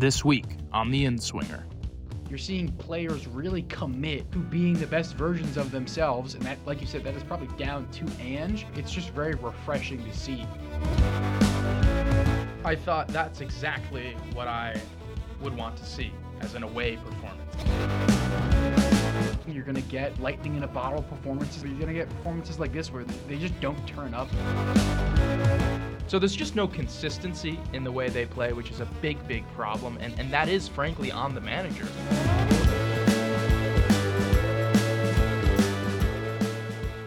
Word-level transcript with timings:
this 0.00 0.24
week 0.24 0.46
on 0.72 0.90
The 0.90 1.04
Inswinger. 1.04 1.62
You're 2.30 2.38
seeing 2.38 2.72
players 2.72 3.26
really 3.26 3.64
commit 3.64 4.32
to 4.32 4.38
being 4.38 4.72
the 4.72 4.86
best 4.86 5.14
versions 5.14 5.58
of 5.58 5.70
themselves, 5.70 6.34
and 6.34 6.42
that, 6.44 6.56
like 6.64 6.80
you 6.80 6.86
said, 6.86 7.04
that 7.04 7.14
is 7.14 7.22
probably 7.22 7.54
down 7.58 7.86
to 7.90 8.06
Ange. 8.18 8.66
It's 8.76 8.90
just 8.90 9.10
very 9.10 9.34
refreshing 9.34 10.02
to 10.02 10.16
see. 10.16 10.46
I 12.64 12.74
thought 12.74 13.08
that's 13.08 13.42
exactly 13.42 14.16
what 14.32 14.48
I 14.48 14.80
would 15.42 15.54
want 15.54 15.76
to 15.76 15.84
see 15.84 16.12
as 16.40 16.54
an 16.54 16.62
away 16.62 16.96
performance. 16.96 17.54
You're 19.46 19.64
gonna 19.64 19.82
get 19.82 20.18
lightning 20.18 20.56
in 20.56 20.62
a 20.62 20.68
bottle 20.68 21.02
performances, 21.02 21.62
but 21.62 21.70
you're 21.72 21.80
gonna 21.80 21.92
get 21.92 22.08
performances 22.08 22.58
like 22.58 22.72
this 22.72 22.90
where 22.90 23.04
they 23.28 23.36
just 23.36 23.60
don't 23.60 23.86
turn 23.86 24.14
up. 24.14 24.28
So 26.10 26.18
there's 26.18 26.34
just 26.34 26.56
no 26.56 26.66
consistency 26.66 27.56
in 27.72 27.84
the 27.84 27.92
way 27.92 28.08
they 28.08 28.26
play, 28.26 28.52
which 28.52 28.72
is 28.72 28.80
a 28.80 28.84
big, 29.00 29.28
big 29.28 29.46
problem, 29.54 29.96
and, 30.00 30.12
and 30.18 30.28
that 30.32 30.48
is 30.48 30.66
frankly 30.66 31.12
on 31.12 31.36
the 31.36 31.40
manager. 31.40 31.86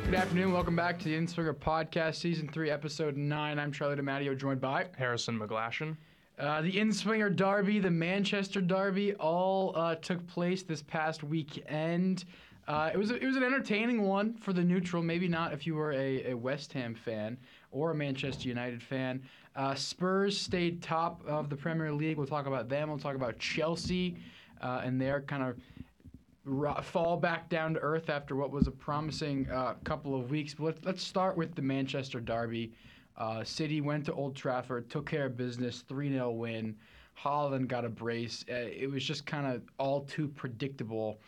Good 0.06 0.16
afternoon, 0.16 0.54
welcome 0.54 0.78
back 0.78 1.00
to 1.00 1.04
the 1.04 1.18
Inswinger 1.18 1.54
Podcast, 1.54 2.16
Season 2.16 2.48
3, 2.48 2.70
Episode 2.70 3.18
9. 3.18 3.60
I'm 3.60 3.74
Charlie 3.74 3.98
DiMatteo, 3.98 4.38
joined 4.38 4.62
by 4.62 4.86
Harrison 4.98 5.38
McGlashan. 5.38 5.98
Uh, 6.40 6.62
the 6.62 6.72
Inswinger 6.72 7.36
Derby, 7.36 7.80
the 7.80 7.92
Manchester 7.92 8.62
Derby, 8.62 9.16
all 9.16 9.74
uh, 9.76 9.96
took 9.96 10.26
place 10.28 10.64
this 10.64 10.82
past 10.82 11.26
weekend. 11.26 12.24
Uh, 12.70 12.90
it 12.94 12.98
was 12.98 13.12
a, 13.12 13.16
it 13.16 13.26
was 13.26 13.36
an 13.36 13.44
entertaining 13.44 14.04
one 14.04 14.34
for 14.36 14.54
the 14.54 14.64
neutral. 14.64 15.04
Maybe 15.04 15.28
not 15.28 15.52
if 15.52 15.68
you 15.68 15.76
were 15.76 15.92
a, 15.92 16.32
a 16.32 16.34
West 16.34 16.72
Ham 16.72 16.96
fan 16.96 17.38
or 17.74 17.92
a 17.92 17.96
Manchester 17.96 18.48
United 18.48 18.82
fan. 18.82 19.22
Uh, 19.56 19.76
Spurs 19.76 20.40
stayed 20.40 20.82
top 20.82 21.22
of 21.28 21.50
the 21.50 21.56
Premier 21.56 21.92
League. 21.92 22.18
We'll 22.18 22.28
talk 22.28 22.46
about 22.46 22.70
them. 22.70 22.90
We'll 22.90 23.00
talk 23.00 23.16
about 23.16 23.40
Chelsea 23.40 24.16
uh, 24.62 24.82
and 24.84 25.02
their 25.02 25.22
kind 25.22 25.44
of 25.44 26.86
fall 26.86 27.18
back 27.18 27.50
down 27.50 27.74
to 27.74 27.80
earth 27.80 28.10
after 28.10 28.36
what 28.36 28.52
was 28.52 28.68
a 28.68 28.72
promising 28.72 29.50
uh, 29.50 29.76
couple 29.84 30.16
of 30.16 30.30
weeks. 30.30 30.54
But 30.54 30.66
let's, 30.66 30.86
let's 30.86 31.04
start 31.04 31.36
with 31.36 31.56
the 31.56 31.62
Manchester 31.62 32.20
Derby. 32.20 32.74
Uh, 33.18 33.44
City 33.44 33.82
went 33.82 34.06
to 34.06 34.14
Old 34.14 34.36
Trafford, 34.36 34.90
took 34.90 35.10
care 35.10 35.26
of 35.26 35.38
business, 35.38 35.84
3 35.88 36.10
0 36.10 36.32
win. 36.32 36.76
Haaland 37.22 37.68
got 37.68 37.86
a 37.86 37.90
brace. 37.90 38.44
Uh, 38.50 38.56
it 38.56 38.90
was 38.90 39.04
just 39.04 39.26
kind 39.26 39.46
of 39.46 39.62
all 39.78 40.02
too 40.02 40.28
predictable 40.28 41.20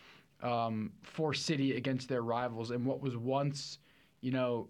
um, 0.42 0.92
for 1.04 1.34
City 1.34 1.78
against 1.78 2.10
their 2.10 2.24
rivals. 2.24 2.72
And 2.72 2.86
what 2.86 3.02
was 3.02 3.16
once, 3.18 3.80
you 4.22 4.32
know, 4.32 4.68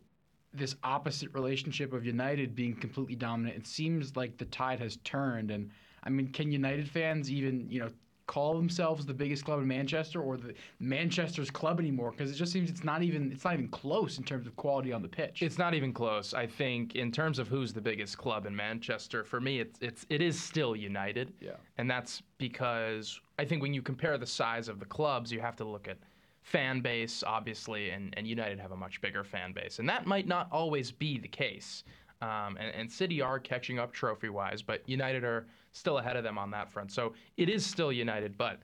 this 0.57 0.75
opposite 0.83 1.33
relationship 1.33 1.93
of 1.93 2.05
United 2.05 2.55
being 2.55 2.75
completely 2.75 3.15
dominant, 3.15 3.57
it 3.57 3.67
seems 3.67 4.15
like 4.15 4.37
the 4.37 4.45
tide 4.45 4.79
has 4.79 4.97
turned. 5.03 5.51
And 5.51 5.69
I 6.03 6.09
mean, 6.09 6.27
can 6.29 6.51
United 6.51 6.89
fans 6.89 7.31
even, 7.31 7.69
you 7.69 7.79
know, 7.79 7.89
call 8.27 8.55
themselves 8.55 9.05
the 9.05 9.13
biggest 9.13 9.45
club 9.45 9.59
in 9.59 9.67
Manchester 9.67 10.21
or 10.21 10.37
the 10.37 10.53
Manchester's 10.79 11.51
club 11.51 11.79
anymore 11.79 12.11
because 12.11 12.31
it 12.31 12.35
just 12.35 12.51
seems 12.51 12.69
it's 12.69 12.83
not 12.83 13.03
even 13.03 13.31
it's 13.31 13.43
not 13.43 13.53
even 13.53 13.67
close 13.67 14.17
in 14.17 14.23
terms 14.23 14.47
of 14.47 14.55
quality 14.55 14.91
on 14.91 15.01
the 15.01 15.07
pitch. 15.07 15.41
It's 15.41 15.57
not 15.57 15.73
even 15.73 15.93
close. 15.93 16.33
I 16.33 16.47
think 16.47 16.95
in 16.95 17.11
terms 17.11 17.39
of 17.39 17.47
who's 17.47 17.73
the 17.73 17.81
biggest 17.81 18.17
club 18.17 18.45
in 18.45 18.55
Manchester, 18.55 19.23
for 19.23 19.39
me, 19.39 19.59
it's 19.59 19.77
it's 19.81 20.05
it 20.09 20.21
is 20.21 20.39
still 20.39 20.75
United. 20.75 21.33
Yeah. 21.39 21.51
And 21.77 21.89
that's 21.89 22.23
because 22.37 23.19
I 23.37 23.45
think 23.45 23.61
when 23.61 23.73
you 23.73 23.81
compare 23.81 24.17
the 24.17 24.27
size 24.27 24.67
of 24.67 24.79
the 24.79 24.85
clubs, 24.85 25.31
you 25.31 25.39
have 25.39 25.55
to 25.57 25.65
look 25.65 25.87
at 25.87 25.97
fan 26.45 26.79
base, 26.79 27.23
obviously, 27.25 27.89
and, 27.89 28.13
and 28.15 28.27
United 28.27 28.59
have 28.59 28.71
a 28.71 28.77
much 28.77 29.01
bigger 29.01 29.23
fan 29.23 29.51
base. 29.51 29.79
And 29.79 29.89
that 29.89 30.05
might 30.05 30.27
not 30.27 30.47
always 30.51 30.91
be 30.91 31.17
the 31.17 31.27
case. 31.27 31.83
Um, 32.21 32.55
and, 32.59 32.73
and 32.75 32.89
City 32.89 33.19
are 33.19 33.39
catching 33.39 33.79
up 33.79 33.91
trophy 33.91 34.29
wise, 34.29 34.61
but 34.61 34.87
United 34.87 35.23
are 35.23 35.47
still 35.71 35.97
ahead 35.97 36.15
of 36.15 36.23
them 36.23 36.37
on 36.37 36.51
that 36.51 36.71
front. 36.71 36.91
So 36.91 37.13
it 37.35 37.49
is 37.49 37.65
still 37.65 37.91
United, 37.91 38.37
but 38.37 38.59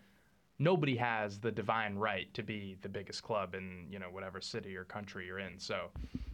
nobody 0.59 0.95
has 0.95 1.39
the 1.39 1.51
divine 1.51 1.95
right 1.95 2.31
to 2.35 2.43
be 2.43 2.77
the 2.83 2.87
biggest 2.87 3.23
club 3.23 3.55
in 3.55 3.87
you 3.89 3.97
know 3.97 4.09
whatever 4.11 4.39
city 4.39 4.75
or 4.75 4.83
country 4.83 5.25
you're 5.25 5.39
in. 5.39 5.57
So 5.57 5.87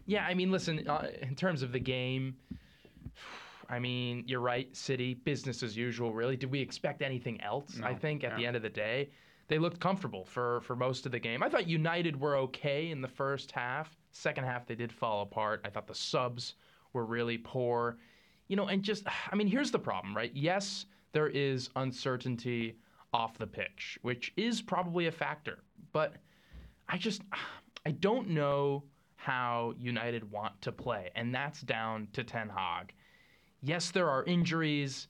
yeah, 0.06 0.26
I 0.26 0.34
mean, 0.34 0.52
listen, 0.52 0.86
uh, 0.86 1.08
in 1.22 1.34
terms 1.34 1.64
of 1.64 1.72
the 1.72 1.80
game. 1.80 2.36
I 3.70 3.80
mean, 3.80 4.24
you're 4.28 4.40
right. 4.40 4.74
City, 4.76 5.14
business 5.14 5.62
as 5.62 5.76
usual. 5.76 6.14
Really, 6.14 6.38
did 6.38 6.50
we 6.50 6.62
expect 6.62 7.02
anything 7.02 7.42
else? 7.42 7.76
No, 7.78 7.88
I 7.88 7.96
think 7.96 8.24
at 8.24 8.32
no. 8.32 8.38
the 8.38 8.46
end 8.46 8.56
of 8.56 8.62
the 8.62 8.70
day, 8.70 9.10
they 9.48 9.58
looked 9.58 9.80
comfortable 9.80 10.26
for 10.26 10.62
for 10.62 10.76
most 10.76 11.06
of 11.06 11.12
the 11.12 11.20
game. 11.20 11.42
I 11.42 11.50
thought 11.50 11.68
United 11.68 12.20
were 12.20 12.36
okay 12.38 12.90
in 12.92 13.02
the 13.02 13.08
first 13.08 13.52
half. 13.52 13.96
Second 14.12 14.46
half, 14.46 14.66
they 14.66 14.76
did 14.76 14.92
fall 14.92 15.22
apart. 15.22 15.62
I 15.64 15.70
thought 15.70 15.88
the 15.88 15.96
subs 15.96 16.56
were 16.94 17.06
really 17.06 17.38
poor. 17.38 17.98
You 18.48 18.56
know, 18.56 18.68
and 18.68 18.84
just 18.84 19.04
I 19.32 19.36
mean, 19.36 19.48
here's 19.48 19.72
the 19.72 19.80
problem, 19.80 20.16
right? 20.16 20.32
Yes, 20.34 20.86
there 21.12 21.28
is 21.28 21.70
uncertainty 21.76 22.78
off 23.14 23.38
the 23.38 23.48
pitch, 23.48 23.98
which 24.02 24.34
is 24.36 24.62
probably 24.62 25.08
a 25.08 25.12
factor, 25.12 25.60
but 25.94 26.16
I 26.90 26.98
just 26.98 27.22
I 27.86 27.92
don't 27.92 28.30
know 28.30 28.84
how 29.16 29.74
United 29.78 30.30
want 30.32 30.62
to 30.62 30.72
play, 30.72 31.10
and 31.16 31.34
that's 31.34 31.62
down 31.62 32.08
to 32.14 32.24
Ten 32.24 32.50
Hag. 32.50 32.94
Yes, 33.62 33.92
there 33.92 34.10
are 34.10 34.24
injuries, 34.26 35.08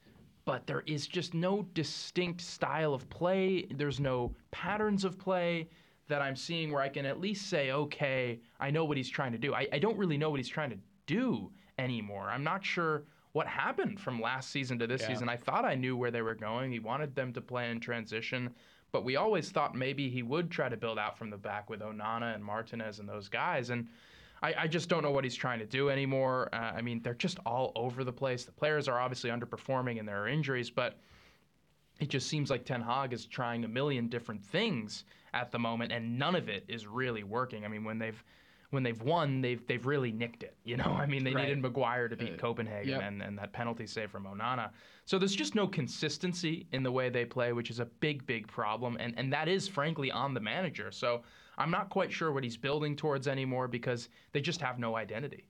but 0.47 0.65
there 0.65 0.81
is 0.85 1.07
just 1.07 1.33
no 1.33 1.63
distinct 1.73 2.39
style 2.39 2.93
of 2.93 3.07
play. 3.09 3.67
There's 3.69 3.99
no 3.99 4.33
patterns 4.49 5.03
of 5.03 5.19
play 5.19 5.67
that 6.07 6.21
I'm 6.21 6.37
seeing 6.37 6.71
where 6.71 6.81
I 6.81 6.87
can 6.87 7.05
at 7.05 7.19
least 7.19 7.49
say, 7.49 7.71
okay, 7.71 8.39
I 8.57 8.71
know 8.71 8.85
what 8.85 8.95
he's 8.95 9.09
trying 9.09 9.33
to 9.33 9.37
do. 9.37 9.53
I, 9.53 9.67
I 9.73 9.79
don't 9.79 9.97
really 9.97 10.17
know 10.17 10.29
what 10.29 10.39
he's 10.39 10.47
trying 10.47 10.69
to 10.69 10.77
do 11.05 11.51
anymore. 11.77 12.29
I'm 12.29 12.45
not 12.45 12.63
sure 12.63 13.03
what 13.33 13.45
happened 13.45 13.99
from 13.99 14.21
last 14.21 14.49
season 14.49 14.79
to 14.79 14.87
this 14.87 15.01
Yeah. 15.01 15.09
season. 15.09 15.27
I 15.27 15.35
thought 15.35 15.65
I 15.65 15.75
knew 15.75 15.97
where 15.97 16.11
they 16.11 16.21
were 16.21 16.33
going. 16.33 16.71
He 16.71 16.79
wanted 16.79 17.13
them 17.13 17.33
to 17.33 17.41
play 17.41 17.69
in 17.69 17.81
transition, 17.81 18.55
but 18.93 19.03
we 19.03 19.17
always 19.17 19.49
thought 19.49 19.75
maybe 19.75 20.09
he 20.09 20.23
would 20.23 20.49
try 20.49 20.69
to 20.69 20.77
build 20.77 20.97
out 20.97 21.17
from 21.17 21.29
the 21.29 21.37
back 21.37 21.69
with 21.69 21.81
Onana 21.81 22.33
and 22.33 22.43
Martinez 22.43 22.99
and 22.99 23.09
those 23.09 23.27
guys. 23.27 23.69
And 23.69 23.89
I, 24.41 24.53
I 24.59 24.67
just 24.67 24.87
don't 24.89 25.03
know 25.03 25.11
what 25.11 25.23
he's 25.23 25.35
trying 25.35 25.59
to 25.59 25.65
do 25.65 25.89
anymore. 25.89 26.49
Uh, 26.53 26.57
I 26.57 26.81
mean, 26.81 27.01
they're 27.01 27.13
just 27.13 27.39
all 27.45 27.71
over 27.75 28.03
the 28.03 28.13
place. 28.13 28.45
The 28.45 28.51
players 28.51 28.87
are 28.87 28.99
obviously 28.99 29.29
underperforming 29.29 29.99
and 29.99 30.07
there 30.07 30.21
are 30.23 30.27
injuries, 30.27 30.69
but 30.69 30.99
it 31.99 32.09
just 32.09 32.27
seems 32.27 32.49
like 32.49 32.63
Ten 32.65 32.81
Hag 32.81 33.13
is 33.13 33.25
trying 33.25 33.63
a 33.65 33.67
million 33.67 34.07
different 34.07 34.43
things 34.45 35.05
at 35.33 35.51
the 35.51 35.59
moment, 35.59 35.91
and 35.91 36.17
none 36.19 36.35
of 36.35 36.47
it 36.49 36.63
is 36.67 36.85
really 36.87 37.23
working. 37.23 37.65
I 37.65 37.67
mean, 37.67 37.83
when 37.83 37.97
they've 37.97 38.23
when 38.69 38.83
they've 38.83 39.01
won, 39.01 39.41
they've 39.41 39.65
they've 39.65 39.85
really 39.85 40.11
nicked 40.11 40.43
it. 40.43 40.55
You 40.63 40.77
know, 40.77 40.83
I 40.99 41.07
mean, 41.07 41.23
they 41.23 41.33
Right. 41.33 41.45
needed 41.47 41.59
Maguire 41.61 42.07
to 42.07 42.15
beat 42.15 42.33
Uh, 42.33 42.37
Copenhagen 42.37 42.89
yep. 42.89 43.01
and, 43.01 43.23
and 43.23 43.37
that 43.39 43.51
penalty 43.53 43.87
save 43.87 44.11
from 44.11 44.25
Onana. 44.25 44.69
So 45.05 45.17
there's 45.17 45.35
just 45.35 45.55
no 45.55 45.67
consistency 45.67 46.67
in 46.71 46.83
the 46.83 46.91
way 46.91 47.09
they 47.09 47.25
play, 47.25 47.53
which 47.53 47.71
is 47.71 47.79
a 47.79 47.85
big, 47.85 48.25
big 48.27 48.47
problem, 48.47 48.95
and 48.99 49.17
and 49.17 49.33
that 49.33 49.47
is 49.47 49.67
frankly 49.67 50.11
on 50.11 50.33
the 50.35 50.39
manager. 50.41 50.91
So 50.91 51.23
I'm 51.57 51.71
not 51.71 51.89
quite 51.89 52.11
sure 52.11 52.31
what 52.31 52.43
he's 52.43 52.57
building 52.57 52.95
towards 52.95 53.27
anymore 53.27 53.67
because 53.67 54.09
they 54.31 54.41
just 54.41 54.61
have 54.61 54.79
no 54.79 54.95
identity. 54.95 55.45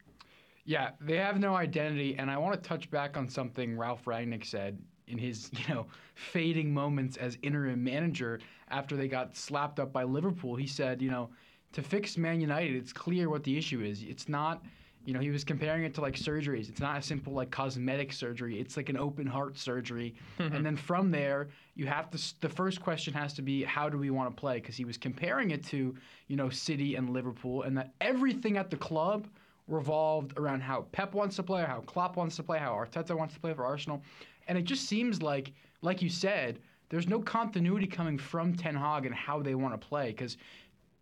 Yeah, 0.66 0.92
they 1.00 1.18
have 1.18 1.40
no 1.40 1.56
identity, 1.56 2.18
and 2.18 2.30
I 2.30 2.38
want 2.38 2.62
to 2.62 2.68
touch 2.68 2.92
back 2.92 3.16
on 3.16 3.30
something 3.30 3.78
Ralf 3.78 4.04
Rangnick 4.06 4.46
said 4.46 4.78
in 5.08 5.18
his, 5.18 5.50
you 5.54 5.74
know, 5.74 5.88
fading 6.16 6.74
moments 6.74 7.18
as 7.18 7.38
interim 7.42 7.84
manager 7.84 8.40
after 8.70 8.96
they 8.96 9.08
got 9.08 9.36
slapped 9.36 9.80
up 9.80 9.94
by 9.94 10.04
Liverpool. 10.04 10.56
He 10.56 10.68
said, 10.68 11.02
you 11.02 11.10
know, 11.10 11.30
to 11.74 11.82
fix 11.82 12.18
Man 12.18 12.42
United, 12.42 12.76
it's 12.76 12.94
clear 12.94 13.30
what 13.30 13.44
the 13.44 13.58
issue 13.58 13.82
is. 13.82 14.04
It's 14.04 14.28
not, 14.28 14.64
you 15.08 15.14
know, 15.14 15.22
he 15.22 15.30
was 15.30 15.46
comparing 15.46 15.86
it 15.86 15.94
to 15.94 16.02
like 16.02 16.16
surgeries. 16.16 16.68
It's 16.68 16.82
not 16.82 16.98
a 16.98 17.02
simple 17.02 17.32
like 17.32 17.50
cosmetic 17.50 18.12
surgery. 18.12 18.60
It's 18.60 18.76
like 18.76 18.90
an 18.90 18.98
open 18.98 19.26
heart 19.26 19.58
surgery, 19.58 20.16
mm-hmm. 20.38 20.54
and 20.54 20.66
then 20.66 20.76
from 20.76 21.12
there, 21.12 21.48
you 21.76 21.86
have 21.86 22.10
to. 22.12 22.42
The 22.42 22.50
first 22.50 22.82
question 22.82 23.14
has 23.14 23.34
to 23.36 23.42
be, 23.42 23.64
how 23.64 23.88
do 23.88 23.98
we 23.98 24.10
want 24.10 24.36
to 24.36 24.38
play? 24.38 24.56
Because 24.56 24.76
he 24.76 24.84
was 24.84 24.98
comparing 24.98 25.52
it 25.52 25.64
to, 25.68 25.96
you 26.28 26.36
know, 26.36 26.50
City 26.50 26.96
and 26.96 27.12
Liverpool, 27.12 27.62
and 27.62 27.78
that 27.78 27.94
everything 28.02 28.58
at 28.58 28.70
the 28.70 28.76
club 28.76 29.30
revolved 29.70 30.38
around 30.38 30.60
how 30.60 30.82
Pep 30.92 31.14
wants 31.14 31.38
to 31.38 31.44
play, 31.44 31.64
how 31.64 31.80
Klopp 31.80 32.18
wants 32.18 32.36
to 32.36 32.44
play, 32.44 32.60
how 32.60 32.74
Arteta 32.74 33.18
wants 33.18 33.34
to 33.34 33.40
play 33.40 33.54
for 33.54 33.66
Arsenal. 33.66 34.02
And 34.50 34.58
it 34.58 34.66
just 34.66 34.88
seems 34.88 35.22
like, 35.22 35.54
like 35.82 36.02
you 36.02 36.10
said, 36.10 36.60
there's 36.90 37.08
no 37.08 37.22
continuity 37.22 37.88
coming 37.88 38.18
from 38.18 38.54
Ten 38.54 38.76
Hag 38.76 39.06
and 39.06 39.16
how 39.16 39.42
they 39.42 39.56
want 39.56 39.80
to 39.80 39.88
play. 39.88 40.08
Because 40.08 40.36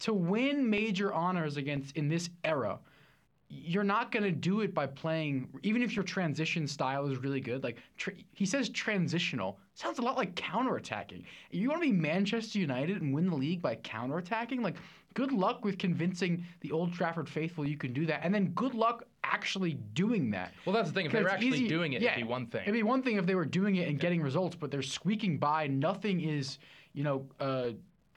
to 0.01 0.13
win 0.13 0.69
major 0.69 1.11
honors 1.11 1.57
against 1.57 1.97
in 1.97 2.07
this 2.07 2.29
era, 2.43 2.77
you're 3.47 3.83
not 3.83 4.11
going 4.11 4.23
to 4.23 4.31
do 4.31 4.61
it 4.61 4.73
by 4.73 4.87
playing, 4.87 5.47
even 5.61 5.83
if 5.83 5.95
your 5.95 6.03
transition 6.03 6.67
style 6.67 7.07
is 7.07 7.17
really 7.17 7.39
good. 7.39 7.63
Like 7.63 7.77
tr- 7.97 8.11
he 8.33 8.45
says, 8.45 8.69
transitional 8.69 9.59
sounds 9.75 9.99
a 9.99 10.01
lot 10.01 10.17
like 10.17 10.35
counterattacking. 10.35 11.23
You 11.51 11.69
want 11.69 11.81
to 11.83 11.87
be 11.87 11.93
Manchester 11.95 12.57
United 12.59 13.01
and 13.01 13.13
win 13.13 13.29
the 13.29 13.35
league 13.35 13.61
by 13.61 13.75
counterattacking? 13.77 14.61
Like, 14.61 14.77
good 15.13 15.31
luck 15.31 15.63
with 15.63 15.77
convincing 15.77 16.43
the 16.61 16.71
Old 16.71 16.93
Trafford 16.93 17.29
faithful 17.29 17.67
you 17.67 17.77
can 17.77 17.93
do 17.93 18.05
that, 18.07 18.21
and 18.23 18.33
then 18.33 18.47
good 18.49 18.73
luck 18.73 19.03
actually 19.23 19.73
doing 19.93 20.31
that. 20.31 20.53
Well, 20.65 20.73
that's 20.73 20.89
the 20.89 20.95
thing. 20.95 21.05
If 21.05 21.11
they 21.11 21.21
were 21.21 21.29
actually 21.29 21.49
easy- 21.49 21.67
doing 21.67 21.93
it, 21.93 22.01
yeah, 22.01 22.13
it'd 22.13 22.23
be 22.23 22.29
one 22.29 22.47
thing. 22.47 22.61
It'd 22.63 22.73
be 22.73 22.83
one 22.83 23.03
thing 23.03 23.17
if 23.17 23.25
they 23.25 23.35
were 23.35 23.45
doing 23.45 23.75
it 23.75 23.87
and 23.87 23.99
getting 23.99 24.21
results, 24.21 24.55
but 24.55 24.71
they're 24.71 24.81
squeaking 24.81 25.37
by. 25.37 25.67
Nothing 25.67 26.21
is, 26.21 26.57
you 26.93 27.03
know, 27.03 27.27
uh, 27.39 27.69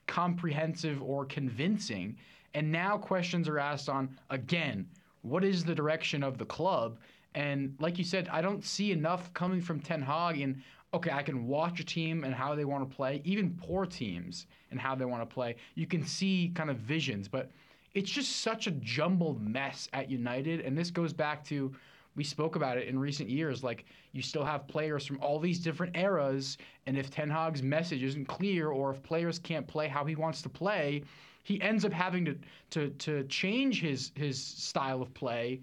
comprehensive 0.06 1.02
or 1.02 1.26
convincing. 1.26 2.16
And 2.54 2.72
now 2.72 2.96
questions 2.96 3.46
are 3.46 3.58
asked 3.58 3.88
on 3.88 4.16
again, 4.30 4.88
what 5.22 5.44
is 5.44 5.64
the 5.64 5.74
direction 5.74 6.22
of 6.22 6.38
the 6.38 6.44
club? 6.44 6.98
And 7.34 7.74
like 7.78 7.98
you 7.98 8.04
said, 8.04 8.28
I 8.30 8.40
don't 8.40 8.64
see 8.64 8.92
enough 8.92 9.32
coming 9.34 9.60
from 9.60 9.80
Ten 9.80 10.02
Hag. 10.02 10.40
And 10.40 10.62
okay, 10.94 11.10
I 11.10 11.22
can 11.22 11.46
watch 11.46 11.80
a 11.80 11.84
team 11.84 12.24
and 12.24 12.34
how 12.34 12.54
they 12.54 12.64
want 12.64 12.88
to 12.88 12.96
play, 12.96 13.20
even 13.24 13.56
poor 13.60 13.86
teams 13.86 14.46
and 14.70 14.80
how 14.80 14.94
they 14.94 15.04
want 15.04 15.28
to 15.28 15.34
play. 15.34 15.56
You 15.74 15.86
can 15.86 16.04
see 16.04 16.52
kind 16.54 16.70
of 16.70 16.78
visions, 16.78 17.28
but 17.28 17.50
it's 17.94 18.10
just 18.10 18.36
such 18.36 18.66
a 18.66 18.72
jumbled 18.72 19.40
mess 19.42 19.88
at 19.92 20.10
United. 20.10 20.60
And 20.60 20.76
this 20.76 20.90
goes 20.90 21.12
back 21.12 21.44
to 21.44 21.74
we 22.18 22.24
spoke 22.24 22.56
about 22.56 22.76
it 22.76 22.88
in 22.88 22.98
recent 22.98 23.30
years. 23.30 23.62
Like 23.62 23.84
you 24.12 24.22
still 24.22 24.44
have 24.44 24.66
players 24.66 25.06
from 25.06 25.20
all 25.20 25.38
these 25.38 25.60
different 25.60 25.96
eras, 25.96 26.58
and 26.86 26.98
if 26.98 27.10
Ten 27.10 27.30
Hag's 27.30 27.62
message 27.62 28.02
isn't 28.02 28.26
clear, 28.26 28.70
or 28.70 28.90
if 28.90 29.02
players 29.04 29.38
can't 29.38 29.66
play 29.66 29.86
how 29.86 30.04
he 30.04 30.16
wants 30.16 30.42
to 30.42 30.48
play, 30.48 31.04
he 31.48 31.58
ends 31.62 31.86
up 31.86 31.92
having 31.94 32.26
to 32.26 32.38
to 32.70 32.90
to 32.90 33.24
change 33.24 33.80
his 33.80 34.12
his 34.14 34.38
style 34.38 35.00
of 35.00 35.12
play 35.14 35.62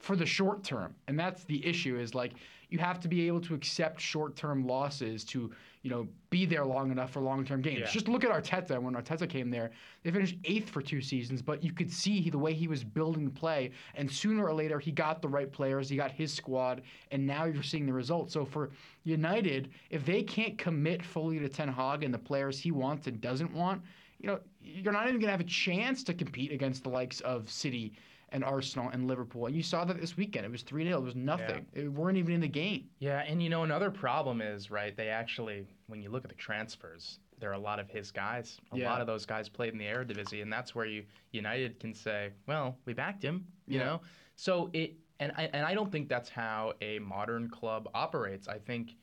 for 0.00 0.16
the 0.16 0.26
short 0.26 0.64
term. 0.64 0.92
And 1.06 1.16
that's 1.16 1.44
the 1.44 1.64
issue 1.64 2.00
is 2.00 2.16
like 2.16 2.32
you 2.68 2.78
have 2.78 2.98
to 3.00 3.08
be 3.08 3.26
able 3.26 3.40
to 3.40 3.54
accept 3.54 4.00
short-term 4.00 4.64
losses 4.64 5.24
to, 5.24 5.50
you 5.82 5.90
know, 5.90 6.06
be 6.30 6.46
there 6.46 6.64
long 6.64 6.92
enough 6.92 7.10
for 7.10 7.20
long-term 7.20 7.60
gains. 7.62 7.80
Yeah. 7.80 7.90
Just 7.90 8.06
look 8.06 8.24
at 8.24 8.30
Arteta 8.30 8.80
when 8.80 8.94
Arteta 8.94 9.28
came 9.28 9.50
there. 9.50 9.72
They 10.04 10.12
finished 10.12 10.40
8th 10.42 10.68
for 10.68 10.80
two 10.80 11.00
seasons, 11.00 11.42
but 11.42 11.64
you 11.64 11.72
could 11.72 11.92
see 11.92 12.30
the 12.30 12.38
way 12.38 12.54
he 12.54 12.68
was 12.68 12.84
building 12.84 13.24
the 13.24 13.30
play 13.32 13.72
and 13.96 14.10
sooner 14.10 14.44
or 14.46 14.54
later 14.54 14.78
he 14.78 14.92
got 14.92 15.20
the 15.20 15.28
right 15.28 15.50
players, 15.50 15.88
he 15.88 15.96
got 15.96 16.12
his 16.12 16.32
squad, 16.32 16.82
and 17.10 17.26
now 17.26 17.44
you're 17.44 17.64
seeing 17.64 17.86
the 17.86 17.92
results. 17.92 18.32
So 18.32 18.44
for 18.44 18.70
United, 19.02 19.70
if 19.90 20.06
they 20.06 20.22
can't 20.22 20.56
commit 20.56 21.04
fully 21.04 21.40
to 21.40 21.48
Ten 21.48 21.68
Hag 21.68 22.04
and 22.04 22.14
the 22.14 22.18
players 22.18 22.60
he 22.60 22.70
wants 22.70 23.08
and 23.08 23.20
doesn't 23.20 23.52
want, 23.52 23.82
you 24.20 24.28
know, 24.28 24.38
you're 24.60 24.92
not 24.92 25.04
even 25.08 25.16
going 25.16 25.26
to 25.26 25.30
have 25.32 25.40
a 25.40 25.44
chance 25.44 26.02
to 26.04 26.14
compete 26.14 26.52
against 26.52 26.82
the 26.82 26.88
likes 26.88 27.20
of 27.20 27.50
City 27.50 27.92
and 28.32 28.44
Arsenal 28.44 28.90
and 28.90 29.06
Liverpool. 29.08 29.46
And 29.46 29.56
you 29.56 29.62
saw 29.62 29.84
that 29.84 30.00
this 30.00 30.16
weekend. 30.16 30.44
It 30.46 30.52
was 30.52 30.62
3 30.62 30.84
0. 30.84 30.98
It 30.98 31.02
was 31.02 31.16
nothing. 31.16 31.66
It 31.72 31.88
weren't 31.92 32.16
even 32.16 32.34
in 32.34 32.40
the 32.40 32.48
game. 32.48 32.88
Yeah, 32.98 33.24
and 33.26 33.42
you 33.42 33.48
know 33.48 33.64
another 33.64 33.90
problem 33.90 34.40
is 34.40 34.70
right. 34.70 34.96
They 34.96 35.08
actually, 35.08 35.66
when 35.88 36.00
you 36.00 36.10
look 36.10 36.24
at 36.24 36.30
the 36.30 36.36
transfers, 36.36 37.18
there 37.38 37.50
are 37.50 37.54
a 37.54 37.58
lot 37.58 37.80
of 37.80 37.88
his 37.88 38.10
guys. 38.10 38.58
A 38.72 38.78
Yeah. 38.78 38.88
lot 38.88 39.00
of 39.00 39.06
those 39.06 39.26
guys 39.26 39.48
played 39.48 39.72
in 39.72 39.78
the 39.78 39.86
Eredivisie, 39.86 40.42
and 40.42 40.52
that's 40.52 40.74
where 40.74 40.86
you 40.86 41.04
United 41.32 41.80
can 41.80 41.92
say, 41.94 42.30
well, 42.46 42.78
we 42.84 42.92
backed 42.92 43.22
him. 43.22 43.46
You 43.66 43.78
Yeah. 43.78 43.84
know, 43.84 44.00
so 44.36 44.70
it 44.72 44.94
and 45.18 45.32
I 45.36 45.44
and 45.52 45.66
I 45.66 45.74
don't 45.74 45.90
think 45.90 46.08
that's 46.08 46.28
how 46.28 46.74
a 46.80 46.98
modern 47.00 47.48
club 47.48 47.88
operates. 47.94 48.46
I 48.46 48.58
think 48.58 48.94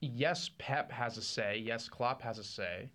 yes, 0.00 0.50
Pep 0.58 0.90
has 0.90 1.18
a 1.18 1.22
say. 1.22 1.58
Yes, 1.58 1.88
Klopp 1.88 2.22
has 2.22 2.38
a 2.38 2.44
say. 2.44 2.90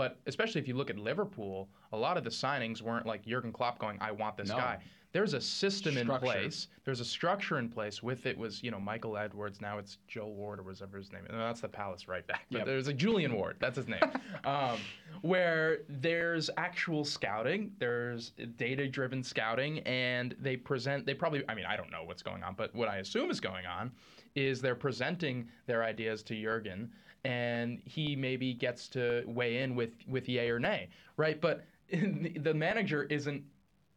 But 0.00 0.18
especially 0.26 0.62
if 0.62 0.66
you 0.66 0.72
look 0.76 0.88
at 0.88 0.98
Liverpool, 0.98 1.68
a 1.92 1.96
lot 1.98 2.16
of 2.16 2.24
the 2.24 2.30
signings 2.30 2.80
weren't 2.80 3.04
like 3.04 3.22
Jurgen 3.26 3.52
Klopp 3.52 3.78
going, 3.78 3.98
"I 4.00 4.12
want 4.12 4.34
this 4.38 4.48
No. 4.48 4.56
guy." 4.56 4.78
There's 5.12 5.34
a 5.34 5.40
system 5.42 5.98
in 5.98 6.06
place. 6.06 6.68
There's 6.84 7.00
a 7.00 7.04
structure 7.04 7.58
in 7.58 7.68
place. 7.68 8.02
With 8.02 8.24
it 8.24 8.38
was, 8.38 8.62
you 8.62 8.70
know, 8.70 8.80
Michael 8.80 9.18
Edwards. 9.18 9.60
Now 9.60 9.76
it's 9.76 9.98
Joel 10.08 10.32
Ward 10.34 10.58
or 10.58 10.62
whatever 10.62 10.96
his 10.96 11.12
name 11.12 11.26
is. 11.26 11.32
No, 11.32 11.38
that's 11.38 11.60
the 11.60 11.68
Palace 11.68 12.08
right 12.08 12.26
back. 12.26 12.46
But 12.50 12.58
Yep. 12.58 12.66
there's 12.66 12.88
a 12.88 12.94
Julian 12.94 13.34
Ward. 13.34 13.56
That's 13.60 13.76
his 13.76 13.88
name. 13.88 14.00
um, 14.44 14.78
where 15.20 15.80
there's 15.90 16.48
actual 16.56 17.04
scouting. 17.04 17.74
There's 17.78 18.30
data-driven 18.56 19.22
scouting, 19.22 19.80
and 19.80 20.34
they 20.40 20.56
present. 20.56 21.04
They 21.04 21.12
probably. 21.12 21.44
I 21.46 21.54
mean, 21.54 21.66
I 21.66 21.76
don't 21.76 21.90
know 21.90 22.04
what's 22.04 22.22
going 22.22 22.42
on, 22.42 22.54
but 22.54 22.74
what 22.74 22.88
I 22.88 22.98
assume 22.98 23.30
is 23.30 23.38
going 23.38 23.66
on 23.66 23.92
is 24.34 24.62
they're 24.62 24.74
presenting 24.76 25.46
their 25.66 25.82
ideas 25.84 26.22
to 26.22 26.40
Jurgen, 26.40 26.90
and 27.24 27.80
he 27.84 28.16
maybe 28.16 28.54
gets 28.54 28.88
to 28.88 29.24
weigh 29.26 29.58
in 29.58 29.74
with 29.74 29.90
with 30.08 30.28
yay 30.28 30.48
or 30.50 30.58
nay, 30.58 30.88
right? 31.16 31.40
But 31.40 31.64
the 31.92 32.54
manager 32.54 33.04
isn't 33.04 33.44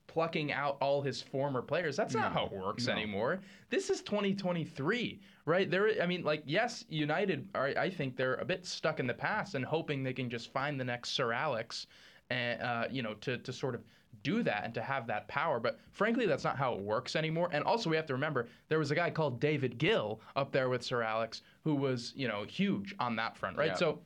plucking 0.08 0.52
out 0.52 0.78
all 0.82 1.02
his 1.02 1.22
former 1.22 1.62
players. 1.62 1.96
That's 1.96 2.14
not 2.14 2.34
No, 2.34 2.40
how 2.40 2.46
it 2.48 2.52
works 2.52 2.88
no. 2.88 2.94
anymore. 2.94 3.42
This 3.70 3.90
is 3.90 4.02
2023, 4.02 5.20
right? 5.46 5.72
There, 5.72 5.90
I 6.02 6.06
mean, 6.06 6.24
like, 6.24 6.44
yes, 6.46 6.86
United 6.90 7.48
are. 7.56 7.68
I 7.78 7.90
think 7.90 8.16
they're 8.16 8.36
a 8.36 8.46
bit 8.46 8.66
stuck 8.66 9.00
in 9.00 9.08
the 9.08 9.14
past 9.14 9.56
and 9.56 9.66
hoping 9.66 10.04
they 10.04 10.14
can 10.14 10.30
just 10.30 10.52
find 10.52 10.80
the 10.80 10.84
next 10.84 11.12
Sir 11.12 11.32
Alex, 11.34 11.88
and 12.30 12.62
uh, 12.62 12.86
you 12.92 13.02
know, 13.02 13.14
to 13.16 13.38
to 13.40 13.54
sort 13.54 13.76
of 13.76 13.82
do 14.22 14.44
that 14.44 14.64
and 14.64 14.74
to 14.74 14.82
have 14.82 15.08
that 15.08 15.28
power. 15.28 15.60
But 15.60 15.80
frankly, 15.92 16.26
that's 16.26 16.44
not 16.44 16.58
how 16.58 16.74
it 16.74 16.82
works 16.82 17.16
anymore. 17.16 17.50
And 17.52 17.64
also, 17.64 17.90
we 17.90 17.96
have 17.96 18.06
to 18.08 18.14
remember 18.14 18.48
there 18.70 18.80
was 18.80 18.92
a 18.92 18.96
guy 18.96 19.10
called 19.10 19.40
David 19.40 19.78
Gill 19.78 20.22
up 20.36 20.52
there 20.52 20.70
with 20.70 20.84
Sir 20.84 21.02
Alex 21.02 21.42
who 21.64 21.76
was, 21.76 22.14
you 22.16 22.28
know, 22.28 22.44
huge 22.44 22.96
on 23.00 23.16
that 23.16 23.36
front, 23.38 23.58
right? 23.58 23.70
Yeah. 23.70 23.76
So, 23.76 24.00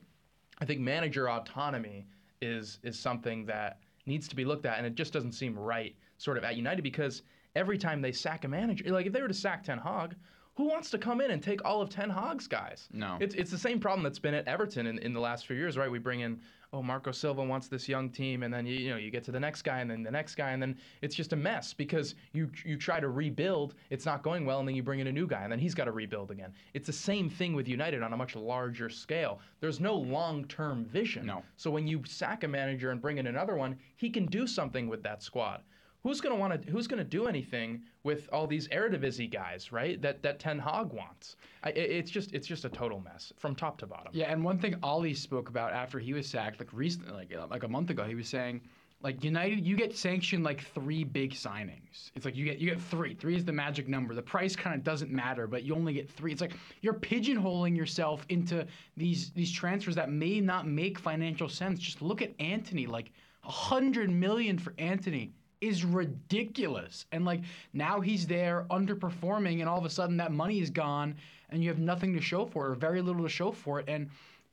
I 0.60 0.64
think 0.64 0.80
manager 0.80 1.28
autonomy 1.28 2.06
is 2.40 2.80
is 2.82 2.98
something 2.98 3.46
that 3.46 3.80
needs 4.06 4.26
to 4.28 4.36
be 4.36 4.44
looked 4.44 4.66
at, 4.66 4.78
and 4.78 4.86
it 4.86 4.94
just 4.94 5.12
doesn't 5.12 5.32
seem 5.32 5.56
right, 5.58 5.94
sort 6.16 6.38
of 6.38 6.44
at 6.44 6.56
United, 6.56 6.82
because 6.82 7.22
every 7.54 7.78
time 7.78 8.00
they 8.00 8.12
sack 8.12 8.44
a 8.44 8.48
manager, 8.48 8.90
like 8.90 9.06
if 9.06 9.12
they 9.12 9.22
were 9.22 9.28
to 9.28 9.34
sack 9.34 9.62
Ten 9.62 9.78
Hag, 9.78 10.16
who 10.58 10.64
wants 10.64 10.90
to 10.90 10.98
come 10.98 11.20
in 11.20 11.30
and 11.30 11.40
take 11.40 11.64
all 11.64 11.80
of 11.80 11.88
Ten 11.88 12.10
Hag's 12.10 12.48
guys? 12.48 12.88
No. 12.92 13.16
It's 13.20 13.36
it's 13.36 13.52
the 13.52 13.56
same 13.56 13.78
problem 13.78 14.02
that's 14.02 14.18
been 14.18 14.34
at 14.34 14.46
Everton 14.48 14.88
in, 14.88 14.98
in 14.98 15.12
the 15.12 15.20
last 15.20 15.46
few 15.46 15.54
years, 15.54 15.78
right? 15.78 15.88
We 15.88 16.00
bring 16.00 16.18
in 16.18 16.40
oh 16.72 16.82
Marco 16.82 17.12
Silva 17.12 17.44
wants 17.44 17.68
this 17.68 17.88
young 17.88 18.10
team, 18.10 18.42
and 18.42 18.52
then 18.52 18.66
you 18.66 18.74
you 18.74 18.90
know 18.90 18.96
you 18.96 19.12
get 19.12 19.22
to 19.22 19.30
the 19.30 19.38
next 19.38 19.62
guy, 19.62 19.78
and 19.78 19.88
then 19.88 20.02
the 20.02 20.10
next 20.10 20.34
guy, 20.34 20.50
and 20.50 20.60
then 20.60 20.76
it's 21.00 21.14
just 21.14 21.32
a 21.32 21.36
mess 21.36 21.72
because 21.72 22.16
you 22.32 22.50
you 22.64 22.76
try 22.76 22.98
to 22.98 23.08
rebuild, 23.08 23.76
it's 23.90 24.04
not 24.04 24.24
going 24.24 24.44
well, 24.44 24.58
and 24.58 24.66
then 24.66 24.74
you 24.74 24.82
bring 24.82 24.98
in 24.98 25.06
a 25.06 25.12
new 25.12 25.28
guy, 25.28 25.44
and 25.44 25.52
then 25.52 25.60
he's 25.60 25.76
got 25.76 25.84
to 25.84 25.92
rebuild 25.92 26.32
again. 26.32 26.52
It's 26.74 26.88
the 26.88 26.92
same 26.92 27.30
thing 27.30 27.54
with 27.54 27.68
United 27.68 28.02
on 28.02 28.12
a 28.12 28.16
much 28.16 28.34
larger 28.34 28.90
scale. 28.90 29.38
There's 29.60 29.78
no 29.78 29.94
long 29.94 30.44
term 30.46 30.84
vision. 30.86 31.24
No. 31.24 31.44
So 31.56 31.70
when 31.70 31.86
you 31.86 32.02
sack 32.04 32.42
a 32.42 32.48
manager 32.48 32.90
and 32.90 33.00
bring 33.00 33.18
in 33.18 33.28
another 33.28 33.54
one, 33.54 33.78
he 33.94 34.10
can 34.10 34.26
do 34.26 34.44
something 34.44 34.88
with 34.88 35.04
that 35.04 35.22
squad. 35.22 35.62
Who's 36.04 36.20
gonna 36.20 36.36
want 36.36 36.62
to? 36.62 36.70
Who's 36.70 36.86
gonna 36.86 37.04
do 37.04 37.26
anything 37.26 37.82
with 38.04 38.28
all 38.32 38.46
these 38.46 38.68
Eredivisie 38.68 39.30
guys, 39.30 39.72
right? 39.72 40.00
That 40.00 40.22
that 40.22 40.38
Ten 40.38 40.58
Hag 40.58 40.92
wants. 40.92 41.36
I, 41.64 41.70
it- 41.70 41.90
it's 41.90 42.10
just 42.10 42.32
it's 42.32 42.46
just 42.46 42.64
a 42.64 42.68
total 42.68 43.00
mess 43.00 43.32
from 43.36 43.54
top 43.54 43.78
to 43.78 43.86
bottom. 43.86 44.12
Yeah, 44.14 44.30
and 44.32 44.44
one 44.44 44.58
thing 44.58 44.76
Ollie 44.82 45.14
spoke 45.14 45.48
about 45.48 45.72
after 45.72 45.98
he 45.98 46.12
was 46.14 46.26
sacked, 46.28 46.60
like 46.60 46.72
recently, 46.72 47.12
like 47.12 47.34
like 47.50 47.62
a 47.64 47.68
month 47.68 47.90
ago, 47.90 48.04
he 48.04 48.14
was 48.14 48.28
saying, 48.28 48.60
like 49.02 49.22
United, 49.24 49.66
you 49.66 49.76
get 49.76 49.96
sanctioned 49.96 50.44
like 50.44 50.60
three 50.60 51.02
big 51.02 51.32
signings. 51.32 52.10
It's 52.14 52.24
like 52.24 52.36
you 52.36 52.44
get 52.44 52.58
you 52.58 52.70
get 52.70 52.80
three. 52.80 53.14
Three 53.14 53.34
is 53.36 53.44
the 53.44 53.52
magic 53.52 53.88
number. 53.88 54.14
The 54.14 54.22
price 54.22 54.54
kind 54.54 54.76
of 54.76 54.84
doesn't 54.84 55.10
matter, 55.10 55.48
but 55.48 55.64
you 55.64 55.74
only 55.74 55.94
get 55.94 56.08
three. 56.08 56.30
It's 56.30 56.40
like 56.40 56.54
you're 56.80 56.94
pigeonholing 56.94 57.76
yourself 57.76 58.24
into 58.28 58.64
these 58.96 59.30
these 59.30 59.50
transfers 59.50 59.96
that 59.96 60.10
may 60.10 60.40
not 60.40 60.66
make 60.68 60.96
financial 60.98 61.48
sense. 61.48 61.80
Just 61.80 62.02
look 62.02 62.22
at 62.22 62.32
Antony, 62.38 62.86
like 62.86 63.10
a 63.44 63.50
hundred 63.50 64.10
million 64.10 64.58
for 64.58 64.74
Antony 64.78 65.32
is 65.60 65.84
ridiculous. 65.84 67.06
And 67.12 67.24
like 67.24 67.42
now 67.72 68.00
he's 68.00 68.26
there 68.26 68.66
underperforming, 68.70 69.60
and 69.60 69.68
all 69.68 69.78
of 69.78 69.84
a 69.84 69.90
sudden 69.90 70.16
that 70.18 70.32
money 70.32 70.60
is 70.60 70.70
gone, 70.70 71.16
and 71.50 71.62
you 71.62 71.68
have 71.68 71.78
nothing 71.78 72.12
to 72.14 72.20
show 72.20 72.46
for 72.46 72.66
it, 72.66 72.70
or 72.70 72.74
very 72.74 73.02
little 73.02 73.22
to 73.22 73.28
show 73.28 73.50
for 73.52 73.80
it. 73.80 73.86
And 73.88 74.08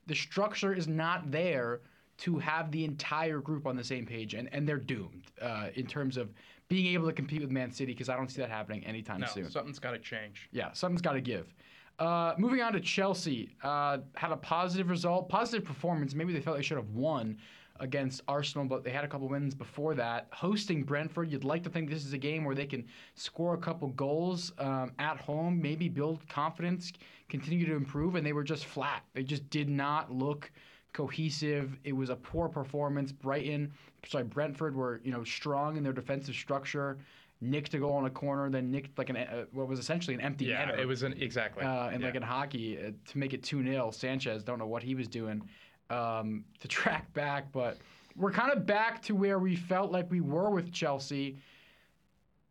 the 0.07 0.15
structure 0.15 0.73
is 0.73 0.87
not 0.87 1.31
there 1.31 1.81
to 2.17 2.37
have 2.39 2.71
the 2.71 2.85
entire 2.85 3.39
group 3.39 3.67
on 3.67 3.75
the 3.75 3.83
same 3.83 4.05
page, 4.05 4.33
and, 4.35 4.47
and 4.53 4.67
they're 4.67 4.77
doomed 4.77 5.23
uh, 5.41 5.67
in 5.75 5.85
terms 5.85 6.15
of 6.17 6.29
being 6.69 6.87
able 6.93 7.05
to 7.07 7.13
compete 7.13 7.41
with 7.41 7.51
Man 7.51 7.71
City 7.71 7.91
because 7.91 8.09
I 8.09 8.15
don't 8.15 8.29
see 8.31 8.41
that 8.41 8.49
happening 8.49 8.85
anytime 8.85 9.19
No, 9.19 9.27
soon. 9.27 9.51
something's 9.51 9.79
got 9.79 9.91
to 9.91 9.99
change. 9.99 10.47
Yeah, 10.51 10.71
something's 10.73 11.01
got 11.01 11.13
to 11.13 11.21
give. 11.21 11.53
Uh, 11.99 12.33
moving 12.37 12.61
on 12.61 12.73
to 12.73 12.79
Chelsea, 12.79 13.49
uh, 13.63 13.99
had 14.15 14.31
a 14.31 14.37
positive 14.37 14.89
result, 14.89 15.29
positive 15.29 15.65
performance. 15.65 16.13
Maybe 16.15 16.33
they 16.33 16.41
felt 16.41 16.57
they 16.57 16.63
should 16.63 16.77
have 16.77 16.89
won 16.89 17.37
against 17.79 18.21
Arsenal, 18.27 18.65
but 18.65 18.83
they 18.83 18.89
had 18.91 19.03
a 19.03 19.07
couple 19.07 19.27
wins 19.27 19.53
before 19.53 19.93
that. 19.95 20.27
Hosting 20.31 20.83
Brentford, 20.83 21.31
you'd 21.31 21.43
like 21.43 21.63
to 21.63 21.69
think 21.69 21.89
this 21.89 22.05
is 22.05 22.13
a 22.13 22.17
game 22.17 22.45
where 22.45 22.55
they 22.55 22.65
can 22.65 22.85
score 23.15 23.53
a 23.53 23.57
couple 23.57 23.89
goals 23.89 24.53
um, 24.59 24.91
at 24.99 25.17
home, 25.17 25.61
maybe 25.61 25.89
build 25.89 26.27
confidence, 26.29 26.93
continue 27.29 27.65
to 27.65 27.75
improve, 27.75 28.15
and 28.15 28.25
they 28.25 28.33
were 28.33 28.43
just 28.43 28.65
flat. 28.65 29.03
They 29.13 29.23
just 29.23 29.49
did 29.49 29.69
not 29.69 30.11
look 30.11 30.51
cohesive. 30.93 31.77
It 31.83 31.93
was 31.93 32.09
a 32.09 32.15
poor 32.15 32.47
performance. 32.47 33.11
Brighton, 33.11 33.71
sorry, 34.07 34.23
Brentford 34.23 34.75
were 34.75 35.01
you 35.03 35.11
know 35.11 35.23
strong 35.23 35.75
in 35.77 35.83
their 35.83 35.93
defensive 35.93 36.35
structure. 36.35 36.97
Nicked 37.41 37.73
a 37.73 37.79
goal 37.79 37.91
on 37.93 38.05
a 38.05 38.09
corner, 38.09 38.49
then 38.49 38.71
nicked 38.71 38.97
like 38.97 39.09
an 39.09 39.17
uh, 39.17 39.43
what 39.51 39.67
was 39.67 39.77
essentially 39.77 40.13
an 40.13 40.21
empty 40.21 40.45
Yeah, 40.45 40.65
netter 40.71 40.79
it 40.79 40.85
was 40.87 41.03
an 41.03 41.13
exactly. 41.19 41.63
uh, 41.63 41.89
and 41.89 41.99
yeah. 41.99 42.07
like 42.07 42.15
in 42.15 42.21
hockey 42.21 42.77
uh, 42.79 42.91
to 43.11 43.17
make 43.17 43.33
it 43.33 43.41
2-0 43.43 43.93
sanchez 43.93 44.41
don't 44.41 44.57
know 44.57 44.65
what 44.65 44.81
he 44.81 44.95
was 44.95 45.09
doing 45.09 45.43
um, 45.89 46.43
to 46.59 46.67
track 46.67 47.11
back 47.13 47.51
but 47.51 47.77
we're 48.15 48.31
kind 48.31 48.51
of 48.51 48.65
back 48.65 49.01
to 49.01 49.13
where 49.13 49.39
we 49.39 49.55
felt 49.55 49.91
like 49.91 50.09
we 50.09 50.21
were 50.21 50.49
with 50.49 50.71
chelsea 50.71 51.37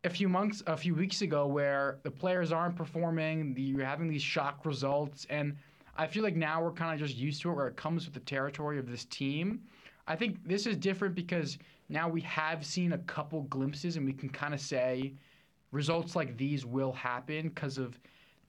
a 0.04 0.10
few 0.10 0.28
months 0.28 0.62
a 0.66 0.76
few 0.76 0.94
weeks 0.94 1.22
ago 1.22 1.46
where 1.46 1.98
the 2.02 2.10
players 2.10 2.52
aren't 2.52 2.76
performing 2.76 3.54
the, 3.54 3.62
you're 3.62 3.84
having 3.84 4.08
these 4.08 4.22
shock 4.22 4.64
results 4.64 5.26
and 5.30 5.56
i 5.96 6.06
feel 6.06 6.22
like 6.22 6.36
now 6.36 6.62
we're 6.62 6.72
kind 6.72 6.92
of 6.92 7.06
just 7.06 7.18
used 7.18 7.40
to 7.40 7.50
it 7.50 7.54
where 7.54 7.66
it 7.66 7.76
comes 7.76 8.04
with 8.04 8.14
the 8.14 8.20
territory 8.20 8.78
of 8.78 8.90
this 8.90 9.04
team 9.06 9.60
i 10.06 10.14
think 10.14 10.36
this 10.46 10.66
is 10.66 10.76
different 10.76 11.14
because 11.14 11.58
now 11.88 12.08
we 12.08 12.20
have 12.22 12.64
seen 12.64 12.92
a 12.92 12.98
couple 12.98 13.42
glimpses 13.42 13.96
and 13.96 14.06
we 14.06 14.12
can 14.12 14.28
kind 14.28 14.54
of 14.54 14.60
say 14.60 15.14
results 15.74 16.14
like 16.16 16.36
these 16.36 16.64
will 16.64 16.92
happen 16.92 17.48
because 17.48 17.76
of 17.76 17.98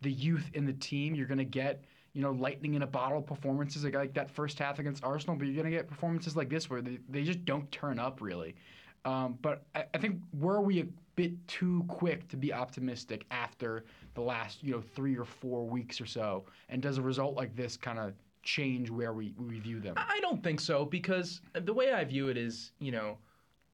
the 0.02 0.12
youth 0.12 0.50
in 0.54 0.66
the 0.66 0.74
team. 0.74 1.16
You're 1.16 1.28
going 1.28 1.40
to 1.40 1.44
get, 1.44 1.84
you 2.16 2.22
know, 2.22 2.32
lightning 2.32 2.74
in 2.76 2.82
a 2.82 2.88
bottle 2.88 3.22
performances 3.22 3.84
like, 3.84 3.94
like 3.94 4.14
that 4.14 4.32
first 4.32 4.58
half 4.58 4.80
against 4.80 5.04
Arsenal, 5.04 5.36
but 5.36 5.46
you're 5.46 5.54
going 5.54 5.70
to 5.70 5.78
get 5.78 5.88
performances 5.88 6.36
like 6.36 6.50
this 6.50 6.70
where 6.70 6.82
they, 6.82 6.98
they 7.10 7.24
just 7.24 7.44
don't 7.44 7.70
turn 7.72 8.00
up 8.00 8.22
really. 8.22 8.56
Um, 9.04 9.38
but 9.42 9.66
I, 9.76 9.84
I 9.94 9.98
think 9.98 10.22
were 10.40 10.62
we 10.62 10.80
a 10.82 10.88
bit 11.16 11.46
too 11.48 11.84
quick 11.88 12.28
to 12.30 12.38
be 12.38 12.54
optimistic 12.54 13.26
after 13.32 13.84
the 14.16 14.22
last 14.22 14.64
you 14.64 14.72
know 14.72 14.82
three 14.82 15.18
or 15.18 15.26
four 15.26 15.68
weeks 15.68 16.00
or 16.00 16.06
so? 16.06 16.46
And 16.70 16.82
does 16.82 16.98
a 16.98 17.02
result 17.02 17.36
like 17.36 17.54
this 17.54 17.76
kind 17.76 18.00
of 18.00 18.14
change 18.44 18.90
where 18.90 19.12
we, 19.12 19.34
we 19.38 19.60
view 19.60 19.82
them? 19.82 19.96
I 19.98 20.20
don't 20.22 20.42
think 20.42 20.62
so 20.62 20.86
because 20.86 21.42
the 21.54 21.74
way 21.74 21.92
I 21.92 22.06
view 22.06 22.30
it 22.30 22.38
is, 22.38 22.72
you 22.80 22.94
know, 22.94 23.18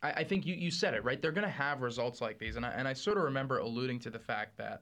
I, 0.02 0.12
I 0.12 0.24
think 0.24 0.48
you, 0.48 0.56
you 0.56 0.72
said 0.72 0.96
it 0.96 1.04
right. 1.04 1.22
They're 1.22 1.32
going 1.32 1.48
to 1.48 1.54
have 1.54 1.82
results 1.84 2.22
like 2.22 2.40
these, 2.40 2.56
and 2.56 2.66
I, 2.66 2.70
and 2.70 2.88
I 2.88 2.94
sort 2.94 3.18
of 3.18 3.24
remember 3.24 3.60
alluding 3.60 4.00
to 4.00 4.10
the 4.10 4.20
fact 4.20 4.58
that, 4.58 4.82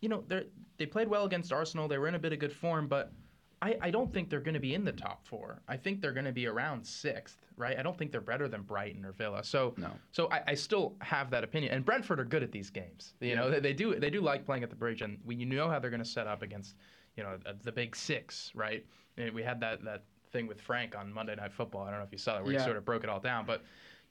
you 0.00 0.08
know, 0.08 0.24
they 0.28 0.44
they 0.76 0.86
played 0.86 1.08
well 1.08 1.24
against 1.24 1.52
Arsenal. 1.52 1.88
They 1.88 1.98
were 1.98 2.08
in 2.08 2.14
a 2.14 2.18
bit 2.18 2.32
of 2.32 2.38
good 2.38 2.52
form, 2.52 2.86
but 2.88 3.12
I, 3.60 3.76
I 3.80 3.90
don't 3.90 4.12
think 4.12 4.30
they're 4.30 4.38
going 4.40 4.54
to 4.54 4.60
be 4.60 4.74
in 4.74 4.84
the 4.84 4.92
top 4.92 5.26
four. 5.26 5.60
I 5.66 5.76
think 5.76 6.00
they're 6.00 6.12
going 6.12 6.26
to 6.26 6.32
be 6.32 6.46
around 6.46 6.86
sixth, 6.86 7.38
right? 7.56 7.76
I 7.76 7.82
don't 7.82 7.98
think 7.98 8.12
they're 8.12 8.20
better 8.20 8.46
than 8.46 8.62
Brighton 8.62 9.04
or 9.04 9.10
Villa. 9.10 9.42
So 9.42 9.74
No. 9.76 9.90
so 10.12 10.28
I, 10.30 10.42
I 10.48 10.54
still 10.54 10.94
have 11.00 11.30
that 11.30 11.42
opinion. 11.42 11.72
And 11.74 11.84
Brentford 11.84 12.20
are 12.20 12.24
good 12.24 12.44
at 12.44 12.52
these 12.52 12.70
games. 12.70 13.14
You 13.20 13.34
know, 13.34 13.50
they, 13.50 13.58
they 13.58 13.72
do 13.72 13.98
they 13.98 14.10
do 14.10 14.20
like 14.20 14.44
playing 14.44 14.62
at 14.62 14.70
the 14.70 14.76
bridge, 14.76 15.02
and 15.02 15.18
we, 15.24 15.34
you 15.34 15.46
know 15.46 15.68
how 15.68 15.78
they're 15.80 15.90
going 15.90 16.02
to 16.02 16.08
set 16.08 16.28
up 16.28 16.42
against, 16.42 16.76
you 17.16 17.24
know, 17.24 17.36
the, 17.44 17.56
the 17.64 17.72
big 17.72 17.96
six, 17.96 18.52
right? 18.54 18.86
And 19.16 19.32
we 19.34 19.42
had 19.42 19.58
that 19.60 19.84
that 19.84 20.04
thing 20.30 20.46
with 20.46 20.60
Frank 20.60 20.96
on 20.96 21.12
Monday 21.12 21.34
Night 21.34 21.52
Football. 21.52 21.82
I 21.82 21.90
don't 21.90 21.98
know 21.98 22.04
if 22.04 22.12
you 22.12 22.18
saw 22.18 22.34
that, 22.34 22.44
where 22.44 22.52
Yeah. 22.52 22.60
he 22.60 22.64
sort 22.64 22.76
of 22.76 22.84
broke 22.84 23.02
it 23.02 23.10
all 23.10 23.18
down. 23.20 23.44
But 23.44 23.64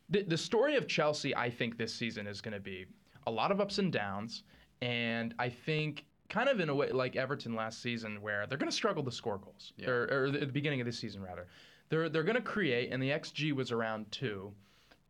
the 0.10 0.24
the 0.24 0.38
story 0.38 0.76
of 0.76 0.88
Chelsea, 0.90 1.34
I 1.34 1.50
think 1.50 1.78
this 1.78 1.94
season 1.94 2.28
is 2.28 2.42
going 2.42 2.56
to 2.56 2.60
be 2.60 2.86
a 3.28 3.32
lot 3.32 3.52
of 3.54 3.62
ups 3.62 3.78
and 3.80 3.94
downs, 3.94 4.44
and 4.82 5.34
I 5.40 5.50
think 5.50 6.06
kind 6.30 6.50
of 6.50 6.60
in 6.60 6.70
a 6.70 6.76
way 6.76 6.92
like 6.92 7.16
Everton 7.16 7.56
last 7.56 7.82
season, 7.82 8.22
where 8.22 8.46
they're 8.48 8.58
going 8.58 8.70
to 8.70 8.76
struggle 8.76 9.04
to 9.04 9.12
score 9.12 9.38
goals, 9.38 9.74
Yeah. 9.78 9.90
or, 9.90 10.26
or 10.26 10.32
the 10.32 10.46
beginning 10.46 10.82
of 10.82 10.86
this 10.86 11.00
season 11.00 11.22
rather. 11.22 11.48
They're 11.90 12.10
they're 12.10 12.24
going 12.24 12.36
to 12.36 12.42
create, 12.42 12.92
and 12.92 13.02
the 13.02 13.10
xG 13.12 13.54
was 13.54 13.72
around 13.72 14.12
two, 14.12 14.52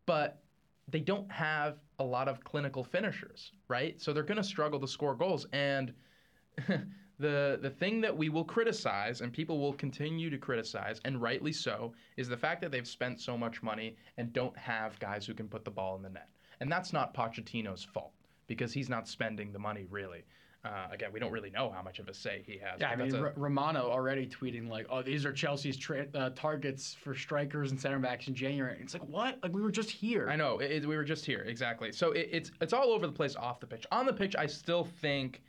but 0.06 0.40
they 0.88 1.00
don't 1.00 1.30
have 1.32 1.78
a 2.00 2.04
lot 2.04 2.28
of 2.28 2.44
clinical 2.44 2.84
finishers, 2.84 3.52
right? 3.68 4.00
So 4.00 4.14
they're 4.14 4.24
going 4.24 4.38
to 4.38 4.44
struggle 4.44 4.80
to 4.80 4.88
score 4.88 5.16
goals, 5.16 5.48
and 5.54 5.92
the 7.20 7.58
the 7.62 7.70
thing 7.80 8.00
that 8.02 8.16
we 8.16 8.30
will 8.30 8.44
criticize 8.44 9.22
and 9.22 9.34
people 9.34 9.60
will 9.60 9.74
continue 9.74 10.30
to 10.30 10.38
criticize 10.38 11.02
and 11.06 11.20
rightly 11.22 11.52
so 11.52 11.94
is 12.16 12.28
the 12.30 12.38
fact 12.38 12.62
that 12.62 12.72
they've 12.72 12.88
spent 12.88 13.20
so 13.20 13.36
much 13.38 13.64
money 13.64 13.96
and 14.18 14.32
don't 14.34 14.56
have 14.58 15.00
guys 15.00 15.26
who 15.26 15.34
can 15.34 15.48
put 15.48 15.66
the 15.66 15.72
ball 15.72 15.96
in 15.96 16.02
the 16.04 16.10
net. 16.10 16.30
And 16.60 16.72
that's 16.72 16.94
not 16.94 17.14
Pochettino's 17.14 17.84
fault 17.84 18.14
because 18.48 18.74
he's 18.74 18.90
not 18.90 19.08
spending 19.08 19.52
the 19.52 19.60
money 19.60 19.86
really. 19.90 20.24
Uh, 20.66 20.88
again, 20.92 21.12
we 21.14 21.20
don't 21.20 21.32
really 21.32 21.52
know 21.52 21.70
how 21.70 21.82
much 21.82 22.00
of 22.00 22.10
a 22.10 22.14
say 22.14 22.44
he 22.46 22.58
has. 22.58 22.82
Yeah, 22.82 22.90
I 22.90 22.96
mean, 22.96 23.14
a- 23.16 23.22
R- 23.22 23.34
Romano 23.38 23.90
already 23.90 24.26
tweeting 24.26 24.68
like, 24.68 24.88
"Oh, 24.90 25.02
these 25.02 25.26
are 25.26 25.32
Chelsea's 25.32 25.78
tra- 25.78 26.08
uh, 26.16 26.32
targets 26.32 26.94
for 26.96 27.14
strikers 27.16 27.72
and 27.72 27.80
center 27.80 28.00
backs 28.00 28.28
in 28.28 28.34
January." 28.34 28.78
It's 28.82 28.94
like, 28.94 29.08
what? 29.08 29.38
Like 29.44 29.54
we 29.54 29.62
were 29.62 29.72
just 29.72 29.92
here. 29.92 30.28
I 30.30 30.36
know. 30.36 30.58
It, 30.60 30.72
it- 30.72 30.86
we 30.88 30.98
were 30.98 31.06
just 31.06 31.26
here, 31.26 31.42
exactly. 31.48 31.92
So 31.92 32.12
it, 32.12 32.28
it's 32.32 32.52
it's 32.60 32.74
all 32.74 32.90
over 32.90 33.06
the 33.06 33.14
place 33.14 33.36
off 33.36 33.60
the 33.60 33.68
pitch. 33.68 33.86
On 33.92 34.06
the 34.06 34.12
pitch, 34.14 34.36
I 34.36 34.48
still 34.48 34.84
think 34.84 35.42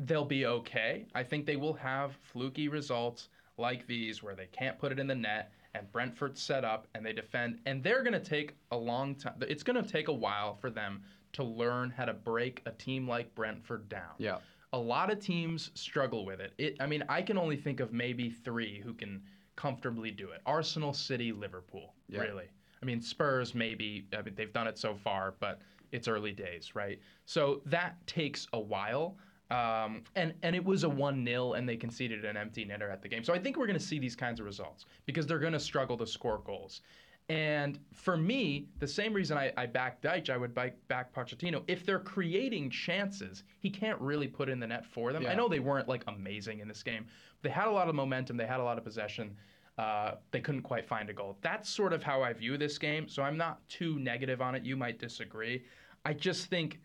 they'll 0.00 0.24
be 0.24 0.44
okay. 0.44 1.06
I 1.14 1.22
think 1.22 1.46
they 1.46 1.56
will 1.56 1.74
have 1.74 2.16
fluky 2.32 2.68
results 2.68 3.28
like 3.58 3.86
these 3.86 4.22
where 4.22 4.34
they 4.34 4.46
can't 4.46 4.78
put 4.78 4.90
it 4.92 4.98
in 4.98 5.06
the 5.06 5.14
net 5.14 5.52
and 5.74 5.90
Brentford 5.92 6.36
set 6.36 6.64
up 6.64 6.88
and 6.94 7.06
they 7.06 7.12
defend 7.12 7.60
and 7.66 7.82
they're 7.82 8.02
going 8.02 8.12
to 8.14 8.18
take 8.20 8.56
a 8.72 8.76
long 8.76 9.14
time. 9.14 9.34
It's 9.42 9.62
going 9.62 9.82
to 9.82 9.88
take 9.88 10.08
a 10.08 10.12
while 10.12 10.56
for 10.56 10.68
them 10.70 11.02
to 11.32 11.42
learn 11.44 11.90
how 11.90 12.04
to 12.04 12.12
break 12.12 12.62
a 12.66 12.70
team 12.70 13.08
like 13.08 13.34
Brentford 13.34 13.88
down. 13.88 14.14
Yeah. 14.18 14.38
A 14.72 14.78
lot 14.78 15.10
of 15.10 15.18
teams 15.20 15.70
struggle 15.74 16.24
with 16.24 16.40
it. 16.40 16.52
It 16.58 16.76
I 16.80 16.86
mean, 16.86 17.04
I 17.08 17.22
can 17.22 17.36
only 17.36 17.56
think 17.56 17.80
of 17.80 17.92
maybe 17.92 18.30
3 18.30 18.80
who 18.80 18.94
can 18.94 19.22
comfortably 19.56 20.10
do 20.10 20.30
it. 20.30 20.40
Arsenal, 20.46 20.92
City, 20.92 21.32
Liverpool. 21.32 21.94
Yeah. 22.08 22.20
Really. 22.20 22.46
I 22.82 22.84
mean, 22.84 23.00
Spurs 23.00 23.54
maybe. 23.54 24.06
I 24.16 24.22
mean, 24.22 24.34
they've 24.34 24.52
done 24.52 24.66
it 24.66 24.78
so 24.78 24.94
far, 24.94 25.34
but 25.40 25.60
it's 25.92 26.08
early 26.08 26.32
days, 26.32 26.74
right? 26.74 26.98
So 27.26 27.60
that 27.66 28.04
takes 28.06 28.48
a 28.52 28.60
while. 28.60 29.16
Um, 29.50 30.02
and 30.16 30.32
and 30.42 30.56
it 30.56 30.64
was 30.64 30.84
a 30.84 30.88
one 30.88 31.26
0 31.26 31.52
and 31.52 31.68
they 31.68 31.76
conceded 31.76 32.24
an 32.24 32.38
empty 32.38 32.64
netter 32.64 32.90
at 32.90 33.02
the 33.02 33.08
game. 33.08 33.22
So 33.22 33.34
I 33.34 33.38
think 33.38 33.58
we're 33.58 33.66
going 33.66 33.78
to 33.78 33.84
see 33.84 33.98
these 33.98 34.16
kinds 34.16 34.40
of 34.40 34.46
results 34.46 34.86
because 35.04 35.26
they're 35.26 35.38
going 35.38 35.52
to 35.52 35.60
struggle 35.60 35.98
to 35.98 36.06
score 36.06 36.40
goals. 36.44 36.80
And 37.28 37.78
for 37.92 38.16
me, 38.16 38.66
the 38.78 38.86
same 38.86 39.12
reason 39.14 39.38
I, 39.38 39.52
I 39.56 39.66
back 39.66 40.02
Dyche, 40.02 40.28
I 40.28 40.36
would 40.36 40.54
back, 40.54 40.76
back 40.88 41.14
Pochettino. 41.14 41.62
If 41.66 41.86
they're 41.86 42.00
creating 42.00 42.68
chances, 42.70 43.44
he 43.60 43.70
can't 43.70 43.98
really 44.00 44.28
put 44.28 44.48
in 44.48 44.60
the 44.60 44.66
net 44.66 44.84
for 44.84 45.12
them. 45.12 45.26
I 45.26 45.34
know 45.34 45.48
they 45.48 45.60
weren't 45.60 45.88
like 45.88 46.04
amazing 46.08 46.60
in 46.60 46.68
this 46.68 46.82
game. 46.82 47.06
They 47.42 47.48
had 47.50 47.68
a 47.68 47.70
lot 47.70 47.88
of 47.88 47.94
momentum. 47.94 48.36
They 48.36 48.46
had 48.46 48.60
a 48.60 48.64
lot 48.64 48.76
of 48.76 48.84
possession. 48.84 49.36
Uh, 49.78 50.16
they 50.30 50.40
couldn't 50.40 50.62
quite 50.62 50.86
find 50.86 51.08
a 51.08 51.12
goal. 51.12 51.38
That's 51.40 51.68
sort 51.68 51.92
of 51.92 52.02
how 52.02 52.22
I 52.22 52.32
view 52.32 52.58
this 52.58 52.76
game. 52.76 53.08
So 53.08 53.22
I'm 53.22 53.38
not 53.38 53.66
too 53.68 53.98
negative 53.98 54.42
on 54.42 54.54
it. 54.54 54.64
You 54.64 54.76
might 54.76 54.98
disagree. 54.98 55.64
I 56.04 56.12
just 56.12 56.46
think 56.46 56.80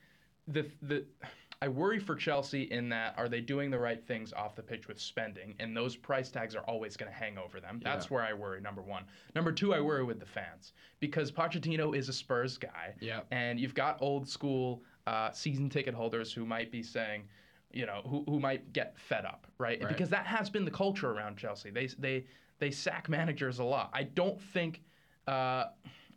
the 0.47 0.65
the 0.81 1.05
I 1.61 1.67
worry 1.67 1.97
for 1.99 2.15
Chelsea 2.15 2.63
in 2.63 2.89
that 2.89 3.15
are 3.17 3.27
they 3.27 3.41
doing 3.41 3.71
the 3.71 3.79
right 3.79 4.03
things 4.05 4.31
off 4.31 4.55
the 4.55 4.61
pitch 4.61 4.87
with 4.87 4.99
spending, 4.99 5.55
and 5.59 5.75
those 5.75 5.95
price 5.95 6.29
tags 6.29 6.55
are 6.55 6.61
always 6.61 6.95
going 6.95 7.11
to 7.11 7.17
hang 7.17 7.37
over 7.37 7.59
them. 7.59 7.79
That's 7.83 8.05
Yeah. 8.05 8.09
where 8.13 8.23
I 8.23 8.33
worry. 8.33 8.61
Number 8.61 8.83
one. 8.83 9.05
Number 9.33 9.51
two, 9.51 9.73
I 9.73 9.81
worry 9.81 10.03
with 10.03 10.19
the 10.19 10.25
fans 10.25 10.73
because 10.99 11.31
Pochettino 11.31 11.95
is 11.95 12.09
a 12.09 12.13
Spurs 12.13 12.57
guy, 12.59 12.93
Yeah. 12.99 13.21
and 13.31 13.59
you've 13.59 13.73
got 13.73 13.99
old 14.01 14.27
school 14.29 14.83
uh, 15.07 15.31
season 15.31 15.69
ticket 15.69 15.93
holders 15.95 16.31
who 16.33 16.45
might 16.45 16.69
be 16.71 16.83
saying, 16.83 17.27
you 17.71 17.85
know, 17.85 18.01
who, 18.05 18.23
who 18.27 18.39
might 18.39 18.71
get 18.73 18.97
fed 18.99 19.25
up, 19.25 19.47
right? 19.57 19.79
Right. 19.81 19.87
Because 19.89 20.09
that 20.09 20.27
has 20.27 20.49
been 20.49 20.63
the 20.65 20.71
culture 20.71 21.09
around 21.11 21.37
Chelsea. 21.37 21.69
They 21.71 21.87
they 21.87 22.25
they 22.59 22.71
sack 22.71 23.07
managers 23.09 23.59
a 23.59 23.63
lot. 23.63 23.89
I 23.93 24.03
don't 24.03 24.39
think. 24.39 24.81
Uh, 25.25 25.65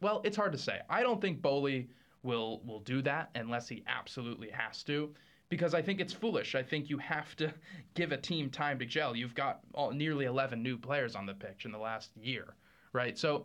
well, 0.01 0.21
it's 0.25 0.37
hard 0.37 0.53
to 0.53 0.59
say. 0.59 0.81
I 0.89 1.03
don't 1.03 1.21
think 1.21 1.41
Boehly 1.41 1.89
will 2.23 2.61
will 2.65 2.81
do 2.81 3.01
that 3.03 3.31
unless 3.35 3.69
he 3.69 3.83
absolutely 3.87 4.51
has 4.51 4.83
to, 4.85 5.15
because 5.51 5.75
I 5.75 5.83
think 5.83 6.01
it's 6.01 6.13
foolish. 6.13 6.55
I 6.55 6.63
think 6.63 6.89
you 6.89 6.97
have 6.99 7.37
to 7.37 7.53
give 7.95 8.13
a 8.13 8.17
team 8.17 8.49
time 8.49 8.79
to 8.79 8.87
gel. 8.87 9.15
You've 9.15 9.35
got 9.35 9.61
all, 9.75 9.91
nearly 9.91 10.25
11 10.25 10.63
new 10.63 10.79
players 10.79 11.15
on 11.15 11.27
the 11.27 11.35
pitch 11.35 11.67
in 11.67 11.73
the 11.73 11.79
last 11.79 12.17
year, 12.17 12.55
right? 12.95 13.19
So 13.19 13.45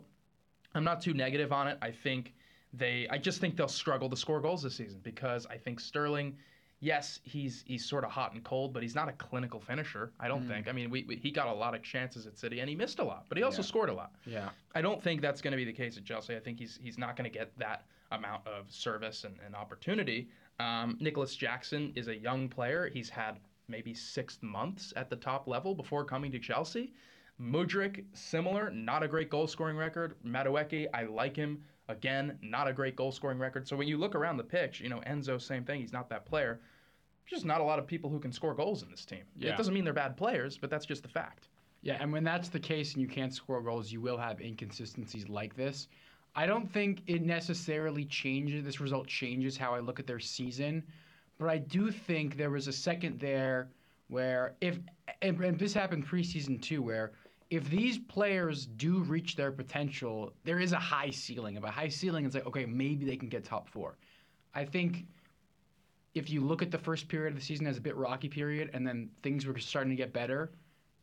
I'm 0.74 0.84
not 0.84 1.02
too 1.02 1.12
negative 1.12 1.52
on 1.52 1.68
it. 1.68 1.76
I 1.82 1.90
think 1.90 2.32
they. 2.72 3.06
I 3.10 3.18
just 3.18 3.40
think 3.40 3.56
they'll 3.56 3.68
struggle 3.68 4.08
to 4.08 4.16
score 4.16 4.40
goals 4.40 4.62
this 4.62 4.76
season 4.76 5.00
because 5.02 5.44
I 5.46 5.58
think 5.58 5.80
Sterling. 5.80 6.36
Yes, 6.80 7.20
he's 7.24 7.64
he's 7.66 7.86
sort 7.86 8.04
of 8.04 8.10
hot 8.10 8.34
and 8.34 8.44
cold, 8.44 8.74
but 8.74 8.82
he's 8.82 8.94
not 8.94 9.08
a 9.08 9.12
clinical 9.12 9.58
finisher. 9.58 10.12
I 10.20 10.28
don't 10.28 10.42
hmm. 10.42 10.48
think. 10.48 10.68
I 10.68 10.72
mean, 10.72 10.90
we, 10.90 11.04
we, 11.04 11.16
he 11.16 11.30
got 11.30 11.48
a 11.48 11.52
lot 11.52 11.74
of 11.74 11.82
chances 11.82 12.26
at 12.26 12.36
City, 12.36 12.60
and 12.60 12.68
he 12.68 12.76
missed 12.76 12.98
a 12.98 13.04
lot, 13.04 13.24
but 13.30 13.38
he 13.38 13.44
also 13.44 13.62
Yeah. 13.62 13.66
scored 13.66 13.88
a 13.88 13.94
lot. 13.94 14.12
Yeah. 14.26 14.50
I 14.74 14.82
don't 14.82 15.02
think 15.02 15.22
that's 15.22 15.40
going 15.40 15.52
to 15.52 15.56
be 15.56 15.64
the 15.64 15.72
case 15.72 15.96
at 15.96 16.04
Chelsea. 16.04 16.36
I 16.36 16.38
think 16.38 16.58
he's 16.58 16.78
he's 16.82 16.98
not 16.98 17.16
going 17.16 17.30
to 17.30 17.36
get 17.36 17.58
that 17.58 17.86
amount 18.12 18.46
of 18.46 18.70
service 18.70 19.24
and, 19.24 19.36
and 19.44 19.56
opportunity. 19.56 20.28
Um, 20.58 20.96
Nicolas 21.00 21.36
Jackson 21.36 21.92
is 21.94 22.08
a 22.08 22.16
young 22.16 22.48
player. 22.48 22.90
He's 22.92 23.08
had 23.10 23.38
maybe 23.68 23.94
six 23.94 24.38
months 24.42 24.92
at 24.96 25.10
the 25.10 25.16
top 25.16 25.46
level 25.46 25.74
before 25.74 26.04
coming 26.04 26.32
to 26.32 26.38
Chelsea. 26.38 26.92
Mudryk, 27.40 28.04
similar, 28.14 28.70
not 28.70 29.02
a 29.02 29.08
great 29.08 29.28
goal 29.28 29.46
scoring 29.46 29.76
record. 29.76 30.14
Madueke, 30.24 30.86
I 30.94 31.04
like 31.04 31.36
him. 31.36 31.62
Again, 31.88 32.38
not 32.42 32.66
a 32.66 32.72
great 32.72 32.96
goal 32.96 33.12
scoring 33.12 33.38
record. 33.38 33.68
So 33.68 33.76
when 33.76 33.86
you 33.86 33.98
look 33.98 34.14
around 34.14 34.38
the 34.38 34.44
pitch, 34.44 34.80
you 34.80 34.88
know, 34.88 35.00
Enzo, 35.06 35.40
same 35.40 35.64
thing. 35.64 35.80
He's 35.80 35.92
not 35.92 36.08
that 36.08 36.24
player. 36.24 36.60
Just 37.26 37.44
not 37.44 37.60
a 37.60 37.64
lot 37.64 37.78
of 37.78 37.86
people 37.86 38.08
who 38.08 38.18
can 38.18 38.32
score 38.32 38.54
goals 38.54 38.82
in 38.82 38.90
this 38.90 39.04
team. 39.04 39.24
Yeah. 39.36 39.50
It 39.50 39.56
doesn't 39.56 39.74
mean 39.74 39.84
they're 39.84 39.92
bad 39.92 40.16
players, 40.16 40.56
but 40.56 40.70
that's 40.70 40.86
just 40.86 41.02
the 41.02 41.08
fact. 41.08 41.48
Yeah, 41.82 41.98
and 42.00 42.12
when 42.12 42.24
that's 42.24 42.48
the 42.48 42.58
case 42.58 42.94
and 42.94 43.02
you 43.02 43.06
can't 43.06 43.32
score 43.32 43.60
goals, 43.60 43.92
you 43.92 44.00
will 44.00 44.16
have 44.16 44.40
inconsistencies 44.40 45.28
like 45.28 45.54
this. 45.54 45.86
I 46.38 46.44
don't 46.44 46.70
think 46.70 47.02
it 47.06 47.22
necessarily 47.22 48.04
changes, 48.04 48.62
this 48.62 48.78
result 48.78 49.06
changes 49.06 49.56
how 49.56 49.74
I 49.74 49.80
look 49.80 49.98
at 49.98 50.06
their 50.06 50.20
season, 50.20 50.82
but 51.38 51.48
I 51.48 51.56
do 51.56 51.90
think 51.90 52.36
there 52.36 52.50
was 52.50 52.68
a 52.68 52.72
second 52.72 53.18
there 53.18 53.70
where 54.08 54.54
if, 54.60 54.78
and, 55.22 55.40
and 55.40 55.58
this 55.58 55.72
happened 55.72 56.06
preseason 56.06 56.60
too, 56.60 56.82
where 56.82 57.12
if 57.48 57.70
these 57.70 57.98
players 57.98 58.66
do 58.66 58.98
reach 59.04 59.34
their 59.34 59.50
potential, 59.50 60.32
there 60.44 60.60
is 60.60 60.72
a 60.72 60.78
high 60.78 61.10
ceiling. 61.10 61.56
Of 61.56 61.64
a 61.64 61.70
high 61.70 61.88
ceiling, 61.88 62.26
it's 62.26 62.34
like, 62.34 62.46
okay, 62.46 62.66
maybe 62.66 63.06
they 63.06 63.16
can 63.16 63.30
get 63.30 63.44
top 63.44 63.68
four. 63.68 63.96
I 64.54 64.64
think 64.64 65.06
if 66.14 66.28
you 66.28 66.42
look 66.42 66.60
at 66.60 66.70
the 66.70 66.78
first 66.78 67.08
period 67.08 67.32
of 67.32 67.38
the 67.38 67.44
season 67.44 67.66
as 67.66 67.78
a 67.78 67.80
bit 67.80 67.96
rocky 67.96 68.28
period 68.28 68.70
and 68.74 68.86
then 68.86 69.08
things 69.22 69.46
were 69.46 69.56
starting 69.58 69.90
to 69.90 69.96
get 69.96 70.12
better, 70.12 70.50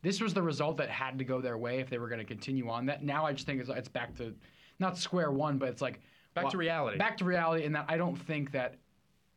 this 0.04 0.22
was 0.22 0.34
the 0.34 0.42
result 0.42 0.78
that 0.78 0.90
had 0.90 1.18
to 1.18 1.24
go 1.24 1.42
their 1.42 1.58
way 1.58 1.80
if 1.80 1.90
they 1.90 1.98
were 1.98 2.10
going 2.10 2.20
to 2.20 2.26
continue 2.26 2.70
on 2.70 2.86
that. 2.86 3.04
Now 3.04 3.26
I 3.26 3.34
just 3.34 3.48
think 3.48 3.62
it's, 3.62 3.70
it's 3.70 3.88
back 3.88 4.16
to 4.18 4.34
not 4.80 4.98
square 4.98 5.32
one, 5.32 5.58
but 5.58 5.70
it's 5.70 5.82
like 5.82 6.02
Back 6.34 6.46
well, 6.46 6.52
to 6.52 6.58
reality. 6.58 6.98
Back 6.98 7.18
to 7.18 7.26
reality, 7.26 7.64
in 7.64 7.74
that 7.74 7.86
I 7.88 7.98
don't 7.98 8.16
think 8.16 8.52
that 8.54 8.76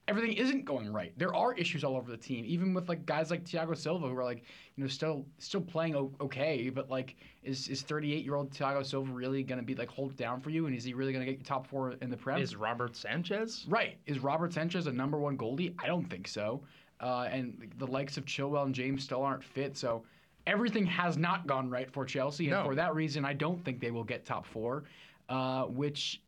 everything 0.09 0.33
isn't 0.33 0.65
going 0.65 0.91
right. 0.91 1.13
There 1.19 1.35
are 1.35 1.53
issues 1.55 1.85
all 1.85 1.97
over 1.97 2.11
the 2.11 2.17
team, 2.17 2.45
even 2.47 2.73
with 2.73 2.89
like 2.89 3.05
guys 3.05 3.31
like 3.31 3.45
Thiago 3.45 3.77
Silva 3.77 4.09
who 4.09 4.17
are 4.17 4.25
like 4.25 4.45
you 4.77 4.85
know 4.85 4.89
still 4.89 5.27
still 5.39 5.61
playing 5.61 5.95
okay, 6.21 6.71
but 6.71 6.89
like 6.89 7.17
is 7.43 7.69
is 7.69 7.83
38 7.83 8.25
year 8.25 8.35
old 8.35 8.51
Thiago 8.51 8.85
Silva 8.85 9.13
really 9.13 9.43
going 9.43 9.59
to 9.61 9.65
be 9.65 9.75
like 9.75 9.91
hold 9.91 10.17
down 10.17 10.41
for 10.41 10.51
you, 10.51 10.67
and 10.67 10.75
is 10.75 10.85
he 10.85 10.95
really 10.95 11.13
going 11.13 11.25
to 11.25 11.31
get 11.31 11.39
you 11.39 11.45
top 11.45 11.67
four 11.67 11.93
in 12.01 12.09
the 12.09 12.17
Prem? 12.17 12.41
Is 12.41 12.57
Robert 12.57 12.97
Sanchez? 12.97 13.67
Right. 13.69 13.99
Is 14.07 14.21
Robert 14.21 14.55
Sanchez 14.55 14.87
a 14.87 14.93
number 14.93 15.19
one 15.19 15.37
goalie? 15.37 15.75
I 15.83 15.87
don't 15.87 16.09
think 16.09 16.29
so. 16.29 16.63
Uh, 16.99 17.29
and 17.31 17.71
the 17.77 17.87
likes 17.87 18.17
of 18.17 18.25
Chilwell 18.25 18.65
and 18.65 18.75
James 18.75 19.05
still 19.05 19.23
aren't 19.23 19.45
fit. 19.45 19.77
So 19.77 20.03
everything 20.47 20.87
has 20.87 21.19
not 21.19 21.47
gone 21.47 21.69
right 21.69 21.91
for 21.93 22.07
Chelsea. 22.07 22.47
And 22.47 22.53
No. 22.53 22.65
for 22.65 22.75
that 22.75 22.95
reason, 22.95 23.25
I 23.25 23.35
don't 23.35 23.63
think 23.65 23.81
they 23.81 23.91
will 23.91 24.05
get 24.05 24.25
top 24.25 24.47
four, 24.47 24.85
uh, 25.29 25.65
which 25.65 26.23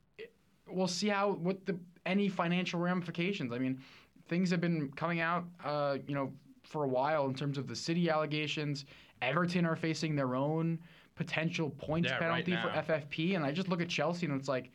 we'll 0.67 0.87
see 0.87 1.09
how 1.09 1.33
what 1.33 1.65
the 1.67 1.79
any 2.07 2.29
financial 2.29 2.81
ramifications. 2.81 3.53
I 3.53 3.59
mean, 3.59 3.81
things 4.29 4.51
have 4.51 4.61
been 4.61 4.91
coming 4.93 5.21
out, 5.21 5.45
uh, 5.65 5.99
you 6.07 6.15
know, 6.15 6.33
for 6.63 6.85
a 6.85 6.89
while 6.89 7.27
in 7.27 7.35
terms 7.35 7.59
of 7.59 7.67
the 7.67 7.77
city 7.77 8.09
allegations. 8.11 8.85
Everton 9.21 9.67
are 9.67 9.77
facing 9.77 10.15
their 10.15 10.35
own 10.35 10.79
potential 11.17 11.71
points 11.71 12.09
Yeah, 12.09 12.25
right 12.27 12.45
penalty 12.45 12.53
for. 12.53 12.93
FFP, 12.93 13.37
and 13.37 13.45
I 13.45 13.53
just 13.53 13.69
look 13.69 13.83
at 13.83 13.89
Chelsea 13.89 14.27
and 14.27 14.39
it's 14.39 14.49
like, 14.49 14.71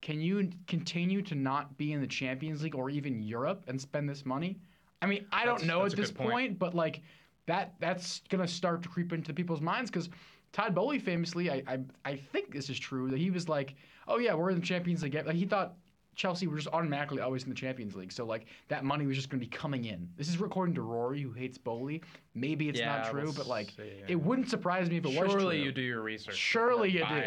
can 0.00 0.20
you 0.20 0.48
continue 0.66 1.20
to 1.22 1.34
not 1.34 1.76
be 1.76 1.92
in 1.92 2.00
the 2.00 2.06
Champions 2.06 2.62
League 2.62 2.74
or 2.74 2.88
even 2.88 3.22
Europe 3.22 3.64
and 3.66 3.80
spend 3.80 4.08
this 4.08 4.24
money? 4.24 4.56
I 5.02 5.06
mean, 5.06 5.26
I 5.32 5.44
don't 5.44 5.64
know 5.64 5.84
at 5.84 5.96
this 5.96 6.10
point. 6.10 6.30
point, 6.30 6.58
but 6.58 6.74
like 6.74 7.02
that 7.46 7.74
that's 7.80 8.22
gonna 8.28 8.48
start 8.48 8.82
to 8.82 8.88
creep 8.88 9.12
into 9.12 9.34
people's 9.34 9.60
minds 9.60 9.90
because 9.90 10.08
Todd 10.52 10.74
Boehly 10.74 10.98
famously, 10.98 11.50
I, 11.50 11.62
I 11.66 11.78
I 12.04 12.16
think 12.16 12.52
this 12.52 12.68
is 12.70 12.78
true 12.78 13.10
that 13.10 13.18
he 13.18 13.30
was 13.30 13.48
like, 13.48 13.74
oh 14.08 14.18
yeah, 14.18 14.34
we're 14.34 14.50
in 14.50 14.60
the 14.60 14.66
Champions 14.66 15.02
League. 15.02 15.14
Like 15.14 15.36
he 15.36 15.46
thought 15.46 15.74
Chelsea 16.16 16.48
were 16.48 16.56
just 16.56 16.68
automatically 16.72 17.20
always 17.20 17.44
in 17.44 17.48
the 17.48 17.54
Champions 17.54 17.94
League, 17.94 18.10
so 18.12 18.24
like 18.26 18.46
that 18.68 18.84
money 18.84 19.06
was 19.06 19.16
just 19.16 19.30
gonna 19.30 19.40
be 19.40 19.46
coming 19.46 19.84
in. 19.84 20.08
This 20.16 20.28
is 20.28 20.40
according 20.40 20.74
to 20.74 20.82
Rory, 20.82 21.22
who 21.22 21.32
hates 21.32 21.56
Boehly. 21.56 22.02
Maybe 22.34 22.68
it's 22.68 22.80
Yeah, 22.80 22.96
not 22.98 23.10
true, 23.10 23.22
we'll 23.22 23.32
but 23.32 23.46
like 23.46 23.70
see, 23.76 24.02
it 24.08 24.16
wouldn't 24.20 24.50
surprise 24.50 24.90
me 24.90 24.96
if 24.96 25.04
it 25.04 25.08
was 25.08 25.16
true. 25.16 25.40
Surely 25.40 25.62
you 25.62 25.72
do 25.72 25.82
your 25.82 26.02
research. 26.02 26.34
Surely 26.36 26.90
you 26.90 27.06
do. 27.06 27.22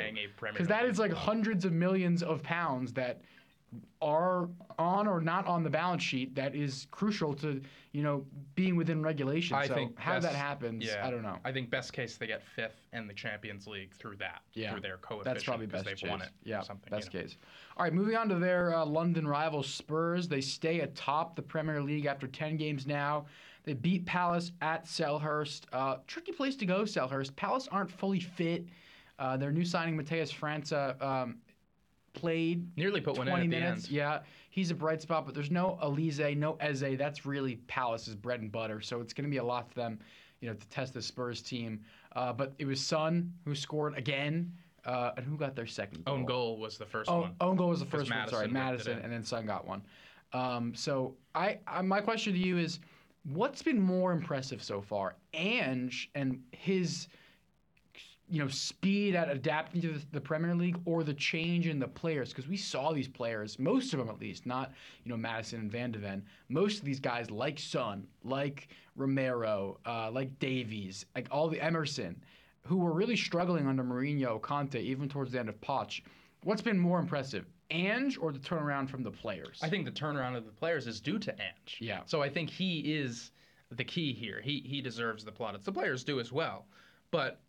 Because 0.51 0.67
that 0.67 0.85
is 0.85 0.99
like 0.99 1.13
hundreds 1.13 1.63
of 1.65 1.71
millions 1.71 2.23
of 2.23 2.43
pounds 2.43 2.91
that 2.93 3.21
are 4.01 4.49
on 4.77 5.07
or 5.07 5.21
not 5.21 5.47
on 5.47 5.63
the 5.63 5.69
balance 5.69 6.03
sheet 6.03 6.35
that 6.35 6.55
is 6.55 6.87
crucial 6.91 7.33
to, 7.33 7.61
you 7.93 8.03
know, 8.03 8.25
being 8.55 8.75
within 8.75 9.01
regulation. 9.01 9.55
I 9.55 9.67
so 9.67 9.73
think 9.73 9.97
how 9.97 10.19
that 10.19 10.35
happens, 10.35 10.83
yeah. 10.85 11.05
I 11.05 11.09
don't 11.09 11.21
know. 11.21 11.37
I 11.45 11.51
think 11.51 11.69
best 11.69 11.93
case 11.93 12.17
they 12.17 12.27
get 12.27 12.43
fifth 12.43 12.87
in 12.91 13.07
the 13.07 13.13
Champions 13.13 13.65
League 13.65 13.93
through 13.93 14.17
that, 14.17 14.41
Yeah, 14.53 14.71
through 14.71 14.81
their 14.81 14.97
coefficient. 14.97 15.35
That's 15.35 15.43
probably 15.45 15.67
best 15.67 15.85
they've 15.85 16.09
won 16.09 16.19
case. 16.19 16.27
it. 16.27 16.49
Yeah, 16.49 16.59
or 16.59 16.63
something, 16.63 16.89
best 16.89 17.13
you 17.13 17.19
know. 17.19 17.25
case. 17.25 17.37
All 17.77 17.83
right, 17.83 17.93
moving 17.93 18.15
on 18.15 18.27
to 18.29 18.35
their 18.35 18.75
uh, 18.75 18.85
London 18.85 19.27
rival 19.27 19.63
Spurs. 19.63 20.27
They 20.27 20.41
stay 20.41 20.81
atop 20.81 21.35
the 21.35 21.41
Premier 21.41 21.81
League 21.81 22.05
after 22.05 22.27
10 22.27 22.57
games 22.57 22.85
now. 22.85 23.25
They 23.63 23.73
beat 23.73 24.05
Palace 24.05 24.51
at 24.61 24.85
Selhurst. 24.85 25.61
Uh, 25.71 25.97
tricky 26.07 26.33
place 26.33 26.55
to 26.57 26.65
go, 26.65 26.81
Selhurst. 26.83 27.35
Palace 27.35 27.67
aren't 27.71 27.91
fully 27.91 28.19
fit. 28.19 28.65
Uh, 29.19 29.37
their 29.37 29.51
new 29.51 29.63
signing, 29.63 29.95
Matheus 29.95 30.33
França, 30.33 31.01
um, 31.01 31.37
played 32.13 32.67
Nearly 32.77 33.01
put 33.01 33.17
one 33.17 33.27
in 33.27 33.31
20 33.33 33.45
at 33.45 33.49
the 33.51 33.59
minutes. 33.59 33.85
end. 33.85 33.91
Yeah, 33.93 34.19
he's 34.49 34.71
a 34.71 34.75
bright 34.75 35.01
spot, 35.01 35.25
but 35.25 35.35
there's 35.35 35.51
no 35.51 35.77
Olise, 35.83 36.37
no 36.37 36.55
Eze. 36.59 36.97
That's 36.97 37.25
really 37.25 37.55
Palace's 37.67 38.15
bread 38.15 38.41
and 38.41 38.51
butter. 38.51 38.81
So 38.81 39.01
it's 39.01 39.13
going 39.13 39.25
to 39.25 39.31
be 39.31 39.37
a 39.37 39.43
lot 39.43 39.67
for 39.69 39.75
them, 39.75 39.99
you 40.39 40.47
know, 40.49 40.53
to 40.55 40.67
test 40.69 40.93
the 40.93 41.01
Spurs 41.01 41.41
team. 41.41 41.81
Uh, 42.15 42.31
but 42.33 42.53
it 42.59 42.65
was 42.65 42.79
Sun 42.79 43.33
who 43.45 43.55
scored 43.55 43.97
again, 43.97 44.51
uh, 44.85 45.11
and 45.17 45.25
who 45.25 45.37
got 45.37 45.55
their 45.55 45.65
second 45.67 46.05
goal? 46.05 46.15
Own 46.15 46.25
goal 46.25 46.57
was 46.57 46.77
the 46.77 46.85
first 46.85 47.09
Oh, 47.09 47.21
one. 47.21 47.35
own 47.41 47.55
goal 47.55 47.69
was 47.69 47.79
the 47.79 47.85
first 47.85 48.11
one. 48.11 48.27
Sorry, 48.29 48.47
Maddison 48.47 48.47
whipped 48.47 48.49
it 48.49 48.53
Maddison, 48.53 48.97
in. 48.99 49.03
and 49.05 49.13
then 49.13 49.23
Sun 49.23 49.45
got 49.45 49.67
one. 49.67 49.81
Um, 50.33 50.73
so 50.75 51.15
I, 51.35 51.59
I, 51.67 51.81
my 51.81 52.01
question 52.01 52.33
to 52.33 52.39
you 52.39 52.57
is, 52.57 52.79
what's 53.31 53.61
been 53.63 53.79
more 53.79 54.11
impressive 54.11 54.61
so 54.63 54.81
far, 54.81 55.15
Ange 55.33 56.09
and 56.15 56.39
his, 56.51 57.07
you 58.33 58.39
know, 58.39 58.47
speed 58.47 59.13
at 59.13 59.29
adapting 59.29 59.79
to 59.79 59.99
the, 60.11 60.19
Premier 60.19 60.55
League, 60.55 60.79
or 60.85 61.03
the 61.03 61.13
change 61.13 61.67
in 61.67 61.77
the 61.77 61.87
players? 61.87 62.29
Because 62.29 62.47
we 62.47 62.57
saw 62.57 62.91
these 62.91 63.07
players, 63.07 63.59
most 63.59 63.93
of 63.93 63.99
them 63.99 64.09
at 64.09 64.19
least, 64.19 64.47
not 64.47 64.71
you 65.03 65.11
know 65.11 65.17
Maddison 65.17 65.59
and 65.59 65.71
Van 65.71 65.91
de 65.91 65.99
Ven. 65.99 66.25
Most 66.49 66.79
of 66.79 66.83
these 66.83 66.99
guys, 66.99 67.29
like 67.29 67.59
Son, 67.59 68.07
like 68.23 68.69
Romero, 68.95 69.77
uh, 69.85 70.09
like 70.09 70.39
Davies, 70.39 71.05
like 71.13 71.27
all 71.29 71.47
the 71.47 71.61
Emerson, 71.61 72.19
who 72.61 72.77
were 72.77 72.91
really 72.91 73.15
struggling 73.15 73.67
under 73.67 73.83
Mourinho, 73.83 74.41
Conte, 74.41 74.81
even 74.81 75.07
towards 75.07 75.31
the 75.31 75.39
end 75.39 75.47
of 75.47 75.61
Poch. 75.61 76.01
What's 76.41 76.63
been 76.63 76.79
more 76.79 76.97
impressive, 76.97 77.45
Ange 77.69 78.17
or 78.17 78.31
the 78.31 78.39
turnaround 78.39 78.89
from 78.89 79.03
the 79.03 79.11
players? 79.11 79.59
I 79.61 79.69
think 79.69 79.85
the 79.85 79.91
turnaround 79.91 80.35
of 80.35 80.47
the 80.47 80.51
players 80.51 80.87
is 80.87 80.99
due 80.99 81.19
to 81.19 81.31
Ange. 81.33 81.77
Yeah. 81.79 81.99
So 82.07 82.23
I 82.23 82.29
think 82.29 82.49
he 82.49 82.79
is 82.95 83.29
the 83.69 83.83
key 83.83 84.11
here. 84.11 84.41
He 84.43 84.63
he 84.65 84.81
deserves 84.81 85.23
the 85.23 85.31
plaudits. 85.31 85.65
The 85.65 85.71
players 85.71 86.03
do 86.03 86.19
as 86.19 86.31
well, 86.31 86.65
but 87.11 87.39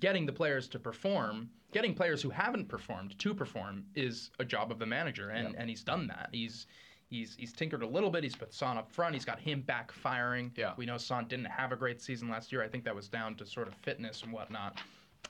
getting 0.00 0.26
the 0.26 0.32
players 0.32 0.68
to 0.68 0.78
perform, 0.78 1.48
getting 1.72 1.94
players 1.94 2.20
who 2.22 2.30
haven't 2.30 2.68
performed 2.68 3.18
to 3.18 3.34
perform, 3.34 3.84
is 3.94 4.30
a 4.38 4.44
job 4.44 4.70
of 4.70 4.78
the 4.78 4.86
manager, 4.86 5.30
and 5.30 5.54
and 5.56 5.68
he's 5.70 5.82
done 5.84 6.06
that. 6.08 6.28
He's 6.32 6.66
He's, 7.08 7.36
he's 7.38 7.52
tinkered 7.52 7.82
a 7.82 7.86
little 7.86 8.08
bit. 8.08 8.24
He's 8.24 8.34
put 8.34 8.54
Son 8.54 8.78
up 8.78 8.90
front. 8.90 9.12
He's 9.12 9.26
got 9.26 9.38
him 9.38 9.60
back 9.60 9.92
firing. 9.92 10.50
Yeah. 10.56 10.72
We 10.78 10.86
know 10.86 10.96
Son 10.96 11.26
didn't 11.28 11.44
have 11.44 11.70
a 11.70 11.76
great 11.76 12.00
season 12.00 12.30
last 12.30 12.50
year. 12.50 12.62
I 12.62 12.68
think 12.68 12.84
that 12.84 12.94
was 12.94 13.06
down 13.06 13.34
to 13.34 13.44
sort 13.44 13.68
of 13.68 13.74
fitness 13.74 14.22
and 14.22 14.32
whatnot. 14.32 14.78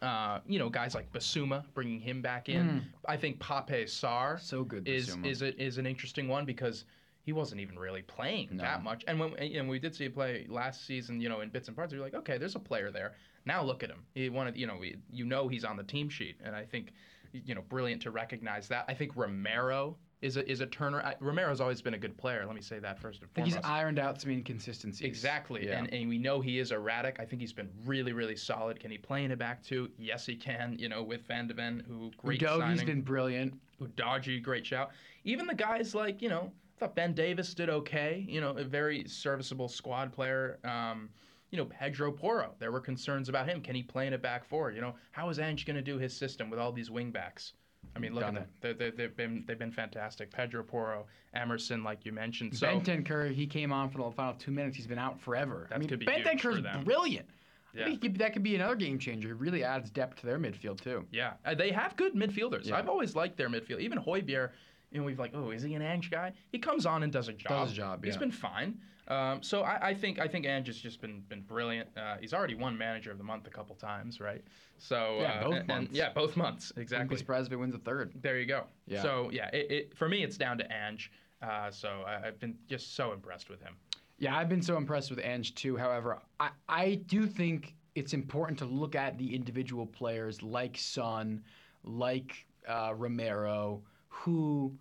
Uh, 0.01 0.38
you 0.46 0.61
know, 0.61 0.68
guys 0.68 0.94
like 0.94 1.12
Bissouma 1.12 1.64
bringing 1.75 1.98
him 1.98 2.22
back 2.22 2.48
in. 2.48 2.85
I 3.09 3.16
think 3.16 3.40
Pape 3.40 3.88
Sarr 3.88 4.38
so 4.40 4.62
good. 4.62 4.87
is 4.87 5.09
Bissouma. 5.16 5.27
is 5.27 5.42
a, 5.42 5.61
is 5.61 5.79
an 5.79 5.87
interesting 5.87 6.29
one 6.29 6.44
because 6.44 6.85
he 7.25 7.33
wasn't 7.33 7.61
even 7.61 7.77
really 7.77 8.03
playing 8.03 8.51
No. 8.53 8.62
that 8.62 8.85
much. 8.85 9.03
And 9.09 9.18
when 9.18 9.35
and 9.35 9.68
we 9.68 9.81
did 9.81 9.92
see 9.96 10.05
him 10.05 10.12
play 10.12 10.46
last 10.48 10.87
season, 10.87 11.20
you 11.20 11.29
know, 11.29 11.40
in 11.40 11.48
bits 11.48 11.66
and 11.66 11.77
parts, 11.77 11.92
you're 11.92 12.01
like, 12.01 12.14
okay, 12.14 12.38
there's 12.38 12.55
a 12.55 12.61
player 12.61 12.92
there. 12.92 13.14
Now 13.44 13.62
look 13.62 13.83
at 13.83 13.90
him. 13.90 14.05
He 14.14 14.28
wanted, 14.28 14.57
you 14.57 14.66
know, 14.66 14.76
we, 14.78 14.96
you 15.11 15.24
know, 15.24 15.48
he's 15.48 15.64
on 15.64 15.76
the 15.76 15.83
team 15.83 16.09
sheet, 16.09 16.37
and 16.44 16.55
I 16.55 16.64
think, 16.64 16.92
you 17.33 17.55
know, 17.55 17.62
brilliant 17.68 18.02
to 18.02 18.11
recognize 18.11 18.68
that. 18.68 18.85
I 18.88 18.94
think 18.94 19.16
Romero 19.16 19.96
is 20.20 20.37
a 20.37 20.48
is 20.48 20.61
a 20.61 20.66
turner. 20.66 21.02
I, 21.02 21.16
Romero's 21.18 21.61
always 21.61 21.83
been 21.83 21.94
a 21.94 21.98
good 21.98 22.16
player. 22.16 22.44
Let 22.46 22.55
me 22.55 22.61
say 22.62 22.78
that 22.78 23.00
first 23.00 23.20
and 23.20 23.28
I 23.28 23.35
think 23.35 23.48
foremost. 23.48 23.57
he's 23.57 23.64
ironed 23.64 23.98
out 23.98 24.20
some 24.20 24.31
inconsistencies. 24.31 25.05
Exactly, 25.05 25.66
Yeah. 25.66 25.78
and 25.78 25.92
and 25.92 26.09
we 26.09 26.18
know 26.18 26.40
he 26.40 26.61
is 26.61 26.70
erratic. 26.70 27.16
I 27.18 27.24
think 27.24 27.40
he's 27.40 27.52
been 27.52 27.70
really, 27.85 28.12
really 28.12 28.37
solid. 28.37 28.78
Can 28.78 28.90
he 28.92 28.98
play 28.98 29.24
in 29.24 29.33
a 29.33 29.37
back 29.37 29.64
two? 29.64 29.90
Yes, 29.98 30.24
he 30.24 30.37
can. 30.37 30.76
You 30.78 30.88
know, 30.88 31.02
with 31.02 31.26
Van 31.26 31.48
de 31.48 31.55
Ven, 31.55 31.83
who 31.88 32.12
great 32.18 32.40
signing. 32.40 32.70
He's 32.70 32.85
been 32.85 33.02
brilliant. 33.02 33.55
Udogie, 33.81 34.40
great 34.40 34.64
shout. 34.64 34.90
Even 35.24 35.46
the 35.48 35.55
guys 35.55 35.92
like, 35.92 36.22
you 36.22 36.28
know, 36.28 36.52
I 36.76 36.78
thought 36.78 36.94
Ben 36.94 37.14
Davies 37.14 37.52
did 37.55 37.68
okay. 37.68 38.24
You 38.28 38.40
know, 38.40 38.50
a 38.50 38.62
very 38.64 39.09
serviceable 39.09 39.68
squad 39.68 40.12
player. 40.12 40.61
Um, 40.62 41.09
you 41.53 41.59
know, 41.59 41.67
Pedro 41.67 42.11
Porro. 42.11 42.55
There 42.59 42.73
were 42.73 42.81
concerns 42.81 43.29
about 43.29 43.47
him. 43.47 43.61
Can 43.61 43.75
he 43.77 43.83
play 43.83 44.07
in 44.09 44.15
a 44.15 44.19
back 44.19 44.45
four? 44.45 44.73
You 44.73 44.81
know, 44.81 44.95
how 45.12 45.29
is 45.29 45.38
Ange 45.38 45.67
going 45.67 45.77
to 45.77 45.83
do 45.83 45.99
his 45.99 46.17
system 46.17 46.51
with 46.51 46.59
all 46.59 46.73
these 46.73 46.91
wing 46.91 47.11
backs? 47.12 47.53
I 47.95 47.99
mean, 47.99 48.15
look 48.15 48.23
Done 48.25 48.37
at 48.38 48.43
them. 48.45 48.51
They're, 48.62 48.75
they're, 48.75 48.91
they've 48.91 49.17
been 49.17 49.45
they've 49.47 49.59
been 49.59 49.71
fantastic. 49.71 50.31
Pedro 50.33 50.62
Porro, 50.62 51.07
Emerson, 51.35 51.85
like 51.85 52.07
you 52.07 52.12
mentioned. 52.12 52.57
So 52.57 52.67
Bentancur, 52.67 53.33
he 53.35 53.47
came 53.47 53.71
on 53.71 53.91
for 53.91 53.99
the 53.99 54.11
final 54.17 54.33
two 54.35 54.51
minutes. 54.51 54.77
He's 54.77 54.87
been 54.87 54.99
out 54.99 55.21
forever. 55.21 55.67
I 55.71 55.75
That 55.75 55.81
mean, 55.81 55.88
could 55.91 55.99
be 55.99 56.07
for 56.38 56.61
them. 56.61 56.85
brilliant. 56.85 57.27
I 57.75 57.79
Yeah. 57.79 57.85
think 57.97 58.19
that 58.19 58.33
could 58.33 58.43
be 58.43 58.55
another 58.55 58.77
game 58.77 58.99
changer. 58.99 59.31
It 59.33 59.38
really 59.38 59.65
adds 59.65 59.91
depth 59.91 60.21
to 60.21 60.27
their 60.27 60.38
midfield 60.38 60.81
too. 60.81 61.07
Yeah, 61.11 61.35
uh, 61.45 61.55
they 61.55 61.71
have 61.71 61.97
good 61.97 62.15
midfielders. 62.15 62.67
Yeah. 62.67 62.77
I've 62.77 62.88
always 62.88 63.15
liked 63.15 63.37
their 63.37 63.49
midfield. 63.51 63.81
Even 63.81 63.99
Højbjerg, 63.99 64.51
you 64.92 65.00
know, 65.00 65.05
we've 65.07 65.18
like, 65.18 65.33
oh, 65.35 65.50
is 65.50 65.62
he 65.62 65.74
an 65.74 65.83
Ange 65.83 66.11
guy? 66.11 66.33
He 66.50 66.59
comes 66.59 66.87
on 66.87 67.02
and 67.02 67.12
does 67.12 67.28
a 67.28 67.33
job. 67.33 67.48
Does 67.66 67.72
a 67.72 67.74
job, 67.74 68.05
He's 68.05 68.14
yeah. 68.14 68.20
been 68.20 68.31
fine. 68.31 68.78
Um, 69.09 69.42
so 69.42 69.62
I, 69.62 69.88
I 69.88 69.94
think 69.94 70.20
I 70.20 70.28
think 70.28 70.46
Ange 70.46 70.68
has 70.68 70.76
just 70.78 71.00
been 71.00 71.22
been 71.28 71.40
brilliant. 71.42 71.88
Uh, 71.96 72.16
he's 72.20 72.33
already 72.33 72.55
won 72.55 72.78
Manager 72.78 73.11
of 73.11 73.18
the 73.18 73.24
Month 73.24 73.46
a 73.46 73.50
couple 73.50 73.74
times, 73.74 74.20
right? 74.20 74.42
So 74.78 75.18
Yeah, 75.20 75.33
uh, 75.33 75.42
both 75.44 75.50
and- 75.52 75.59
and- 75.59 75.68
months. 75.68 75.92
yeah, 75.92 76.12
both 76.12 76.37
months 76.37 76.70
Wouldn't 76.70 76.76
be 76.76 76.83
exactly. 76.83 77.16
surprised 77.16 77.46
if 77.46 77.50
he 77.50 77.57
wins 77.57 77.74
a 77.74 77.78
third. 77.78 78.12
There 78.22 78.38
you 78.38 78.46
go. 78.46 78.64
Yeah. 78.87 79.02
So 79.02 79.28
yeah, 79.33 79.48
it, 79.52 79.70
it, 79.70 79.96
for 79.96 80.09
me, 80.09 80.22
it's 80.22 80.37
down 80.37 80.57
to 80.59 80.72
Ange. 80.72 81.11
Uh, 81.42 81.70
so 81.72 82.05
I, 82.07 82.28
I've 82.28 82.38
been 82.38 82.57
just 82.68 82.94
so 82.94 83.12
impressed 83.12 83.50
with 83.50 83.61
him. 83.61 83.74
Yeah, 84.18 84.37
I've 84.37 84.48
been 84.48 84.62
so 84.62 84.76
impressed 84.76 85.11
with 85.11 85.18
Ange 85.18 85.57
too. 85.57 85.76
However, 85.76 86.20
I, 86.38 86.50
I 86.68 86.94
do 87.07 87.26
think 87.26 87.74
it's 87.96 88.14
important 88.14 88.57
to 88.61 88.66
look 88.66 88.94
at 88.94 89.18
the 89.18 89.35
individual 89.35 89.85
players 89.85 90.42
like 90.44 90.76
Son, 90.78 91.42
like 91.83 92.46
uh, 92.68 92.92
Romero, 92.96 93.83
who 94.12 94.72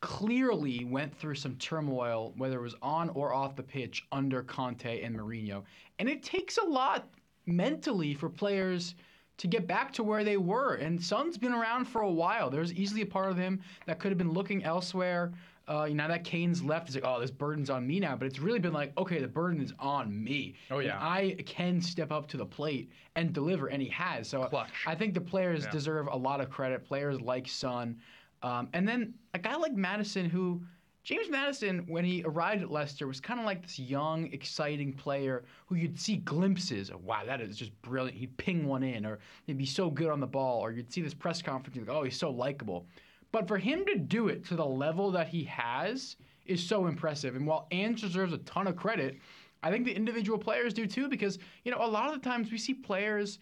clearly 0.00 0.84
went 0.84 1.12
through 1.18 1.34
some 1.34 1.56
turmoil, 1.56 2.32
whether 2.36 2.58
it 2.58 2.62
was 2.62 2.76
on 2.80 3.08
or 3.10 3.34
off 3.34 3.56
the 3.56 3.62
pitch, 3.62 4.06
under 4.12 4.42
Conte 4.44 5.02
and 5.02 5.16
Mourinho. 5.18 5.64
And 5.98 6.08
it 6.08 6.22
takes 6.22 6.58
a 6.58 6.64
lot 6.64 7.08
mentally 7.46 8.14
for 8.14 8.28
players 8.28 8.94
to 9.38 9.48
get 9.48 9.66
back 9.66 9.92
to 9.94 10.04
where 10.04 10.22
they 10.22 10.36
were. 10.36 10.74
And 10.74 11.02
Son's 11.02 11.36
been 11.36 11.52
around 11.52 11.86
for 11.86 12.02
a 12.02 12.10
while. 12.10 12.48
There's 12.48 12.72
easily 12.72 13.02
a 13.02 13.06
part 13.06 13.30
of 13.30 13.36
him 13.36 13.60
that 13.86 13.98
could 13.98 14.10
have 14.12 14.18
been 14.18 14.32
looking 14.32 14.62
elsewhere. 14.62 15.32
Uh, 15.68 15.84
you 15.84 15.94
know, 15.94 16.04
now 16.04 16.08
that 16.08 16.24
Kane's 16.24 16.62
left, 16.62 16.86
it's 16.86 16.94
like, 16.94 17.04
oh, 17.04 17.20
this 17.20 17.30
burden's 17.30 17.68
on 17.68 17.86
me 17.86 18.00
now. 18.00 18.16
But 18.16 18.26
it's 18.26 18.38
really 18.38 18.58
been 18.58 18.72
like, 18.72 18.96
okay, 18.96 19.20
the 19.20 19.28
burden 19.28 19.60
is 19.60 19.72
on 19.78 20.22
me. 20.24 20.54
Oh, 20.70 20.78
And 20.78 20.86
yeah. 20.86 20.98
I 20.98 21.36
can 21.44 21.80
step 21.82 22.10
up 22.10 22.26
to 22.28 22.36
the 22.36 22.46
plate 22.46 22.90
and 23.16 23.32
deliver, 23.32 23.66
and 23.66 23.82
he 23.82 23.88
has. 23.88 24.28
So 24.28 24.44
Clutch. 24.44 24.70
I 24.86 24.94
think 24.94 25.12
the 25.12 25.20
players 25.20 25.64
Yeah. 25.64 25.70
deserve 25.70 26.08
a 26.10 26.16
lot 26.16 26.40
of 26.40 26.48
credit. 26.48 26.84
Players 26.84 27.20
like 27.20 27.46
Son, 27.48 27.98
um, 28.42 28.68
and 28.72 28.86
then 28.86 29.14
a 29.34 29.38
guy 29.38 29.56
like 29.56 29.72
Maddison, 29.72 30.28
who 30.28 30.62
James 31.08 31.30
Maddison, 31.30 31.86
when 31.88 32.04
he 32.04 32.22
arrived 32.24 32.62
at 32.62 32.70
Leicester, 32.70 33.06
was 33.06 33.18
kind 33.18 33.40
of 33.40 33.46
like 33.46 33.62
this 33.62 33.78
young, 33.78 34.30
exciting 34.32 34.92
player 34.92 35.44
who 35.66 35.74
you'd 35.74 35.98
see 35.98 36.16
glimpses 36.16 36.90
of. 36.90 37.02
Wow, 37.02 37.22
that 37.24 37.40
is 37.40 37.56
just 37.56 37.72
brilliant. 37.80 38.18
He'd 38.18 38.36
ping 38.36 38.66
one 38.66 38.82
in, 38.82 39.06
or 39.06 39.18
he'd 39.46 39.56
be 39.56 39.64
so 39.64 39.90
good 39.90 40.10
on 40.10 40.20
the 40.20 40.26
ball, 40.26 40.60
or 40.60 40.70
you'd 40.70 40.92
see 40.92 41.00
this 41.00 41.14
press 41.14 41.40
conference, 41.40 41.76
and 41.76 41.86
you'd 41.86 41.92
oh, 41.92 42.02
he's 42.02 42.18
so 42.18 42.30
likable. 42.30 42.86
But 43.32 43.48
for 43.48 43.58
him 43.58 43.84
to 43.86 43.96
do 43.96 44.28
it 44.28 44.44
to 44.46 44.54
the 44.56 44.66
level 44.66 45.10
that 45.12 45.28
he 45.28 45.44
has 45.44 46.16
is 46.46 46.66
so 46.66 46.86
impressive. 46.86 47.36
And 47.36 47.46
while 47.46 47.68
Ange 47.70 48.00
deserves 48.00 48.32
a 48.32 48.38
ton 48.38 48.66
of 48.66 48.76
credit, 48.76 49.18
I 49.62 49.70
think 49.70 49.84
the 49.84 49.92
individual 49.94 50.38
players 50.38 50.74
do 50.74 50.86
too, 50.86 51.08
because 51.08 51.38
you 51.64 51.70
know 51.70 51.78
a 51.80 51.88
lot 51.88 52.12
of 52.12 52.20
the 52.20 52.28
times 52.28 52.50
we 52.52 52.58
see 52.58 52.74
players. 52.74 53.38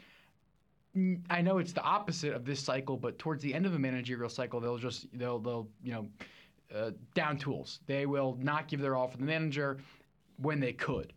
I 1.29 1.43
know 1.43 1.59
it's 1.59 1.73
the 1.73 1.83
opposite 1.83 2.33
of 2.33 2.45
this 2.45 2.61
cycle, 2.61 2.97
but 2.97 3.19
towards 3.19 3.43
the 3.43 3.53
end 3.53 3.67
of 3.67 3.75
a 3.75 3.79
managerial 3.79 4.31
cycle, 4.31 4.61
they'll 4.61 4.79
just 4.79 5.07
they'll 5.19 5.39
they'll 5.39 5.69
you 5.83 5.93
know 5.93 6.09
uh, 6.75 6.91
down 7.15 7.39
tools. 7.39 7.81
They 7.87 8.07
will 8.07 8.37
not 8.41 8.69
give 8.69 8.81
their 8.81 8.97
all 8.97 9.09
for 9.09 9.19
the 9.19 9.25
manager 9.25 9.79
when 10.39 10.61
they 10.61 10.73
could. 10.73 11.13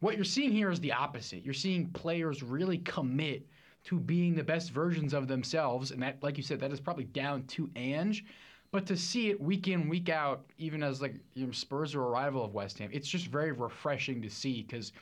What 0.00 0.16
you're 0.16 0.24
seeing 0.24 0.52
here 0.52 0.70
is 0.70 0.80
the 0.80 0.92
opposite. 0.92 1.44
You're 1.44 1.54
seeing 1.54 1.88
players 1.90 2.42
really 2.42 2.78
commit 2.78 3.46
to 3.84 3.98
being 3.98 4.34
the 4.34 4.44
best 4.44 4.70
versions 4.70 5.14
of 5.14 5.28
themselves, 5.28 5.90
and 5.90 6.02
that, 6.02 6.22
like 6.22 6.36
you 6.36 6.42
said, 6.42 6.60
that 6.60 6.72
is 6.72 6.80
probably 6.80 7.04
down 7.04 7.44
to 7.44 7.70
Ange. 7.76 8.24
But 8.72 8.86
to 8.86 8.96
see 8.96 9.30
it 9.30 9.40
week 9.40 9.66
in, 9.68 9.88
week 9.88 10.08
out, 10.08 10.44
even 10.58 10.82
as 10.82 11.02
like 11.02 11.14
you 11.34 11.46
know, 11.46 11.52
Spurs 11.52 11.94
are 11.94 12.02
a 12.02 12.08
rival 12.08 12.44
of 12.44 12.54
West 12.54 12.78
Ham, 12.78 12.90
it's 12.92 13.08
just 13.08 13.26
very 13.26 13.52
refreshing 13.52 14.22
to 14.22 14.30
see 14.30 14.62
because 14.62 14.92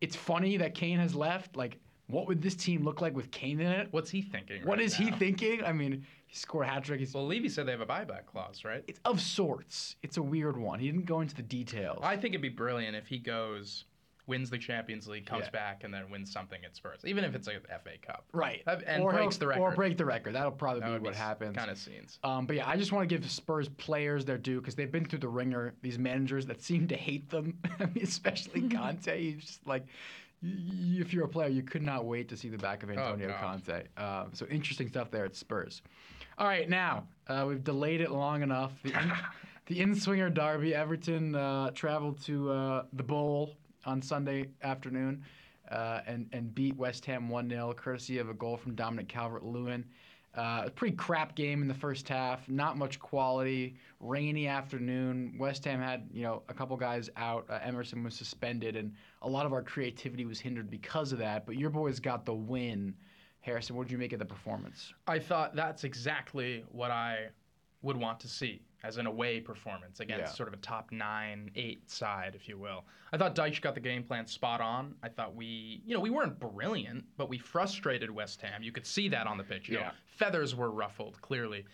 it's 0.00 0.14
funny 0.16 0.56
that 0.58 0.74
Kane 0.74 0.98
has 0.98 1.14
left. 1.14 1.56
Like, 1.56 1.78
what 2.08 2.26
would 2.26 2.42
this 2.42 2.54
team 2.54 2.84
look 2.84 3.00
like 3.00 3.14
with 3.14 3.30
Kane 3.30 3.60
in 3.60 3.70
it? 3.70 3.88
What's 3.90 4.10
he 4.10 4.22
thinking? 4.22 4.62
What 4.64 4.78
right 4.78 4.84
is 4.84 4.94
he 4.94 5.10
thinking? 5.10 5.62
I 5.62 5.72
mean, 5.72 6.04
he 6.26 6.34
scored 6.36 6.66
a 6.66 6.68
hat 6.70 6.84
trick. 6.84 7.00
He's 7.00 7.14
Well, 7.14 7.26
Levy 7.26 7.48
said 7.48 7.66
they 7.66 7.72
have 7.72 7.80
a 7.80 7.86
buyback 7.86 8.26
clause, 8.26 8.64
right? 8.64 8.82
it's 8.88 9.00
of 9.04 9.20
sorts. 9.20 9.96
It's 10.02 10.16
a 10.16 10.22
weird 10.22 10.56
one. 10.56 10.80
He 10.80 10.86
didn't 10.90 11.06
go 11.06 11.20
into 11.20 11.34
the 11.34 11.42
details. 11.42 12.00
I 12.02 12.16
think 12.16 12.32
it'd 12.34 12.42
be 12.42 12.48
brilliant 12.48 12.96
if 12.96 13.06
he 13.06 13.18
goes, 13.18 13.84
wins 14.26 14.50
the 14.50 14.58
Champions 14.58 15.06
League, 15.08 15.24
comes 15.26 15.44
Yeah. 15.46 15.50
back, 15.50 15.84
and 15.84 15.92
then 15.92 16.10
wins 16.10 16.30
something 16.30 16.62
at 16.64 16.76
Spurs, 16.76 17.00
even 17.06 17.24
if 17.24 17.34
it's 17.34 17.46
like 17.46 17.56
a 17.70 17.74
FA 17.78 17.92
Cup. 18.00 18.26
right. 18.32 18.62
And 18.86 19.02
or 19.02 19.12
breaks 19.12 19.36
the 19.38 19.46
Or 19.46 19.48
record. 19.48 19.74
break 19.76 19.96
the 19.98 20.04
record. 20.04 20.34
That'll 20.34 20.50
probably 20.52 20.80
That 20.80 20.98
be 21.02 21.04
what 21.04 21.14
happens. 21.14 21.56
Kind 21.56 21.70
of 21.70 21.78
scenes. 21.78 22.18
Um, 22.24 22.44
but 22.46 22.56
yeah, 22.56 22.68
I 22.68 22.76
just 22.76 22.92
want 22.92 23.08
to 23.08 23.14
give 23.18 23.30
Spurs 23.30 23.68
players 23.70 24.24
their 24.26 24.36
due 24.38 24.60
because 24.60 24.74
they've 24.74 24.92
been 24.92 25.04
through 25.06 25.20
the 25.20 25.28
ringer. 25.28 25.74
These 25.82 25.98
managers 25.98 26.44
that 26.46 26.62
seem 26.62 26.88
to 26.88 26.96
hate 26.96 27.28
them, 27.30 27.58
I 27.80 27.84
mean, 27.94 28.02
especially 28.04 28.62
Conte. 28.70 29.18
He's 29.32 29.42
just 29.44 29.66
like, 29.66 29.86
if 30.42 31.12
you're 31.12 31.24
a 31.24 31.28
player, 31.28 31.48
you 31.48 31.62
could 31.62 31.82
not 31.82 32.04
wait 32.04 32.28
to 32.28 32.36
see 32.36 32.48
the 32.48 32.58
back 32.58 32.82
of 32.82 32.90
Antonio 32.90 33.34
Oh, 33.36 33.40
Conte. 33.40 33.82
Um, 33.96 34.30
so 34.32 34.46
interesting 34.46 34.88
stuff 34.88 35.10
there 35.10 35.24
at 35.24 35.34
Spurs. 35.34 35.82
All 36.38 36.46
right, 36.46 36.68
now 36.68 37.04
uh, 37.26 37.44
we've 37.48 37.64
delayed 37.64 38.00
it 38.00 38.10
long 38.10 38.42
enough. 38.42 38.72
The, 38.82 38.90
in, 38.92 39.12
the 39.66 39.80
in-swinger 39.80 40.30
derby. 40.30 40.74
Everton 40.74 41.34
uh, 41.34 41.70
traveled 41.72 42.22
to 42.24 42.50
uh, 42.52 42.82
the 42.92 43.02
Bowl 43.02 43.56
on 43.84 44.00
Sunday 44.02 44.50
afternoon. 44.62 45.24
Uh, 45.70 46.00
and, 46.06 46.26
and 46.32 46.54
beat 46.54 46.74
West 46.78 47.04
Ham 47.04 47.28
1 47.28 47.50
0, 47.50 47.74
courtesy 47.74 48.16
of 48.16 48.30
a 48.30 48.34
goal 48.34 48.56
from 48.56 48.74
Dominic 48.74 49.06
Calvert 49.06 49.44
Lewin. 49.44 49.84
Uh, 50.38 50.62
a 50.66 50.70
pretty 50.70 50.96
crap 50.96 51.34
game 51.34 51.62
in 51.62 51.68
the 51.68 51.74
first 51.74 52.08
half. 52.08 52.48
Not 52.48 52.78
much 52.78 53.00
quality. 53.00 53.74
Rainy 53.98 54.46
afternoon. 54.46 55.34
West 55.36 55.64
Ham 55.64 55.80
had 55.80 56.08
you 56.12 56.22
know 56.22 56.44
a 56.48 56.54
couple 56.54 56.76
guys 56.76 57.10
out. 57.16 57.44
Uh, 57.50 57.58
Emerson 57.60 58.04
was 58.04 58.14
suspended, 58.14 58.76
and 58.76 58.92
a 59.22 59.28
lot 59.28 59.46
of 59.46 59.52
our 59.52 59.62
creativity 59.62 60.24
was 60.24 60.38
hindered 60.38 60.70
because 60.70 61.10
of 61.10 61.18
that. 61.18 61.44
But 61.44 61.56
your 61.56 61.70
boys 61.70 61.98
got 61.98 62.24
the 62.24 62.34
win. 62.34 62.94
Harrison, 63.40 63.74
what 63.74 63.88
did 63.88 63.92
you 63.92 63.98
make 63.98 64.12
of 64.12 64.20
the 64.20 64.24
performance? 64.24 64.92
I 65.08 65.18
thought 65.18 65.56
that's 65.56 65.82
exactly 65.82 66.64
what 66.70 66.92
I 66.92 67.28
would 67.82 67.96
want 67.96 68.20
to 68.20 68.28
see 68.28 68.62
as 68.84 68.96
an 68.96 69.06
away 69.06 69.40
performance 69.40 70.00
against 70.00 70.20
Yeah. 70.32 70.36
sort 70.36 70.48
of 70.48 70.54
a 70.54 70.58
top 70.58 70.92
nine, 70.92 71.50
eight 71.56 71.90
side, 71.90 72.34
if 72.34 72.48
you 72.48 72.58
will. 72.58 72.84
I 73.12 73.16
thought 73.18 73.34
Dyche 73.34 73.60
got 73.60 73.74
the 73.74 73.80
game 73.80 74.04
plan 74.04 74.26
spot 74.26 74.60
on. 74.60 74.94
I 75.02 75.08
thought 75.08 75.34
we, 75.34 75.82
you 75.84 75.94
know, 75.94 76.00
we 76.00 76.10
weren't 76.10 76.38
brilliant, 76.38 77.04
but 77.16 77.28
we 77.28 77.38
frustrated 77.38 78.10
West 78.10 78.40
Ham. 78.42 78.62
You 78.62 78.70
could 78.72 78.86
see 78.86 79.08
that 79.08 79.26
on 79.26 79.36
the 79.36 79.44
pitch. 79.44 79.68
You 79.68 79.76
know, 79.76 79.80
Yeah. 79.80 79.90
feathers 80.06 80.54
were 80.54 80.70
ruffled, 80.70 81.20
clearly. 81.22 81.64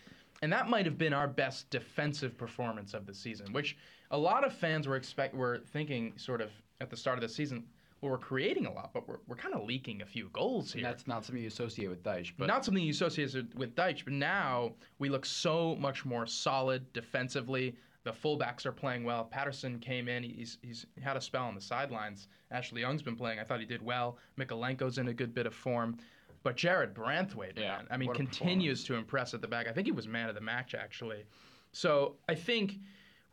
And 0.43 0.53
that 0.53 0.69
might 0.69 0.87
have 0.87 0.99
been 0.99 1.13
our 1.13 1.29
best 1.29 1.69
defensive 1.71 2.37
performance 2.37 2.95
of 2.95 3.07
the 3.07 3.15
season, 3.15 3.53
which 3.53 3.77
a 4.11 4.19
lot 4.19 4.45
of 4.45 4.53
fans 4.55 4.89
were 4.89 4.97
expect 4.97 5.35
were 5.35 5.59
thinking 5.59 6.17
sort 6.19 6.41
of 6.41 6.51
at 6.81 6.91
the 6.91 6.97
start 6.97 7.19
of 7.19 7.23
the 7.23 7.29
season, 7.29 7.67
well, 8.05 8.13
we're 8.13 8.19
creating 8.19 8.67
a 8.67 8.73
lot, 8.73 8.91
but 8.93 9.09
we're, 9.09 9.19
we're 9.27 9.37
kind 9.37 9.55
of 9.55 9.65
leaking 9.65 10.03
a 10.03 10.07
few 10.07 10.29
goals 10.33 10.73
And 10.73 10.83
here. 10.83 10.91
that's 10.91 11.07
not 11.07 11.25
something 11.25 11.41
you 11.43 11.49
associate 11.49 11.89
with 11.89 12.03
Dyche, 12.03 12.33
but 12.37 12.47
Not 12.47 12.65
something 12.65 12.83
you 12.83 12.91
associate 12.91 13.33
with- 13.35 13.55
with 13.55 13.75
Dyche, 13.75 14.05
but 14.05 14.13
now 14.13 14.73
we 14.99 15.09
look 15.09 15.25
so 15.25 15.75
much 15.77 16.05
more 16.05 16.27
solid 16.27 16.93
defensively. 16.93 17.75
The 18.05 18.13
fullbacks 18.13 18.67
are 18.67 18.73
playing 18.73 19.05
well. 19.05 19.25
Patterson 19.25 19.79
came 19.81 20.09
in. 20.09 20.23
He's, 20.23 20.59
he's 20.61 20.85
had 21.03 21.17
a 21.17 21.21
spell 21.23 21.45
on 21.47 21.55
the 21.55 21.61
sidelines. 21.63 22.29
Ashley 22.51 22.83
Young's 22.83 23.01
been 23.01 23.17
playing. 23.17 23.39
I 23.39 23.45
thought 23.45 23.61
he 23.61 23.67
did 23.67 23.81
well. 23.83 24.19
Mykolenko's 24.39 24.99
in 24.99 25.09
a 25.09 25.15
good 25.15 25.33
bit 25.35 25.47
of 25.47 25.55
form. 25.55 25.97
But 26.43 26.57
Jared 26.57 26.93
Branthwaite, 26.93 27.59
Yeah, 27.59 27.77
man, 27.79 27.87
I 27.91 27.97
mean, 27.97 28.13
continues 28.13 28.85
to 28.85 28.95
impress 28.97 29.33
at 29.33 29.41
the 29.41 29.49
back. 29.49 29.67
I 29.67 29.73
think 29.73 29.87
he 29.87 29.93
was 29.93 30.07
man 30.07 30.29
of 30.29 30.35
the 30.35 30.43
match, 30.43 30.75
actually. 30.75 31.25
So 31.73 32.17
I 32.29 32.35
think 32.35 32.75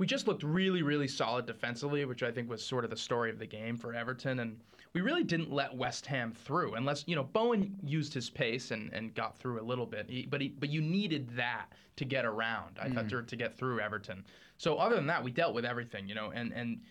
we 0.02 0.08
just 0.08 0.28
looked 0.28 0.42
really, 0.42 0.82
really 0.82 1.08
solid 1.08 1.46
defensively, 1.46 2.04
which 2.06 2.24
I 2.24 2.32
think 2.32 2.50
was 2.50 2.66
sort 2.66 2.84
of 2.84 2.90
the 2.90 2.98
story 2.98 3.30
of 3.30 3.38
the 3.38 3.46
game 3.46 3.78
for 3.78 3.94
Everton. 3.94 4.40
And 4.40 4.60
we 4.94 5.02
really 5.02 5.24
didn't 5.24 5.52
let 5.52 5.78
West 5.78 6.08
Ham 6.08 6.34
through, 6.34 6.74
unless 6.74 7.04
you 7.08 7.16
know 7.16 7.24
Bowen 7.24 7.78
used 7.84 8.12
his 8.12 8.28
pace 8.28 8.72
and, 8.72 8.92
and 8.94 9.14
got 9.14 9.38
through 9.38 9.62
a 9.62 9.64
little 9.64 9.86
bit. 9.86 10.10
He, 10.10 10.26
but 10.26 10.42
he, 10.42 10.56
but 10.60 10.70
you 10.70 10.82
needed 10.82 11.30
that 11.36 11.68
to 11.98 12.04
get 12.04 12.26
around. 12.26 12.80
I 12.82 12.90
thought 12.90 13.06
mm. 13.06 13.10
to, 13.10 13.22
to 13.22 13.36
get 13.36 13.56
through 13.56 13.80
Everton. 13.80 14.26
So 14.58 14.78
other 14.78 14.96
than 14.96 15.06
that, 15.06 15.24
we 15.24 15.30
dealt 15.30 15.54
with 15.54 15.66
everything, 15.66 16.10
you 16.10 16.16
know. 16.16 16.32
And 16.34 16.52
and 16.52 16.82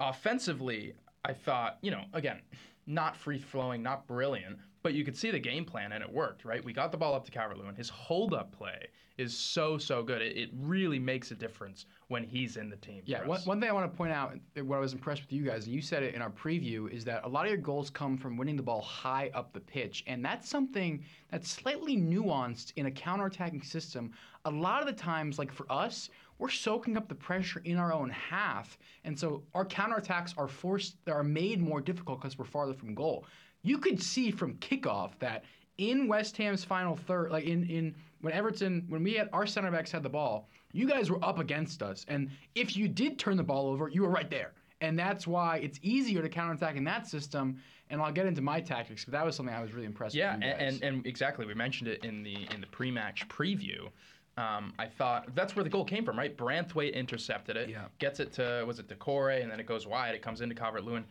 offensively, 0.00 0.94
I 1.26 1.34
thought, 1.34 1.76
you 1.82 1.90
know, 1.90 2.04
again, 2.14 2.40
not 2.86 3.18
free 3.18 3.38
flowing, 3.38 3.82
not 3.82 4.06
brilliant, 4.06 4.56
but 4.82 4.94
you 4.94 5.04
could 5.04 5.14
see 5.18 5.30
the 5.30 5.38
game 5.38 5.66
plan 5.66 5.92
and 5.92 6.02
it 6.02 6.10
worked, 6.10 6.46
right? 6.46 6.64
We 6.64 6.72
got 6.72 6.90
the 6.90 6.96
ball 6.96 7.12
up 7.12 7.26
to 7.26 7.30
Calvert 7.30 7.58
Lewin. 7.58 7.74
His 7.74 7.90
hold 7.90 8.32
up 8.32 8.50
play 8.50 8.88
is 9.16 9.36
so, 9.36 9.78
so 9.78 10.02
good. 10.02 10.20
It, 10.22 10.36
it 10.36 10.50
really 10.60 10.98
makes 10.98 11.30
a 11.30 11.34
difference 11.34 11.86
when 12.08 12.24
he's 12.24 12.56
in 12.56 12.68
the 12.68 12.76
team. 12.76 13.02
Yeah, 13.06 13.26
one, 13.26 13.40
one 13.42 13.60
thing 13.60 13.70
I 13.70 13.72
want 13.72 13.90
to 13.90 13.96
point 13.96 14.12
out, 14.12 14.34
what 14.62 14.76
I 14.76 14.80
was 14.80 14.92
impressed 14.92 15.22
with 15.22 15.32
you 15.32 15.44
guys, 15.44 15.66
and 15.66 15.74
you 15.74 15.80
said 15.80 16.02
it 16.02 16.14
in 16.14 16.22
our 16.22 16.30
preview, 16.30 16.90
is 16.90 17.04
that 17.04 17.24
a 17.24 17.28
lot 17.28 17.44
of 17.44 17.50
your 17.50 17.60
goals 17.60 17.90
come 17.90 18.16
from 18.16 18.36
winning 18.36 18.56
the 18.56 18.62
ball 18.62 18.80
high 18.80 19.30
up 19.34 19.52
the 19.52 19.60
pitch. 19.60 20.04
And 20.06 20.24
that's 20.24 20.48
something 20.48 21.04
that's 21.30 21.50
slightly 21.50 21.96
nuanced 21.96 22.72
in 22.76 22.86
a 22.86 22.90
counterattacking 22.90 23.64
system. 23.64 24.12
A 24.44 24.50
lot 24.50 24.80
of 24.80 24.86
the 24.86 24.92
times, 24.92 25.38
like 25.38 25.52
for 25.52 25.70
us, 25.70 26.10
we're 26.38 26.50
soaking 26.50 26.96
up 26.96 27.08
the 27.08 27.14
pressure 27.14 27.62
in 27.64 27.76
our 27.76 27.92
own 27.92 28.10
half. 28.10 28.76
And 29.04 29.18
so 29.18 29.42
our 29.54 29.64
counterattacks 29.64 30.34
are 30.36 30.48
forced, 30.48 30.96
are 31.06 31.22
made 31.22 31.60
more 31.60 31.80
difficult 31.80 32.20
because 32.20 32.38
we're 32.38 32.44
farther 32.44 32.74
from 32.74 32.94
goal. 32.94 33.26
You 33.62 33.78
could 33.78 34.02
see 34.02 34.30
from 34.30 34.54
kickoff 34.56 35.12
that 35.20 35.44
in 35.78 36.08
West 36.08 36.36
Ham's 36.36 36.64
final 36.64 36.96
third, 36.96 37.30
like 37.32 37.44
in, 37.44 37.64
in 37.68 37.94
when 38.20 38.32
Everton, 38.32 38.84
when 38.88 39.02
we 39.02 39.14
had 39.14 39.28
our 39.32 39.46
center 39.46 39.70
backs 39.70 39.90
had 39.90 40.02
the 40.02 40.08
ball, 40.08 40.48
you 40.72 40.86
guys 40.88 41.10
were 41.10 41.22
up 41.24 41.38
against 41.38 41.82
us. 41.82 42.04
And 42.08 42.30
if 42.54 42.76
you 42.76 42.88
did 42.88 43.18
turn 43.18 43.36
the 43.36 43.42
ball 43.42 43.68
over, 43.68 43.88
you 43.88 44.02
were 44.02 44.08
right 44.10 44.30
there. 44.30 44.52
And 44.80 44.98
that's 44.98 45.26
why 45.26 45.58
it's 45.58 45.78
easier 45.82 46.20
to 46.22 46.28
counterattack 46.28 46.76
in 46.76 46.84
that 46.84 47.06
system. 47.06 47.60
And 47.90 48.00
I'll 48.00 48.12
get 48.12 48.26
into 48.26 48.40
my 48.42 48.60
tactics, 48.60 49.04
but 49.04 49.12
that 49.12 49.24
was 49.24 49.36
something 49.36 49.54
I 49.54 49.60
was 49.60 49.72
really 49.72 49.86
impressed 49.86 50.14
Yeah, 50.14 50.36
with. 50.36 50.44
and 50.58 50.82
and 50.82 51.06
exactly. 51.06 51.44
We 51.46 51.54
mentioned 51.54 51.88
it 51.88 52.04
in 52.04 52.22
the 52.22 52.46
in 52.52 52.60
the 52.60 52.66
pre-match 52.66 53.28
preview. 53.28 53.88
Um, 54.36 54.72
I 54.80 54.86
thought 54.86 55.32
that's 55.36 55.54
where 55.54 55.62
the 55.62 55.70
goal 55.70 55.84
came 55.84 56.04
from, 56.04 56.18
right? 56.18 56.36
Branthwaite 56.36 56.94
intercepted 56.94 57.56
it, 57.56 57.68
Yeah. 57.68 57.84
gets 58.00 58.18
it 58.20 58.32
to 58.32 58.64
was 58.66 58.78
it 58.80 58.88
Doucouré, 58.88 59.42
and 59.42 59.50
then 59.50 59.60
it 59.60 59.66
goes 59.66 59.86
wide. 59.86 60.14
It 60.14 60.22
comes 60.22 60.40
into 60.40 60.54
Calvert 60.56 60.82
Lewin. 60.84 61.04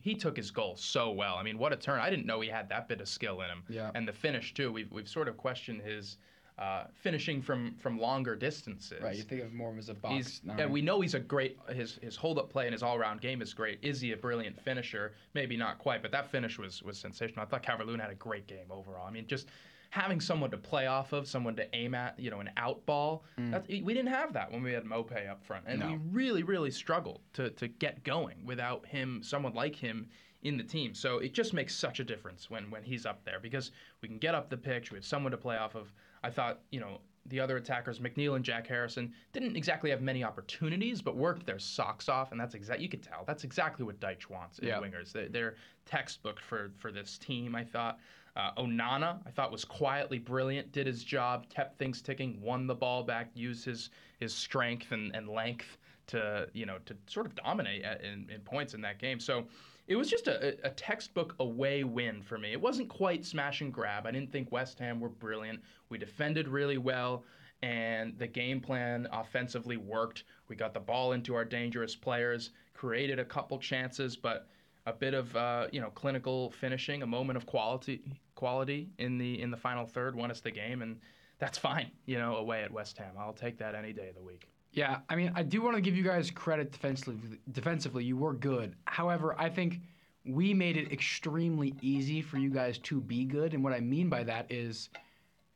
He 0.00 0.14
took 0.14 0.36
his 0.36 0.50
goal 0.50 0.76
so 0.76 1.10
well. 1.10 1.36
I 1.36 1.42
mean, 1.42 1.58
what 1.58 1.72
a 1.72 1.76
turn! 1.76 2.00
I 2.00 2.08
didn't 2.10 2.26
know 2.26 2.40
he 2.40 2.48
had 2.48 2.68
that 2.68 2.88
bit 2.88 3.00
of 3.00 3.08
skill 3.08 3.40
in 3.40 3.48
him. 3.48 3.62
Yeah. 3.68 3.90
And 3.94 4.06
the 4.06 4.12
finish 4.12 4.54
too. 4.54 4.72
We've 4.72 4.90
we've 4.92 5.08
sort 5.08 5.28
of 5.28 5.36
questioned 5.36 5.82
his 5.82 6.18
uh, 6.58 6.84
finishing 6.92 7.40
from 7.40 7.74
from 7.76 7.98
longer 7.98 8.34
distances. 8.34 9.00
right, 9.02 9.16
you 9.16 9.22
think 9.22 9.42
of 9.42 9.52
more 9.52 9.74
as 9.78 9.88
a 9.88 9.94
box. 9.94 10.40
Yeah, 10.58 10.66
we 10.66 10.82
know 10.82 11.00
he's 11.00 11.14
a 11.14 11.20
great. 11.20 11.56
His 11.68 11.98
his 12.02 12.16
hold 12.16 12.38
up 12.38 12.50
play 12.50 12.66
and 12.66 12.72
his 12.72 12.82
all 12.82 12.98
round 12.98 13.20
game 13.20 13.40
is 13.42 13.54
great. 13.54 13.78
Is 13.82 14.00
he 14.00 14.12
a 14.12 14.16
brilliant 14.16 14.60
finisher? 14.60 15.12
Maybe 15.34 15.56
not 15.56 15.78
quite, 15.78 16.02
but 16.02 16.10
that 16.12 16.30
finish 16.30 16.58
was 16.58 16.82
was 16.82 16.98
sensational. 16.98 17.44
I 17.44 17.48
thought 17.48 17.62
Calvert 17.62 17.86
Lewin 17.86 18.00
had 18.00 18.10
a 18.10 18.16
great 18.16 18.46
game 18.46 18.70
overall. 18.70 19.06
I 19.06 19.10
mean, 19.10 19.26
just 19.26 19.48
having 19.90 20.20
someone 20.20 20.50
to 20.50 20.56
play 20.58 20.86
off 20.86 21.12
of, 21.12 21.26
someone 21.26 21.56
to 21.56 21.74
aim 21.74 21.94
at, 21.94 22.18
you 22.18 22.30
know, 22.30 22.40
an 22.40 22.50
out 22.56 22.84
ball. 22.86 23.24
That's, 23.38 23.66
we 23.68 23.80
didn't 23.94 24.08
have 24.08 24.32
that 24.34 24.52
when 24.52 24.62
we 24.62 24.72
had 24.72 24.84
Maupay 24.84 25.28
up 25.30 25.42
front, 25.44 25.64
and 25.66 25.80
Mm. 25.82 25.84
No. 25.86 25.92
we 25.92 25.98
really 26.12 26.42
really 26.42 26.70
struggled 26.70 27.20
to 27.34 27.50
to 27.50 27.68
get 27.68 28.04
going 28.04 28.44
without 28.44 28.86
him, 28.86 29.22
someone 29.22 29.54
like 29.54 29.76
him. 29.76 30.08
In 30.42 30.56
the 30.56 30.62
team, 30.62 30.94
so 30.94 31.18
it 31.18 31.34
just 31.34 31.52
makes 31.52 31.74
such 31.74 31.98
a 31.98 32.04
difference 32.04 32.48
when 32.48 32.70
when 32.70 32.84
he's 32.84 33.04
up 33.04 33.24
there 33.24 33.40
because 33.40 33.72
we 34.00 34.08
can 34.08 34.18
get 34.18 34.36
up 34.36 34.48
the 34.48 34.56
pitch. 34.56 34.92
We 34.92 34.96
have 34.98 35.04
someone 35.04 35.32
to 35.32 35.36
play 35.36 35.56
off 35.56 35.74
of. 35.74 35.92
I 36.22 36.30
thought, 36.30 36.60
you 36.70 36.78
know, 36.78 37.00
the 37.28 37.40
other 37.40 37.56
attackers, 37.56 37.98
McNeil 37.98 38.36
and 38.36 38.44
Jack 38.44 38.66
Harrison, 38.66 39.12
didn't 39.32 39.56
exactly 39.56 39.90
have 39.90 40.00
many 40.02 40.24
opportunities, 40.24 41.02
but 41.02 41.16
worked 41.16 41.46
their 41.46 41.58
socks 41.58 42.08
off, 42.08 42.32
and 42.32 42.40
that's 42.40 42.54
exactly 42.54 42.84
you 42.84 42.88
could 42.88 43.02
tell 43.02 43.24
that's 43.26 43.44
exactly 43.44 43.84
what 43.84 44.00
Dyche 44.00 44.28
wants 44.30 44.58
in 44.58 44.68
Yeah. 44.68 44.78
wingers. 44.80 45.12
They're, 45.12 45.28
they're 45.28 45.54
textbook 45.86 46.40
for 46.40 46.70
for 46.78 46.92
this 46.92 47.18
team. 47.18 47.54
I 47.54 47.64
thought 47.64 47.98
uh, 48.36 48.52
Onana, 48.56 49.18
I 49.26 49.30
thought 49.30 49.50
was 49.50 49.64
quietly 49.64 50.18
brilliant, 50.18 50.70
did 50.70 50.86
his 50.86 51.02
job, 51.02 51.48
kept 51.48 51.78
things 51.78 52.00
ticking, 52.00 52.40
won 52.40 52.66
the 52.66 52.74
ball 52.74 53.02
back, 53.02 53.30
used 53.34 53.64
his 53.64 53.90
his 54.20 54.34
strength 54.34 54.92
and, 54.92 55.14
and 55.14 55.28
length 55.28 55.78
to 56.08 56.48
you 56.52 56.66
know 56.66 56.78
to 56.86 56.96
sort 57.06 57.26
of 57.26 57.34
dominate 57.34 57.82
at, 57.82 58.02
in, 58.02 58.28
in 58.32 58.40
points 58.40 58.74
in 58.74 58.80
that 58.82 58.98
game. 58.98 59.20
So 59.20 59.46
it 59.88 59.96
was 59.96 60.08
just 60.10 60.28
a, 60.28 60.54
a 60.64 60.70
textbook 60.70 61.34
away 61.40 61.82
win 61.82 62.22
for 62.22 62.36
me. 62.38 62.52
It 62.52 62.60
wasn't 62.60 62.90
quite 62.90 63.24
smash 63.24 63.62
and 63.62 63.72
grab. 63.72 64.06
I 64.06 64.10
didn't 64.10 64.30
think 64.30 64.52
West 64.52 64.78
Ham 64.78 65.00
were 65.00 65.08
brilliant. 65.08 65.60
We 65.88 65.96
defended 65.96 66.46
really 66.46 66.76
well, 66.76 67.24
and 67.62 68.16
the 68.18 68.26
game 68.26 68.60
plan 68.60 69.08
offensively 69.10 69.78
worked. 69.78 70.24
We 70.48 70.56
got 70.56 70.74
the 70.74 70.80
ball 70.80 71.12
into 71.12 71.34
our 71.34 71.44
dangerous 71.44 71.96
players, 71.96 72.50
created 72.74 73.18
a 73.18 73.24
couple 73.24 73.58
chances, 73.58 74.14
but 74.14 74.46
a 74.84 74.92
bit 74.92 75.14
of 75.14 75.34
uh, 75.34 75.68
you 75.72 75.80
know 75.80 75.90
clinical 75.90 76.50
finishing, 76.50 77.02
a 77.02 77.06
moment 77.06 77.38
of 77.38 77.46
quality 77.46 78.02
quality 78.34 78.90
in 78.98 79.16
the 79.16 79.40
in 79.40 79.50
the 79.50 79.56
final 79.56 79.86
third 79.86 80.14
won 80.14 80.30
us 80.30 80.40
the 80.40 80.50
game, 80.50 80.82
and 80.82 81.00
that's 81.38 81.56
fine. 81.56 81.90
You 82.04 82.18
know, 82.18 82.36
away 82.36 82.62
at 82.62 82.70
West 82.70 82.98
Ham, 82.98 83.14
I'll 83.18 83.32
take 83.32 83.56
that 83.58 83.74
any 83.74 83.94
day 83.94 84.08
of 84.08 84.14
the 84.14 84.22
week. 84.22 84.50
Yeah, 84.78 84.98
I 85.08 85.16
mean, 85.16 85.32
I 85.34 85.42
do 85.42 85.60
want 85.60 85.74
to 85.74 85.80
give 85.80 85.96
you 85.96 86.04
guys 86.04 86.30
credit 86.30 86.70
defensively. 86.70 87.16
Defensively, 87.50 88.04
you 88.04 88.16
were 88.16 88.32
good. 88.32 88.76
However, 88.84 89.34
I 89.36 89.48
think 89.48 89.80
we 90.24 90.54
made 90.54 90.76
it 90.76 90.92
extremely 90.92 91.74
easy 91.82 92.22
for 92.22 92.38
you 92.38 92.48
guys 92.48 92.78
to 92.78 93.00
be 93.00 93.24
good, 93.24 93.54
and 93.54 93.64
what 93.64 93.72
I 93.72 93.80
mean 93.80 94.08
by 94.08 94.22
that 94.22 94.46
is, 94.52 94.90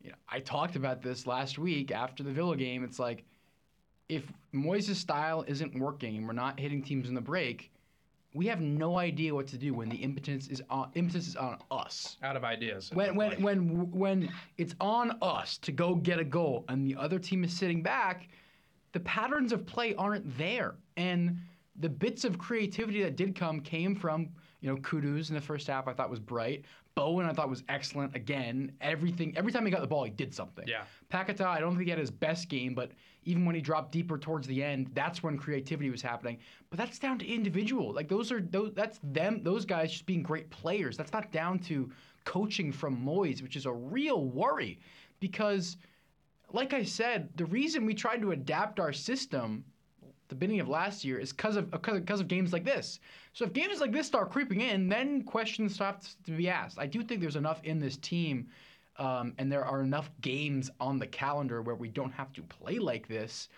you 0.02 0.10
know, 0.10 0.16
I 0.28 0.40
talked 0.40 0.74
about 0.74 1.02
this 1.02 1.24
last 1.24 1.56
week 1.56 1.92
after 1.92 2.24
the 2.24 2.32
Villa 2.32 2.56
game. 2.56 2.82
It's 2.82 2.98
like 2.98 3.22
if 4.08 4.24
Moyes' 4.52 4.96
style 4.96 5.44
isn't 5.46 5.78
working 5.78 6.16
and 6.16 6.26
we're 6.26 6.32
not 6.32 6.58
hitting 6.58 6.82
teams 6.82 7.08
in 7.08 7.14
the 7.14 7.20
break, 7.20 7.70
we 8.34 8.46
have 8.48 8.60
no 8.60 8.98
idea 8.98 9.32
what 9.32 9.46
to 9.48 9.56
do 9.56 9.72
when 9.72 9.88
the 9.88 9.98
impotence 9.98 10.48
is 10.48 10.60
on 10.68 10.90
impetus 10.94 11.28
is 11.28 11.36
on 11.36 11.58
us. 11.70 12.16
Out 12.24 12.34
of 12.34 12.42
ideas. 12.42 12.90
it 12.90 12.96
When 12.96 13.14
when 13.14 13.40
when 13.40 13.90
when 13.92 14.32
it's 14.58 14.74
on 14.80 15.16
us 15.22 15.58
to 15.58 15.70
go 15.70 15.94
get 15.94 16.18
a 16.18 16.24
goal 16.24 16.64
and 16.68 16.84
the 16.84 16.96
other 16.96 17.20
team 17.20 17.44
is 17.44 17.52
sitting 17.52 17.84
back, 17.84 18.26
the 18.92 19.00
patterns 19.00 19.52
of 19.52 19.66
play 19.66 19.94
aren't 19.96 20.38
there. 20.38 20.74
And 20.96 21.38
the 21.76 21.88
bits 21.88 22.24
of 22.24 22.38
creativity 22.38 23.02
that 23.02 23.16
did 23.16 23.34
come 23.34 23.60
came 23.60 23.94
from, 23.94 24.28
you 24.60 24.70
know, 24.70 24.76
Kudus 24.76 25.30
in 25.30 25.34
the 25.34 25.40
first 25.40 25.66
half 25.66 25.88
I 25.88 25.92
thought 25.92 26.10
was 26.10 26.20
bright. 26.20 26.64
Bowen 26.94 27.24
I 27.24 27.32
thought 27.32 27.48
was 27.48 27.64
excellent 27.70 28.14
again. 28.14 28.72
Everything 28.82 29.34
every 29.36 29.50
time 29.50 29.64
he 29.64 29.72
got 29.72 29.80
the 29.80 29.86
ball 29.86 30.04
he 30.04 30.10
did 30.10 30.34
something. 30.34 30.66
Yeah. 30.68 30.82
Paquetá, 31.10 31.46
I 31.46 31.58
don't 31.58 31.72
think 31.72 31.84
he 31.84 31.90
had 31.90 31.98
his 31.98 32.10
best 32.10 32.50
game, 32.50 32.74
but 32.74 32.92
even 33.24 33.46
when 33.46 33.54
he 33.54 33.62
dropped 33.62 33.92
deeper 33.92 34.18
towards 34.18 34.46
the 34.46 34.62
end, 34.62 34.90
that's 34.92 35.22
when 35.22 35.38
creativity 35.38 35.88
was 35.88 36.02
happening. 36.02 36.38
But 36.68 36.78
that's 36.78 36.98
down 36.98 37.18
to 37.20 37.26
individual. 37.26 37.94
Like 37.94 38.08
those 38.08 38.30
are 38.30 38.42
those 38.42 38.72
that's 38.74 39.00
them 39.02 39.42
those 39.42 39.64
guys 39.64 39.90
just 39.90 40.04
being 40.04 40.22
great 40.22 40.50
players. 40.50 40.98
That's 40.98 41.12
not 41.12 41.32
down 41.32 41.58
to 41.60 41.90
coaching 42.24 42.70
from 42.72 43.02
Moyes, 43.02 43.42
which 43.42 43.56
is 43.56 43.64
a 43.64 43.72
real 43.72 44.26
worry 44.26 44.78
because 45.18 45.78
like 46.52 46.72
I 46.72 46.82
said, 46.82 47.30
the 47.36 47.46
reason 47.46 47.86
we 47.86 47.94
tried 47.94 48.20
to 48.22 48.32
adapt 48.32 48.80
our 48.80 48.92
system 48.92 49.64
the 50.32 50.36
beginning 50.36 50.60
of 50.60 50.68
last 50.68 51.04
year 51.04 51.18
is 51.18 51.30
because 51.30 51.56
of 51.56 51.70
because 51.70 52.20
of 52.20 52.26
games 52.26 52.54
like 52.54 52.64
this. 52.64 53.00
So 53.34 53.44
if 53.44 53.52
games 53.52 53.80
like 53.80 53.92
this 53.92 54.06
start 54.06 54.30
creeping 54.30 54.62
in, 54.62 54.88
then 54.88 55.24
questions 55.24 55.78
have 55.78 56.00
to 56.24 56.32
be 56.32 56.48
asked. 56.48 56.78
I 56.78 56.86
do 56.86 57.02
think 57.02 57.20
there's 57.20 57.36
enough 57.36 57.62
in 57.64 57.78
this 57.78 57.98
team, 57.98 58.48
um, 58.96 59.34
and 59.36 59.52
there 59.52 59.64
are 59.64 59.82
enough 59.82 60.10
games 60.22 60.70
on 60.80 60.98
the 60.98 61.06
calendar 61.06 61.60
where 61.60 61.74
we 61.74 61.88
don't 61.88 62.12
have 62.12 62.32
to 62.32 62.42
play 62.42 62.78
like 62.78 63.06
this 63.08 63.50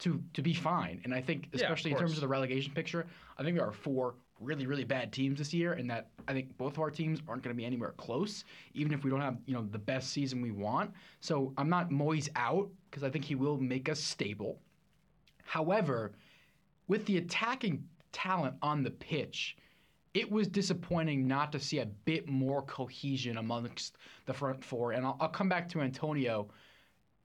to 0.00 0.22
to 0.34 0.42
be 0.42 0.52
fine. 0.52 1.00
And 1.04 1.14
I 1.14 1.22
think, 1.22 1.48
especially 1.54 1.92
in 1.92 1.96
terms 1.96 2.12
of 2.12 2.20
the 2.20 2.28
relegation 2.28 2.74
picture, 2.74 3.06
I 3.38 3.42
think 3.42 3.56
there 3.56 3.66
are 3.66 3.72
four 3.72 4.14
really 4.40 4.66
really 4.66 4.84
bad 4.84 5.12
teams 5.12 5.38
this 5.38 5.52
year, 5.52 5.74
and 5.74 5.90
that 5.90 6.08
I 6.26 6.32
think 6.32 6.56
both 6.56 6.74
of 6.74 6.80
our 6.80 6.90
teams 6.90 7.20
aren't 7.28 7.42
going 7.42 7.54
to 7.54 7.58
be 7.58 7.64
anywhere 7.64 7.92
close, 7.96 8.44
even 8.74 8.92
if 8.92 9.04
we 9.04 9.10
don't 9.10 9.20
have 9.20 9.38
you 9.46 9.54
know 9.54 9.66
the 9.70 9.78
best 9.78 10.10
season 10.10 10.40
we 10.40 10.50
want. 10.50 10.92
So 11.20 11.52
I'm 11.56 11.68
not 11.68 11.90
Moyes 11.90 12.28
out 12.36 12.68
because 12.90 13.02
I 13.02 13.10
think 13.10 13.24
he 13.24 13.34
will 13.34 13.58
make 13.58 13.88
us 13.88 14.00
stable. 14.00 14.60
However, 15.44 16.12
with 16.88 17.06
the 17.06 17.18
attacking 17.18 17.84
talent 18.12 18.54
on 18.62 18.82
the 18.82 18.90
pitch, 18.90 19.56
it 20.14 20.30
was 20.30 20.48
disappointing 20.48 21.26
not 21.26 21.52
to 21.52 21.60
see 21.60 21.78
a 21.78 21.86
bit 21.86 22.28
more 22.28 22.62
cohesion 22.62 23.38
amongst 23.38 23.96
the 24.26 24.34
front 24.34 24.64
four. 24.64 24.92
And 24.92 25.06
I'll, 25.06 25.16
I'll 25.20 25.28
come 25.28 25.48
back 25.48 25.68
to 25.70 25.80
Antonio. 25.80 26.48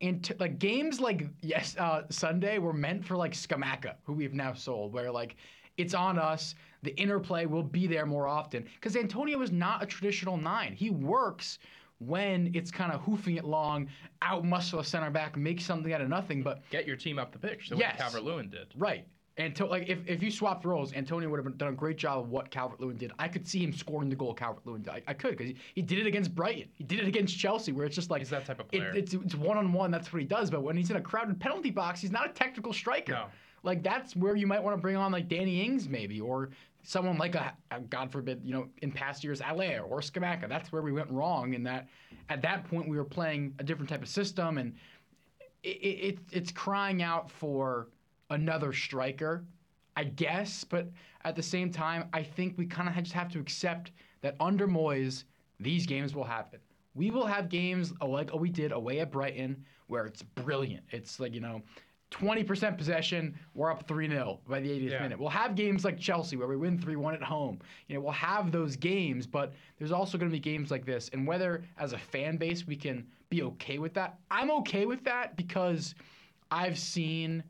And 0.01 0.23
t- 0.23 0.33
like 0.39 0.59
games 0.59 0.99
like 0.99 1.27
yes 1.41 1.77
uh, 1.77 2.03
Sunday 2.09 2.59
were 2.59 2.73
meant 2.73 3.05
for 3.05 3.15
like 3.15 3.33
Scamacca, 3.33 3.95
who 4.03 4.13
we've 4.13 4.33
now 4.33 4.53
sold, 4.53 4.93
where 4.93 5.11
like 5.11 5.37
it's 5.77 5.93
on 5.93 6.17
us. 6.19 6.55
The 6.83 6.95
interplay 6.99 7.45
will 7.45 7.63
be 7.63 7.87
there 7.87 8.05
more 8.05 8.27
often 8.27 8.65
because 8.75 8.95
Antonio 8.97 9.41
is 9.41 9.51
not 9.51 9.81
a 9.81 9.85
traditional 9.85 10.35
nine. 10.37 10.73
He 10.73 10.89
works 10.89 11.59
when 11.99 12.51
it's 12.53 12.69
kind 12.71 12.91
of 12.91 12.99
hoofing 13.01 13.37
it 13.37 13.45
long, 13.45 13.87
out 14.21 14.43
muscle 14.43 14.79
a 14.79 14.83
center 14.83 15.09
back, 15.09 15.37
make 15.37 15.61
something 15.61 15.93
out 15.93 16.01
of 16.01 16.09
nothing. 16.09 16.43
But 16.43 16.61
Get 16.69 16.85
your 16.85 16.97
team 16.97 17.17
up 17.19 17.31
the 17.31 17.39
pitch 17.39 17.69
the 17.69 17.77
Yes. 17.77 17.93
way 17.93 17.99
Calvert 17.99 18.23
Lewin 18.23 18.49
did. 18.49 18.67
Right. 18.75 19.07
And 19.37 19.55
to, 19.55 19.65
like 19.65 19.87
if, 19.87 19.99
if 20.05 20.21
you 20.21 20.29
swapped 20.29 20.63
roles, 20.65 20.93
Antonio 20.93 21.27
would 21.29 21.43
have 21.43 21.57
done 21.57 21.69
a 21.69 21.75
great 21.75 21.97
job 21.97 22.19
of 22.19 22.29
what 22.29 22.51
Calvert 22.51 22.79
Lewin 22.81 22.97
did. 22.97 23.13
I 23.17 23.27
could 23.29 23.47
see 23.47 23.63
him 23.63 23.73
scoring 23.73 24.09
the 24.09 24.15
goal 24.15 24.33
Calvert 24.33 24.65
Lewin 24.67 24.81
did. 24.83 24.91
I, 24.91 25.01
I 25.07 25.13
could 25.13 25.31
because 25.37 25.47
he, 25.47 25.55
he 25.75 25.81
did 25.81 25.97
it 25.99 26.05
against 26.05 26.35
Brighton. 26.35 26.67
He 26.73 26.83
did 26.83 26.99
it 26.99 27.07
against 27.07 27.37
Chelsea, 27.39 27.71
where 27.71 27.85
it's 27.85 27.95
just 27.95 28.11
like 28.11 28.19
He's 28.19 28.29
that 28.29 28.45
type 28.45 28.59
of 28.59 28.65
it- 28.71 28.77
player. 28.79 28.91
it's 28.93 29.13
it's 29.13 29.33
one 29.35 29.57
on 29.57 29.71
one. 29.73 29.89
That's 29.89 30.11
what 30.11 30.21
he 30.21 30.27
does. 30.27 30.51
But 30.51 30.61
when 30.61 30.75
he's 30.75 30.89
in 30.91 30.97
a 30.97 31.01
crowded 31.01 31.39
penalty 31.39 31.71
box, 31.71 32.01
he's 32.01 32.11
not 32.11 32.29
a 32.29 32.33
technical 32.33 32.73
striker. 32.73 33.13
No. 33.13 33.25
Like 33.63 33.81
that's 33.81 34.15
where 34.15 34.35
you 34.35 34.45
might 34.45 34.61
want 34.61 34.77
to 34.77 34.81
bring 34.81 34.95
on 34.95 35.11
like 35.11 35.27
Danny 35.27 35.61
Ings 35.61 35.87
maybe, 35.87 36.19
or 36.19 36.49
someone 36.83 37.17
like 37.17 37.35
a, 37.35 37.53
a 37.71 37.79
God 37.79 38.11
forbid, 38.11 38.41
you 38.43 38.53
know, 38.53 38.67
in 38.81 38.91
past 38.91 39.23
years 39.23 39.39
Haller 39.39 39.81
or 39.81 40.01
Scamacca. 40.01 40.49
That's 40.49 40.71
where 40.71 40.81
we 40.81 40.91
went 40.91 41.09
wrong. 41.09 41.53
In 41.53 41.63
that 41.63 41.87
at 42.29 42.41
that 42.41 42.65
point 42.65 42.89
we 42.89 42.97
were 42.97 43.05
playing 43.05 43.55
a 43.59 43.63
different 43.63 43.89
type 43.89 44.01
of 44.01 44.09
system, 44.09 44.57
and 44.57 44.75
it, 45.63 45.67
it 45.67 46.19
it's 46.31 46.51
crying 46.51 47.01
out 47.01 47.31
for 47.31 47.87
another 48.29 48.73
striker, 48.73 49.45
I 49.95 50.03
guess. 50.03 50.63
But 50.63 50.91
at 51.23 51.35
the 51.35 51.43
same 51.43 51.71
time, 51.71 52.09
I 52.13 52.21
think 52.21 52.57
we 52.57 52.65
kind 52.65 52.89
of 52.89 52.95
just 52.95 53.13
have 53.13 53.29
to 53.29 53.39
accept 53.39 53.91
that 54.21 54.35
under 54.39 54.67
Moyes, 54.67 55.23
these 55.59 55.85
games 55.85 56.13
will 56.13 56.23
happen. 56.23 56.59
We 56.95 57.11
will 57.11 57.25
have 57.25 57.49
games 57.49 57.93
uh, 58.01 58.07
like 58.07 58.33
we 58.33 58.49
did 58.49 58.71
away 58.71 58.99
at 58.99 59.11
Brighton 59.11 59.65
where 59.87 60.05
it's 60.05 60.21
brilliant. 60.21 60.83
It's 60.91 61.19
like, 61.19 61.33
you 61.33 61.41
know, 61.41 61.61
20% 62.13 62.77
possession, 62.77 63.33
we're 63.55 63.71
up 63.71 63.87
3 63.87 64.07
0 64.07 64.39
by 64.47 64.59
the 64.59 64.69
80th 64.69 64.91
Yeah. 64.91 65.01
minute. 65.01 65.19
We'll 65.19 65.29
have 65.29 65.55
games 65.55 65.83
like 65.83 65.99
Chelsea 65.99 66.37
where 66.37 66.47
we 66.47 66.55
win 66.55 66.77
3 66.77 66.95
1 66.95 67.13
at 67.15 67.23
home. 67.23 67.59
You 67.87 67.95
know, 67.95 68.01
we'll 68.01 68.11
have 68.13 68.51
those 68.51 68.75
games, 68.75 69.25
but 69.25 69.53
there's 69.77 69.91
also 69.91 70.17
going 70.17 70.29
to 70.29 70.35
be 70.35 70.39
games 70.39 70.69
like 70.71 70.85
this. 70.85 71.09
And 71.13 71.25
whether 71.27 71.63
as 71.77 71.93
a 71.93 71.97
fan 71.97 72.37
base 72.37 72.67
we 72.67 72.75
can 72.75 73.05
be 73.29 73.41
okay 73.43 73.79
with 73.79 73.93
that, 73.95 74.19
I'm 74.29 74.51
okay 74.51 74.85
with 74.85 75.03
that 75.05 75.35
because 75.35 75.95
I've 76.51 76.77
seen 76.77 77.43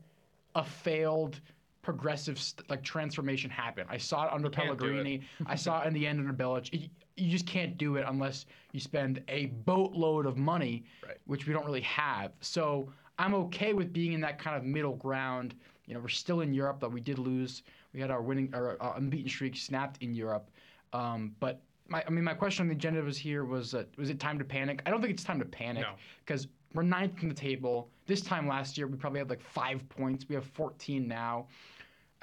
a 0.54 0.64
failed 0.64 1.40
progressive 1.82 2.40
st- 2.40 2.68
like 2.70 2.82
transformation 2.82 3.50
happen. 3.50 3.86
I 3.90 3.98
saw 3.98 4.26
it 4.26 4.32
under 4.32 4.48
can't 4.48 4.80
it. 4.80 5.20
I 5.46 5.54
saw 5.54 5.82
it 5.82 5.86
in 5.86 5.92
the 5.92 6.06
end 6.06 6.20
under 6.20 6.32
Bilić. 6.32 6.72
You- 6.72 6.88
You 7.16 7.30
just 7.30 7.46
can't 7.46 7.76
do 7.78 7.94
it 7.96 8.04
unless 8.08 8.46
you 8.72 8.80
spend 8.80 9.22
a 9.28 9.46
boatload 9.46 10.26
of 10.26 10.36
money, 10.36 10.82
Right. 11.06 11.16
which 11.26 11.46
we 11.46 11.52
don't 11.52 11.64
really 11.66 11.82
have. 11.82 12.32
So 12.40 12.90
I'm 13.18 13.34
okay 13.34 13.72
with 13.72 13.92
being 13.92 14.12
in 14.12 14.20
that 14.22 14.38
kind 14.38 14.56
of 14.56 14.64
middle 14.64 14.96
ground. 14.96 15.54
You 15.86 15.94
know, 15.94 16.00
we're 16.00 16.08
still 16.08 16.40
in 16.40 16.52
Europe, 16.54 16.80
though 16.80 16.88
we 16.88 17.00
did 17.00 17.18
lose. 17.18 17.62
We 17.92 18.00
had 18.00 18.10
our 18.10 18.22
winning, 18.22 18.50
our 18.54 18.76
uh, 18.82 18.94
unbeaten 18.96 19.28
streak 19.28 19.56
snapped 19.56 20.02
in 20.02 20.14
Europe. 20.14 20.50
Um, 20.92 21.34
but 21.40 21.60
my, 21.88 22.02
I 22.06 22.10
mean, 22.10 22.24
my 22.24 22.34
question 22.34 22.62
on 22.64 22.68
the 22.68 22.74
agenda 22.74 23.02
was 23.02 23.16
here 23.18 23.44
was, 23.44 23.74
uh, 23.74 23.84
was 23.96 24.10
it 24.10 24.18
time 24.18 24.38
to 24.38 24.44
panic? 24.44 24.82
I 24.86 24.90
don't 24.90 25.00
think 25.00 25.12
it's 25.12 25.24
time 25.24 25.38
to 25.38 25.44
panic 25.44 25.82
No. 25.82 25.92
because 26.24 26.48
we're 26.72 26.82
ninth 26.82 27.22
in 27.22 27.28
the 27.28 27.34
table. 27.34 27.88
This 28.06 28.20
time 28.20 28.48
last 28.48 28.76
year, 28.76 28.86
we 28.86 28.96
probably 28.96 29.20
had 29.20 29.30
like 29.30 29.40
five 29.42 29.86
points. 29.88 30.26
We 30.28 30.34
have 30.34 30.46
14 30.46 31.06
now. 31.06 31.46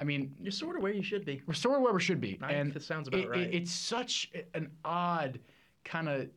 I 0.00 0.04
mean, 0.04 0.34
You're 0.42 0.50
sort 0.52 0.76
of 0.76 0.82
where 0.82 0.92
you 0.92 1.02
should 1.02 1.24
be. 1.24 1.40
we're 1.46 1.54
sort 1.54 1.76
of 1.76 1.82
where 1.82 1.92
we 1.92 2.00
should 2.00 2.20
be. 2.20 2.36
Ninth, 2.40 2.52
and 2.52 2.72
that 2.74 2.82
sounds 2.82 3.06
about 3.08 3.20
it- 3.20 3.24
it- 3.24 3.30
right. 3.30 3.54
it's 3.54 3.70
such 3.70 4.30
an 4.54 4.70
odd 4.84 5.38
kind 5.84 6.08
of 6.08 6.28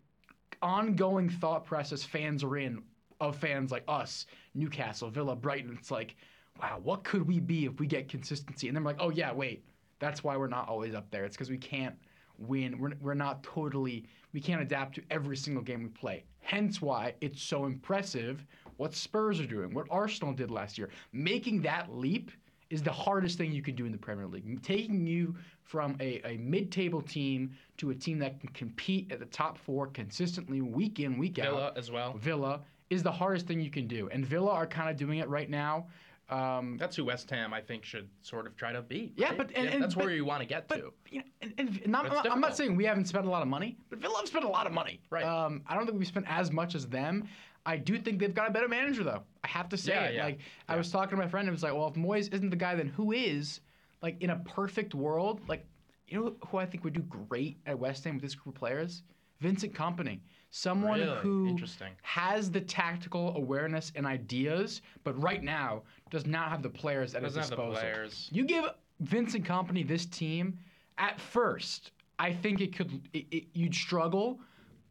ongoing 0.61 1.29
thought 1.29 1.65
process 1.65 2.03
fans 2.03 2.43
are 2.43 2.57
in 2.57 2.81
of 3.19 3.35
fans 3.37 3.71
like 3.71 3.83
us, 3.87 4.25
Newcastle, 4.53 5.09
Villa, 5.09 5.35
Brighton. 5.35 5.75
It's 5.79 5.91
like, 5.91 6.15
wow, 6.59 6.79
what 6.83 7.03
could 7.03 7.27
we 7.27 7.39
be 7.39 7.65
if 7.65 7.79
we 7.79 7.87
get 7.87 8.07
consistency? 8.07 8.67
And 8.67 8.75
then 8.75 8.83
we're 8.83 8.91
like, 8.91 9.01
oh 9.01 9.09
yeah, 9.09 9.31
wait, 9.31 9.65
that's 9.99 10.23
why 10.23 10.37
we're 10.37 10.47
not 10.47 10.67
always 10.69 10.93
up 10.93 11.09
there. 11.11 11.25
It's 11.25 11.35
because 11.35 11.49
we 11.49 11.57
can't 11.57 11.95
win. 12.37 12.77
We're, 12.79 12.93
we're 13.01 13.13
not 13.13 13.43
totally, 13.43 14.05
we 14.33 14.41
can't 14.41 14.61
adapt 14.61 14.95
to 14.95 15.03
every 15.09 15.37
single 15.37 15.63
game 15.63 15.83
we 15.83 15.89
play. 15.89 16.23
Hence 16.41 16.81
why 16.81 17.15
it's 17.21 17.41
so 17.41 17.65
impressive 17.65 18.45
what 18.77 18.93
Spurs 18.93 19.39
are 19.39 19.45
doing, 19.45 19.73
what 19.73 19.87
Arsenal 19.89 20.33
did 20.33 20.51
last 20.51 20.77
year. 20.77 20.89
Making 21.13 21.61
that 21.61 21.95
leap 21.95 22.31
is 22.69 22.81
the 22.81 22.91
hardest 22.91 23.37
thing 23.37 23.51
you 23.51 23.61
can 23.61 23.75
do 23.75 23.85
in 23.85 23.91
the 23.91 23.97
Premier 23.97 24.27
League. 24.27 24.61
Taking 24.63 25.05
you 25.07 25.35
from 25.63 25.95
a, 25.99 26.19
a 26.25 26.37
mid-table 26.37 27.01
team 27.01 27.51
to 27.77 27.91
a 27.91 27.95
team 27.95 28.19
that 28.19 28.39
can 28.39 28.49
compete 28.49 29.11
at 29.11 29.19
the 29.19 29.25
top 29.27 29.57
four 29.57 29.87
consistently 29.87 30.61
week 30.61 30.99
in, 30.99 31.17
week 31.17 31.39
out. 31.39 31.51
Villa 31.51 31.73
as 31.77 31.91
well. 31.91 32.13
Villa 32.17 32.61
is 32.89 33.03
the 33.03 33.11
hardest 33.11 33.47
thing 33.47 33.59
you 33.61 33.69
can 33.71 33.87
do, 33.87 34.09
and 34.09 34.25
Villa 34.25 34.51
are 34.51 34.67
kind 34.67 34.89
of 34.89 34.95
doing 34.97 35.19
it 35.19 35.27
right 35.27 35.49
now. 35.49 35.87
Um, 36.29 36.77
That's 36.79 36.95
who 36.95 37.05
West 37.05 37.29
Ham, 37.29 37.53
I 37.53 37.61
think, 37.61 37.83
should 37.83 38.09
sort 38.21 38.47
of 38.47 38.55
try 38.55 38.71
to 38.71 38.81
be. 38.81 39.13
Yeah, 39.15 39.33
but- 39.33 39.51
and- 39.55 39.67
and- 39.69 39.83
that's 39.83 39.93
but- 39.93 40.05
where 40.05 40.13
you 40.13 40.25
want 40.25 40.41
to 40.41 40.47
get 40.47 40.67
but 40.67 40.77
to. 40.77 40.93
you 41.11 41.19
know, 41.19 41.25
and, 41.41 41.53
and 41.59 41.87
not, 41.87 42.05
I'm, 42.07 42.13
not- 42.13 42.31
I'm 42.31 42.41
not 42.41 42.57
saying 42.57 42.75
we 42.75 42.85
haven't 42.85 43.05
spent 43.05 43.25
a 43.27 43.29
lot 43.29 43.43
of 43.43 43.47
money, 43.47 43.77
but 43.89 43.99
Villa 43.99 44.17
have 44.17 44.27
spent 44.27 44.43
a 44.45 44.49
lot 44.49 44.65
of 44.65 44.73
money. 44.73 44.99
Right. 45.11 45.23
Um, 45.23 45.61
I 45.67 45.75
don't 45.75 45.85
think 45.85 45.99
we've 45.99 46.07
spent 46.07 46.25
as 46.27 46.51
much 46.51 46.73
as 46.73 46.87
them. 46.87 47.27
I 47.67 47.77
do 47.77 47.97
think 47.99 48.19
they've 48.19 48.33
got 48.33 48.49
a 48.49 48.51
better 48.53 48.67
manager, 48.67 49.03
though. 49.03 49.23
I 49.43 49.47
have 49.47 49.69
to 49.69 49.77
say 49.77 49.93
Yeah, 49.93 50.03
it. 50.05 50.15
yeah, 50.15 50.23
Like 50.25 50.39
I 50.67 50.75
was 50.77 50.91
talking 50.91 51.11
to 51.11 51.23
my 51.23 51.27
friend, 51.27 51.47
and 51.47 51.49
it 51.49 51.57
was 51.57 51.63
like, 51.63 51.73
well, 51.73 51.87
if 51.87 51.93
Moyes 51.95 52.31
isn't 52.33 52.49
the 52.49 52.55
guy, 52.55 52.75
then 52.75 52.87
who 52.89 53.11
is? 53.11 53.59
Like 54.01 54.17
in 54.21 54.31
a 54.31 54.37
perfect 54.37 54.93
world, 54.95 55.41
like 55.47 55.65
you 56.07 56.19
know 56.19 56.35
who 56.47 56.57
I 56.57 56.65
think 56.67 56.83
would 56.83 56.93
do 56.93 57.01
great 57.01 57.57
at 57.65 57.77
West 57.77 58.03
Ham 58.03 58.15
with 58.15 58.23
this 58.23 58.35
group 58.35 58.55
of 58.55 58.59
players? 58.59 59.01
Vincent 59.45 59.73
Kompany, 59.73 60.19
someone 60.49 60.99
Really? 60.99 61.17
who 61.19 61.47
Interesting. 61.47 61.93
has 62.01 62.49
the 62.49 62.61
tactical 62.61 63.35
awareness 63.37 63.91
and 63.95 64.05
ideas, 64.07 64.81
but 65.03 65.13
right 65.21 65.43
now 65.43 65.83
does 66.09 66.25
not 66.25 66.49
have 66.49 66.63
the 66.63 66.69
players 66.69 67.13
at 67.13 67.21
Doesn't 67.21 67.41
his 67.41 67.49
have 67.49 67.57
the 67.59 67.63
disposal. 67.63 67.79
players. 67.91 68.29
You 68.31 68.43
give 68.45 68.65
Vincent 69.01 69.45
Kompany 69.45 69.87
this 69.87 70.07
team 70.07 70.57
at 70.97 71.19
first, 71.21 71.91
I 72.17 72.33
think 72.33 72.59
it 72.61 72.75
could 72.75 72.89
it, 73.13 73.25
it, 73.29 73.43
you'd 73.53 73.75
struggle, 73.75 74.39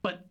but 0.02 0.24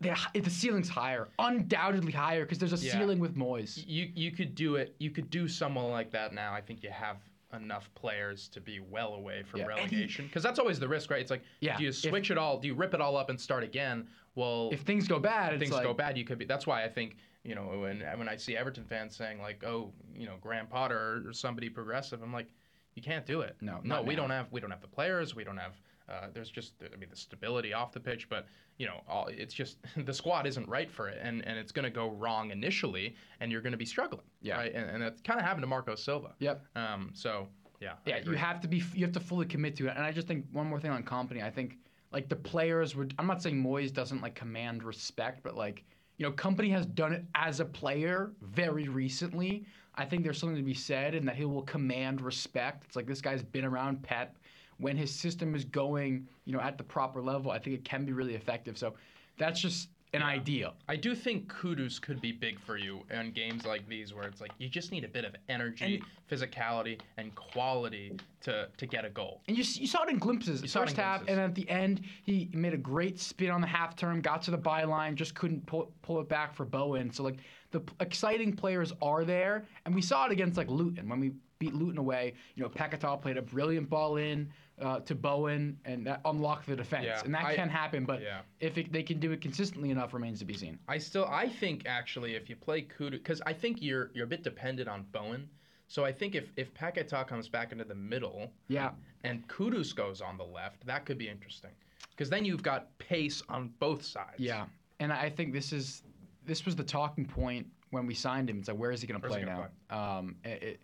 they're 0.00 0.16
the 0.32 0.48
ceiling's 0.48 0.88
higher, 0.88 1.28
undoubtedly 1.40 2.12
higher, 2.12 2.44
because 2.44 2.58
there's 2.58 2.72
a 2.72 2.86
Yeah. 2.86 2.92
ceiling 2.92 3.18
with 3.18 3.36
Moyes. 3.36 3.84
You 3.86 4.10
you 4.14 4.30
could 4.30 4.54
do 4.54 4.76
it. 4.76 4.94
You 4.98 5.10
could 5.10 5.28
do 5.28 5.46
someone 5.48 5.90
like 5.90 6.10
that 6.12 6.32
now. 6.32 6.54
I 6.54 6.60
think 6.62 6.82
you 6.84 6.90
have 6.90 7.16
enough 7.54 7.90
players 7.94 8.48
to 8.48 8.60
be 8.60 8.80
well 8.80 9.14
away 9.14 9.42
from 9.42 9.60
Yeah, 9.60 9.66
relegation 9.66 10.26
because 10.26 10.42
that's 10.42 10.58
always 10.58 10.78
the 10.78 10.88
risk, 10.88 11.10
right? 11.10 11.20
It's 11.20 11.30
like, 11.30 11.42
Yeah, 11.60 11.76
do 11.76 11.82
you 11.84 11.88
if- 11.90 11.96
switch 11.96 12.30
it 12.30 12.38
all? 12.38 12.58
Do 12.58 12.68
you 12.68 12.74
rip 12.74 12.94
it 12.94 13.00
all 13.00 13.16
up 13.16 13.30
and 13.30 13.40
start 13.40 13.64
again? 13.64 14.06
Well, 14.34 14.68
If 14.72 14.80
things 14.82 15.08
go 15.08 15.18
bad, 15.18 15.54
if 15.54 15.60
things 15.60 15.72
like, 15.72 15.82
go 15.82 15.94
bad, 15.94 16.16
you 16.18 16.24
could 16.24 16.38
be. 16.38 16.44
That's 16.44 16.66
why 16.66 16.84
I 16.84 16.88
think 16.88 17.16
you 17.44 17.54
know 17.54 17.62
when 17.80 18.00
when 18.18 18.28
I 18.28 18.36
see 18.36 18.56
Everton 18.56 18.84
fans 18.84 19.16
saying 19.16 19.40
like, 19.40 19.64
oh, 19.64 19.92
you 20.14 20.26
know, 20.26 20.36
Graham 20.40 20.66
Potter 20.66 21.22
or 21.26 21.32
somebody 21.32 21.68
progressive, 21.68 22.22
I'm 22.22 22.32
like, 22.32 22.48
you 22.94 23.02
can't 23.02 23.24
do 23.26 23.40
it. 23.40 23.56
No, 23.60 23.80
no, 23.82 24.02
we 24.02 24.14
now. 24.14 24.22
don't 24.22 24.30
have 24.30 24.46
we 24.52 24.60
don't 24.60 24.70
have 24.70 24.82
the 24.82 24.86
players. 24.88 25.34
We 25.34 25.44
don't 25.44 25.56
have. 25.56 25.80
Uh, 26.08 26.28
there's 26.32 26.50
just 26.50 26.74
I 26.82 26.96
mean 26.96 27.10
the 27.10 27.16
stability 27.16 27.72
off 27.72 27.92
the 27.92 28.00
pitch, 28.00 28.28
but 28.28 28.46
you 28.78 28.86
know 28.86 29.02
all, 29.08 29.28
it's 29.28 29.54
just 29.54 29.78
the 29.96 30.14
squad 30.14 30.46
isn't 30.46 30.68
right 30.68 30.90
for 30.90 31.08
it, 31.08 31.18
and 31.22 31.46
and 31.46 31.58
it's 31.58 31.72
going 31.72 31.84
to 31.84 31.90
go 31.90 32.10
wrong 32.10 32.50
initially, 32.50 33.14
and 33.40 33.52
you're 33.52 33.62
going 33.62 33.72
to 33.72 33.78
be 33.78 33.86
struggling. 33.86 34.26
Yeah. 34.40 34.56
Right, 34.56 34.74
and, 34.74 34.90
and 34.90 35.02
that 35.02 35.22
kind 35.24 35.38
of 35.38 35.44
happened 35.44 35.62
to 35.62 35.68
Marco 35.68 35.94
Silva. 35.94 36.34
Yep. 36.38 36.64
Um. 36.76 37.10
So 37.14 37.48
yeah. 37.80 37.94
Yeah, 38.06 38.18
you 38.24 38.32
have 38.32 38.60
to 38.60 38.68
be. 38.68 38.82
You 38.94 39.04
have 39.04 39.12
to 39.12 39.20
fully 39.20 39.46
commit 39.46 39.76
to 39.76 39.86
it. 39.88 39.94
And 39.96 40.04
I 40.04 40.12
just 40.12 40.26
think 40.26 40.46
one 40.52 40.66
more 40.66 40.80
thing 40.80 40.90
on 40.90 41.02
Kompany. 41.02 41.42
I 41.42 41.50
think 41.50 41.78
like 42.12 42.28
the 42.28 42.36
players 42.36 42.96
would. 42.96 43.14
I'm 43.18 43.26
not 43.26 43.42
saying 43.42 43.62
Moyes 43.62 43.92
doesn't 43.92 44.20
like 44.20 44.34
command 44.34 44.82
respect, 44.82 45.42
but 45.42 45.56
like 45.56 45.84
you 46.16 46.26
know, 46.26 46.32
Kompany 46.32 46.70
has 46.72 46.84
done 46.84 47.12
it 47.12 47.24
as 47.34 47.60
a 47.60 47.64
player 47.64 48.32
very 48.42 48.88
recently. 48.88 49.64
I 49.94 50.04
think 50.04 50.22
there's 50.24 50.38
something 50.38 50.56
to 50.56 50.62
be 50.62 50.74
said, 50.74 51.14
and 51.14 51.26
that 51.28 51.36
he 51.36 51.44
will 51.44 51.62
command 51.62 52.20
respect. 52.20 52.84
It's 52.86 52.96
like 52.96 53.06
this 53.06 53.20
guy's 53.20 53.42
been 53.42 53.64
around 53.64 54.02
Pep. 54.02 54.36
When 54.78 54.96
his 54.96 55.12
system 55.14 55.54
is 55.54 55.64
going, 55.64 56.26
you 56.44 56.52
know, 56.52 56.60
at 56.60 56.78
the 56.78 56.84
proper 56.84 57.20
level, 57.20 57.50
I 57.50 57.58
think 57.58 57.76
it 57.76 57.84
can 57.84 58.04
be 58.04 58.12
really 58.12 58.34
effective. 58.34 58.78
So 58.78 58.94
that's 59.36 59.60
just 59.60 59.88
an 60.14 60.22
idea. 60.22 60.72
I 60.88 60.96
do 60.96 61.14
think 61.14 61.52
Kudus 61.52 62.00
could 62.00 62.20
be 62.22 62.32
big 62.32 62.58
for 62.58 62.78
you 62.78 63.02
in 63.10 63.30
games 63.32 63.66
like 63.66 63.86
these 63.88 64.14
where 64.14 64.26
it's 64.26 64.40
like 64.40 64.52
you 64.56 64.66
just 64.68 64.90
need 64.90 65.04
a 65.04 65.08
bit 65.08 65.26
of 65.26 65.34
energy, 65.50 66.02
physicality, 66.30 66.98
and 67.18 67.34
quality 67.34 68.16
to 68.42 68.68
to 68.78 68.86
get 68.86 69.04
a 69.04 69.10
goal. 69.10 69.42
And 69.48 69.58
you, 69.58 69.64
you 69.74 69.86
saw 69.86 70.04
it 70.04 70.08
in 70.08 70.18
glimpses. 70.18 70.62
in 70.62 70.68
First 70.68 70.96
half, 70.96 71.24
glimpses. 71.26 71.32
and 71.36 71.40
at 71.40 71.54
the 71.54 71.68
end, 71.68 72.00
he 72.22 72.48
made 72.54 72.72
a 72.72 72.78
great 72.78 73.18
spin 73.20 73.50
on 73.50 73.60
the 73.60 73.66
half 73.66 73.96
turn, 73.96 74.20
got 74.22 74.40
to 74.42 74.50
the 74.50 74.58
byline, 74.58 75.14
just 75.14 75.34
couldn't 75.34 75.66
pull, 75.66 75.92
pull 76.00 76.20
it 76.20 76.28
back 76.28 76.54
for 76.54 76.64
Bowen. 76.64 77.10
So, 77.12 77.22
like, 77.22 77.36
the 77.72 77.80
p- 77.80 77.92
exciting 78.00 78.54
players 78.56 78.94
are 79.02 79.24
there. 79.26 79.66
And 79.84 79.94
we 79.94 80.00
saw 80.00 80.24
it 80.24 80.32
against, 80.32 80.56
like, 80.56 80.70
Luton. 80.70 81.06
When 81.08 81.20
we 81.20 81.32
beat 81.58 81.74
Luton 81.74 81.98
away, 81.98 82.34
you 82.54 82.62
know, 82.62 82.68
Paquetá 82.68 83.20
played 83.20 83.36
a 83.36 83.42
brilliant 83.42 83.88
ball 83.90 84.16
in 84.16 84.48
uh, 84.80 85.00
to 85.00 85.14
Bowen, 85.14 85.78
and 85.84 86.06
that 86.06 86.20
unlocked 86.24 86.66
the 86.66 86.76
defense. 86.76 87.06
Yeah, 87.06 87.20
and 87.24 87.34
that 87.34 87.44
I- 87.44 87.56
can 87.56 87.68
happen, 87.68 88.04
but 88.04 88.22
yeah. 88.22 88.40
if 88.60 88.78
it, 88.78 88.92
they 88.92 89.02
can 89.02 89.18
do 89.18 89.32
it 89.32 89.40
consistently 89.40 89.90
enough, 89.90 90.14
remains 90.14 90.38
to 90.38 90.44
be 90.44 90.54
seen. 90.54 90.78
I 90.88 90.98
still 90.98 91.26
I 91.26 91.48
think 91.48 91.82
actually 91.86 92.34
if 92.36 92.48
you 92.48 92.56
play 92.56 92.82
Kudu, 92.82 93.18
because 93.18 93.42
I 93.44 93.52
think 93.52 93.78
you're 93.82 94.10
you're 94.14 94.24
a 94.24 94.28
bit 94.28 94.42
dependent 94.44 94.88
on 94.88 95.04
Bowen. 95.12 95.48
So 95.88 96.04
I 96.04 96.12
think 96.12 96.34
if 96.34 96.52
if 96.56 96.72
Paquetá 96.74 97.26
comes 97.26 97.48
back 97.48 97.72
into 97.72 97.84
the 97.84 97.94
middle 97.94 98.52
Yeah. 98.68 98.90
and 99.24 99.46
Kudus 99.48 99.94
goes 99.94 100.20
on 100.20 100.36
the 100.36 100.44
left, 100.44 100.86
that 100.86 101.06
could 101.06 101.18
be 101.18 101.28
interesting. 101.28 101.70
Because 102.10 102.30
then 102.30 102.44
you've 102.44 102.62
got 102.62 102.96
pace 102.98 103.42
on 103.48 103.72
both 103.80 104.04
sides. 104.04 104.38
Yeah. 104.38 104.66
And 105.00 105.12
I 105.12 105.30
think 105.30 105.52
this 105.52 105.72
is 105.72 106.02
this 106.44 106.64
was 106.64 106.76
the 106.76 106.84
talking 106.84 107.24
point 107.24 107.66
when 107.90 108.06
we 108.06 108.14
signed 108.14 108.48
him. 108.50 108.58
It's 108.58 108.68
like, 108.68 108.76
where 108.76 108.90
is 108.92 109.00
he 109.00 109.06
going 109.06 109.20
to 109.20 109.26
play 109.28 109.44
now? 109.44 109.68
gonna 109.90 110.18
Um, 110.18 110.36
it, 110.44 110.62
it- 110.62 110.80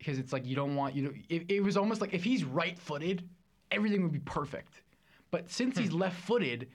because 0.00 0.18
it's 0.18 0.32
like 0.32 0.44
you 0.46 0.56
don't 0.56 0.74
want 0.74 0.96
you 0.96 1.02
know 1.02 1.12
it, 1.28 1.44
it 1.48 1.62
was 1.62 1.76
almost 1.76 2.00
like 2.00 2.12
if 2.12 2.24
he's 2.24 2.42
right-footed, 2.42 3.28
everything 3.70 4.02
would 4.02 4.12
be 4.12 4.18
perfect. 4.20 4.82
But 5.30 5.48
since 5.48 5.78
he's 5.78 5.90
hmm. 5.90 5.98
left-footed, 5.98 6.66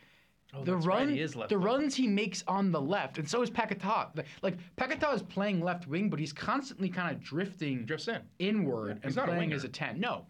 Oh, 0.54 0.64
the 0.64 0.78
run 0.78 1.10
right, 1.10 1.50
the 1.50 1.58
runs 1.58 1.96
he 1.96 2.08
makes 2.08 2.44
on 2.48 2.72
the 2.72 2.80
left, 2.80 3.18
and 3.18 3.28
so 3.28 3.42
is 3.42 3.50
Paquetá. 3.50 4.16
Like, 4.16 4.28
like 4.42 4.76
Paquetá 4.78 5.14
is 5.14 5.22
playing 5.22 5.60
left 5.60 5.86
wing, 5.88 6.10
but 6.10 6.18
he's 6.18 6.32
constantly 6.32 6.88
kind 6.88 7.14
of 7.14 7.22
drifting 7.22 7.84
drifts 7.84 8.08
in. 8.08 8.22
inward 8.40 8.88
Yeah, 8.88 8.94
and 8.94 9.04
he's 9.04 9.16
not 9.16 9.24
a 9.24 9.32
playing 9.34 9.50
winger. 9.50 9.56
as 9.56 9.66
a 9.66 9.70
ten. 9.70 10.00
No. 10.00 10.28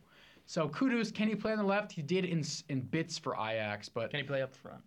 So 0.48 0.68
Kudus, 0.70 1.14
can 1.14 1.28
he 1.28 1.36
play 1.36 1.52
on 1.52 1.60
the 1.60 1.64
left? 1.64 1.92
He 1.92 2.02
did 2.02 2.26
in 2.26 2.44
in 2.70 2.82
bits 2.82 3.20
for 3.20 3.36
Ajax, 3.36 3.88
but 3.90 4.10
Can 4.10 4.22
he 4.22 4.26
play 4.26 4.42
up 4.42 4.56
front? 4.56 4.82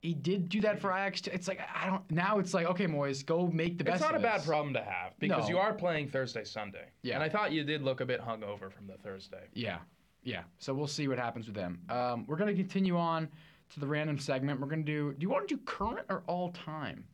He 0.00 0.14
did 0.14 0.48
do 0.48 0.62
that 0.62 0.80
for 0.80 0.90
Ajax. 0.90 1.26
It's 1.26 1.46
like 1.46 1.60
I 1.74 1.86
don't. 1.86 2.10
Now 2.10 2.38
it's 2.38 2.54
like 2.54 2.66
okay, 2.66 2.86
Moyes, 2.86 3.24
go 3.24 3.46
make 3.48 3.76
the 3.78 3.84
best. 3.84 3.96
It's 3.96 4.02
not 4.10 4.16
a 4.18 4.22
bad 4.22 4.42
problem 4.44 4.72
to 4.74 4.82
have 4.82 5.12
because 5.18 5.44
No. 5.44 5.48
you 5.50 5.58
are 5.58 5.74
playing 5.74 6.08
Thursday, 6.08 6.44
Sunday. 6.44 6.86
Yeah. 7.02 7.14
And 7.14 7.22
I 7.22 7.28
thought 7.28 7.52
you 7.52 7.64
did 7.64 7.82
look 7.82 8.00
a 8.00 8.06
bit 8.06 8.20
hungover 8.20 8.72
from 8.72 8.86
the 8.86 8.96
Thursday. 9.02 9.44
Yeah, 9.52 9.78
yeah. 10.22 10.42
So 10.58 10.72
we'll 10.72 10.86
see 10.86 11.06
what 11.06 11.18
happens 11.18 11.46
with 11.46 11.54
them. 11.54 11.80
Um, 11.90 12.24
we're 12.26 12.36
gonna 12.36 12.54
continue 12.54 12.96
on 12.96 13.28
to 13.74 13.80
the 13.80 13.86
random 13.86 14.18
segment. 14.18 14.58
We're 14.58 14.68
gonna 14.68 14.82
do. 14.82 15.12
Do 15.12 15.22
you 15.22 15.28
want 15.28 15.46
to 15.48 15.54
do 15.56 15.60
current 15.64 16.06
or 16.08 16.22
all 16.26 16.50
time? 16.52 17.04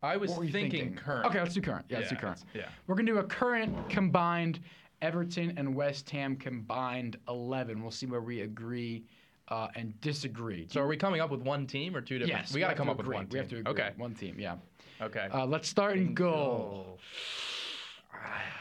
I 0.00 0.16
was 0.16 0.30
What 0.30 0.40
were 0.40 0.44
you 0.44 0.52
thinking, 0.52 0.94
current. 0.94 1.26
Okay, 1.26 1.40
let's 1.40 1.54
do 1.54 1.62
current. 1.62 1.86
Yeah, 1.88 1.98
let's 1.98 2.10
do 2.10 2.14
Yeah, 2.14 2.20
current. 2.20 2.44
Yeah. 2.54 2.68
We're 2.86 2.94
gonna 2.94 3.10
do 3.10 3.18
a 3.18 3.24
current 3.24 3.88
combined 3.88 4.60
Everton 5.02 5.54
and 5.56 5.74
West 5.74 6.08
Ham 6.10 6.36
combined 6.36 7.16
eleven. 7.28 7.82
We'll 7.82 7.90
see 7.90 8.06
where 8.06 8.20
we 8.20 8.42
agree 8.42 9.04
uh, 9.48 9.68
and 9.74 9.98
disagree. 10.00 10.66
So 10.70 10.80
are 10.80 10.86
we 10.86 10.96
coming 10.96 11.20
up 11.20 11.30
with 11.30 11.42
one 11.42 11.66
team 11.66 11.96
or 11.96 12.00
two 12.00 12.18
different? 12.18 12.42
yes, 12.42 12.54
we 12.54 12.60
got 12.60 12.70
to 12.70 12.74
come 12.74 12.88
up 12.88 12.98
agree. 12.98 13.16
with 13.16 13.24
one. 13.24 13.28
We 13.30 13.38
have 13.38 13.48
to 13.48 13.58
agree. 13.58 13.72
Okay. 13.72 13.90
One 13.96 14.14
team. 14.14 14.36
Yeah. 14.38 14.56
Okay. 15.00 15.28
Uh, 15.32 15.46
let's 15.46 15.68
start 15.68 15.96
in 15.96 16.14
goal. 16.14 16.98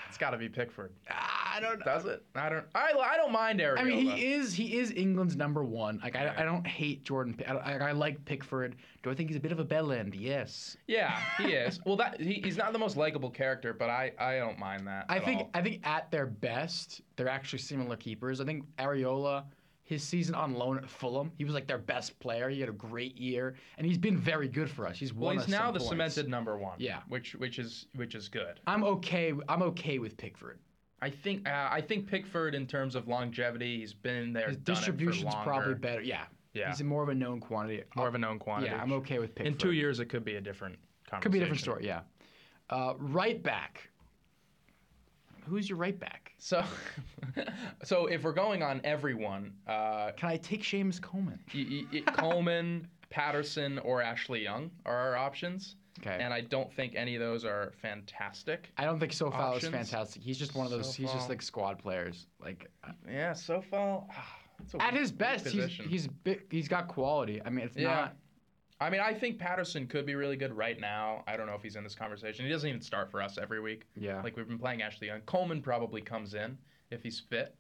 It's 0.10 0.20
got 0.20 0.30
to 0.30 0.38
be 0.38 0.48
Pickford. 0.48 0.92
I 1.10 1.60
don't. 1.60 1.84
Does 1.84 2.06
it? 2.06 2.24
I 2.36 2.50
don't. 2.50 2.66
I, 2.76 2.92
I 2.92 3.18
don't 3.18 3.32
mind 3.32 3.60
Areola. 3.60 3.80
I 3.80 3.84
mean, 3.84 4.06
he 4.06 4.34
is 4.34 4.54
he 4.54 4.78
is 4.78 4.92
England's 4.92 5.36
number 5.36 5.64
one. 5.64 6.00
Like 6.04 6.16
I, 6.16 6.34
I 6.38 6.44
don't 6.44 6.66
hate 6.66 7.04
Jordan. 7.04 7.40
I, 7.48 7.54
I, 7.54 7.74
I 7.78 7.92
like 7.94 8.24
Pickford. 8.26 8.76
Do 9.02 9.10
I 9.10 9.16
think 9.16 9.30
he's 9.30 9.38
a 9.38 9.40
bit 9.40 9.52
of 9.52 9.60
a 9.60 9.64
bell 9.64 9.92
end? 9.92 10.14
Yes. 10.14 10.78
Yeah, 10.88 11.20
he 11.38 11.54
is. 11.54 11.80
Well, 11.86 11.96
that 11.98 12.22
he, 12.22 12.42
he's 12.44 12.58
not 12.58 12.74
the 12.74 12.80
most 12.80 12.96
likable 12.96 13.32
character, 13.32 13.74
but 13.74 13.90
I, 13.90 14.12
I 14.20 14.38
don't 14.38 14.60
mind 14.60 14.88
that. 14.88 15.06
I 15.10 15.20
think 15.20 15.42
all. 15.42 15.50
I 15.54 15.62
think 15.62 15.86
at 15.86 16.12
their 16.12 16.28
best, 16.28 17.02
they're 17.16 17.30
actually 17.30 17.60
similar 17.60 17.96
keepers. 17.96 18.40
I 18.40 18.46
think 18.46 18.66
Areola, 18.78 19.46
his 19.84 20.02
season 20.04 20.34
on 20.34 20.54
loan 20.54 20.78
at 20.78 20.90
Fulham, 20.90 21.32
he 21.38 21.44
was 21.44 21.54
like 21.54 21.68
their 21.68 21.78
best 21.78 22.18
player. 22.20 22.50
He 22.50 22.60
had 22.60 22.70
a 22.70 22.74
great 22.74 23.18
year, 23.18 23.56
and 23.78 23.86
he's 23.86 23.98
been 23.98 24.18
very 24.18 24.48
good 24.48 24.70
for 24.70 24.88
us. 24.88 24.98
He's 24.98 25.14
Well, 25.14 25.26
won 25.28 25.36
he's 25.36 25.44
us 25.44 25.50
now 25.50 25.72
the 25.72 25.80
points. 25.80 25.90
cemented 25.90 26.30
number 26.30 26.58
one. 26.58 26.76
Yeah. 26.80 27.02
Which 27.10 27.36
which 27.36 27.60
is 27.60 27.88
which 27.96 28.16
is 28.16 28.30
good. 28.30 28.60
I'm 28.66 28.84
okay. 28.84 29.34
I'm 29.50 29.62
okay 29.64 30.00
with 30.00 30.16
Pickford. 30.18 30.60
I 31.02 31.10
think 31.10 31.48
uh, 31.48 31.68
I 31.70 31.82
think 31.82 32.08
Pickford 32.08 32.56
in 32.56 32.66
terms 32.66 32.96
of 32.96 33.08
longevity, 33.10 33.80
he's 33.80 33.94
been 33.94 34.32
there. 34.32 34.48
His 34.48 34.58
done 34.58 34.62
it 34.76 34.80
for 34.80 34.92
distribution's 34.92 35.36
probably 35.44 35.76
better. 35.76 36.02
Yeah. 36.02 36.24
Yeah. 36.54 36.70
He's 36.70 36.82
more 36.84 37.04
of 37.04 37.10
a 37.10 37.16
known 37.16 37.40
quantity. 37.40 37.84
more 37.96 38.08
of 38.08 38.16
a 38.16 38.18
known 38.20 38.40
quantity. 38.40 38.72
Yeah, 38.72 38.82
I'm 38.82 38.94
okay 38.94 39.20
with 39.20 39.36
Pickford. 39.36 39.48
In 39.54 39.58
two 39.58 39.72
years, 39.72 40.00
it 40.00 40.06
could 40.06 40.24
be 40.24 40.36
a 40.36 40.42
different. 40.42 40.78
Conversation. 41.10 41.22
Could 41.22 41.32
be 41.32 41.38
a 41.40 41.42
different 41.42 41.62
story. 41.62 41.86
Yeah. 41.86 42.02
Uh, 42.70 42.94
right 42.98 43.42
back. 43.44 43.90
Who's 45.48 45.70
your 45.70 45.78
right 45.78 45.98
back? 46.00 46.34
So, 46.38 46.64
so 47.84 48.06
if 48.08 48.24
we're 48.24 48.34
going 48.34 48.64
on 48.64 48.82
everyone, 48.84 49.54
uh, 49.68 50.12
Can 50.16 50.30
I 50.30 50.38
take 50.38 50.62
Seamus 50.64 51.02
Coleman? 51.02 51.40
y- 51.54 51.66
y- 51.70 51.86
y- 51.94 52.12
Coleman, 52.14 52.88
Patterson, 53.10 53.80
or 53.80 54.02
Ashley 54.02 54.42
Young 54.44 54.72
are 54.86 54.96
our 54.98 55.16
options. 55.16 55.76
Okay. 56.00 56.18
And 56.20 56.34
I 56.34 56.42
don't 56.42 56.74
think 56.74 56.96
any 56.96 57.16
of 57.16 57.22
those 57.22 57.46
are 57.46 57.72
fantastic. 57.82 58.72
I 58.78 58.86
don't 58.86 59.00
think 59.00 59.12
Coufal 59.12 59.28
is 59.58 59.64
Options? 59.66 59.72
fantastic. 59.76 60.22
He's 60.24 60.40
just 60.40 60.56
one 60.56 60.66
of 60.66 60.72
those. 60.72 60.96
He's 60.96 61.12
just 61.12 61.26
Coufal. 61.28 61.30
like 61.30 61.42
squad 61.42 61.78
players. 61.80 62.28
Like 62.42 62.70
Yeah, 63.08 63.34
so 63.34 63.62
far, 63.62 64.04
at 64.80 64.94
his 64.94 65.12
best, 65.12 65.48
he's 65.48 65.66
he's 65.68 66.08
big, 66.08 66.44
he's 66.52 66.68
got 66.68 66.88
quality. 66.88 67.42
I 67.46 67.50
mean, 67.52 67.66
it's 67.66 67.78
Yeah. 67.78 67.88
not. 67.96 68.16
I 68.84 68.90
mean, 68.90 69.02
I 69.02 69.14
think 69.14 69.40
Patterson 69.40 69.88
could 69.88 70.06
be 70.06 70.16
really 70.16 70.36
good 70.36 70.54
right 70.56 70.80
now. 70.80 71.24
I 71.28 71.38
don't 71.38 71.48
know 71.48 71.56
if 71.56 71.62
he's 71.64 71.76
in 71.76 71.84
this 71.84 71.96
conversation. 71.96 72.46
He 72.46 72.52
doesn't 72.52 72.68
even 72.68 72.82
start 72.82 73.10
for 73.10 73.22
us 73.22 73.38
every 73.38 73.62
week. 73.62 73.84
Yeah. 73.96 74.22
Like 74.22 74.36
we've 74.38 74.48
been 74.48 74.60
playing 74.60 74.82
Ashley 74.82 75.08
Young. 75.08 75.22
Coleman 75.22 75.62
probably 75.62 76.02
comes 76.02 76.34
in 76.34 76.58
if 76.92 77.02
he's 77.02 77.20
fit. 77.20 77.56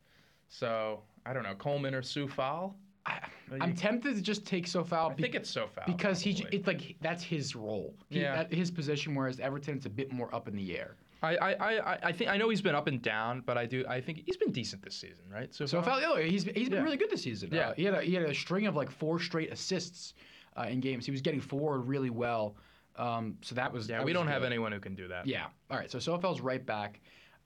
So 0.49 1.01
I 1.25 1.33
don't 1.33 1.43
know, 1.43 1.55
Coleman 1.55 1.95
or 1.95 2.01
Coufal. 2.01 2.73
I, 3.05 3.19
I'm 3.59 3.75
tempted 3.75 4.15
to 4.15 4.21
just 4.21 4.45
take 4.45 4.65
Coufal 4.65 5.11
I 5.11 5.13
be- 5.13 5.23
think 5.23 5.35
it's 5.35 5.53
Coufal 5.53 5.85
because 5.85 6.21
he 6.21 6.45
it's 6.51 6.67
like 6.67 6.95
that's 7.01 7.23
his 7.23 7.55
role. 7.55 7.95
He, 8.09 8.21
Yeah. 8.21 8.35
at 8.41 8.53
his 8.53 8.71
position, 8.71 9.13
whereas 9.15 9.39
Everton, 9.39 9.75
it's 9.77 9.85
a 9.85 9.89
bit 9.89 10.11
more 10.11 10.33
up 10.33 10.47
in 10.47 10.55
the 10.55 10.77
air. 10.77 10.95
I, 11.21 11.37
I, 11.37 11.51
I, 11.93 11.99
I 12.03 12.11
think 12.11 12.29
I 12.29 12.35
know 12.37 12.49
he's 12.49 12.61
been 12.61 12.75
up 12.75 12.87
and 12.87 13.01
down, 13.01 13.43
but 13.45 13.57
I 13.57 13.65
do 13.65 13.85
I 13.87 14.01
think 14.01 14.23
he's 14.25 14.35
been 14.37 14.51
decent 14.51 14.83
this 14.83 14.95
season, 14.95 15.23
right? 15.31 15.49
Coufal. 15.51 15.83
Coufal, 15.83 16.01
oh, 16.05 16.17
he's 16.17 16.43
he's 16.43 16.67
been 16.69 16.79
Yeah. 16.79 16.83
really 16.83 16.97
good 16.97 17.09
this 17.09 17.23
season. 17.23 17.49
Yeah. 17.51 17.69
Uh, 17.69 17.73
he 17.75 17.83
had 17.85 17.93
a, 17.93 18.01
he 18.01 18.13
had 18.13 18.23
a 18.23 18.33
string 18.35 18.67
of 18.67 18.75
like 18.75 18.91
four 18.91 19.19
straight 19.19 19.51
assists 19.51 20.13
uh, 20.57 20.63
in 20.63 20.79
games. 20.79 21.05
He 21.05 21.11
was 21.11 21.21
getting 21.21 21.41
forward 21.41 21.81
really 21.81 22.09
well. 22.09 22.55
Um, 22.95 23.37
so 23.41 23.55
that 23.55 23.71
was 23.71 23.89
Yeah, 23.89 23.97
that 23.97 24.05
we 24.05 24.11
was 24.11 24.19
don't 24.19 24.27
have 24.27 24.43
anyone 24.43 24.71
who 24.71 24.79
can 24.79 24.95
do 24.95 25.07
that. 25.07 25.25
Yeah. 25.25 25.45
All 25.71 25.77
right. 25.77 25.89
So 25.89 25.97
Coufal's 25.97 26.41
right 26.41 26.65
back. 26.65 26.99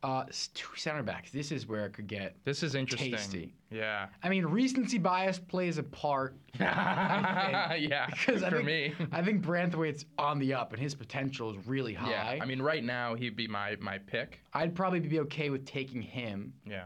Uh, 0.03 0.25
two 0.53 0.67
center 0.75 1.01
backs. 1.01 1.31
This 1.31 1.51
is 1.51 1.67
where 1.67 1.85
it 1.87 1.93
could 1.93 2.05
get. 2.05 2.35
This 2.43 2.61
is 2.61 2.75
interesting. 2.75 3.11
Tasty. 3.13 3.55
Yeah. 3.71 4.07
I 4.21 4.29
mean, 4.29 4.45
recency 4.45 4.99
bias 4.99 5.39
plays 5.39 5.79
a 5.79 5.83
part. 5.83 6.35
yeah. 6.59 8.05
Because 8.07 8.43
I 8.43 8.49
for 8.49 8.57
think, 8.57 8.67
me. 8.67 8.93
I 9.11 9.23
think 9.23 9.41
Branthwaite's 9.41 10.05
on 10.19 10.37
the 10.37 10.53
up 10.53 10.71
and 10.73 10.81
his 10.81 10.93
potential 10.93 11.49
is 11.49 11.57
really 11.65 11.95
high. 11.95 12.35
Yeah. 12.35 12.43
I 12.43 12.45
mean, 12.45 12.61
right 12.61 12.83
now 12.83 13.15
he'd 13.15 13.35
be 13.35 13.47
my 13.47 13.75
my 13.79 13.97
pick. 13.97 14.39
I'd 14.53 14.75
probably 14.75 14.99
be 14.99 15.19
okay 15.21 15.49
with 15.49 15.65
taking 15.65 16.01
him. 16.03 16.53
Yeah. 16.63 16.85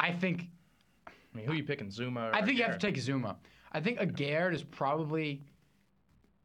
I 0.00 0.12
think 0.12 0.46
I 1.06 1.36
mean, 1.36 1.46
who 1.46 1.52
are 1.52 1.56
you 1.56 1.64
picking, 1.64 1.88
Zouma? 1.88 2.30
Or 2.30 2.34
I 2.34 2.42
think 2.42 2.58
you 2.58 2.64
have 2.64 2.78
to 2.78 2.86
take 2.86 2.96
Zouma. 2.96 3.36
I 3.72 3.80
think 3.80 3.98
Aguerd 3.98 4.54
is 4.54 4.62
probably 4.62 5.42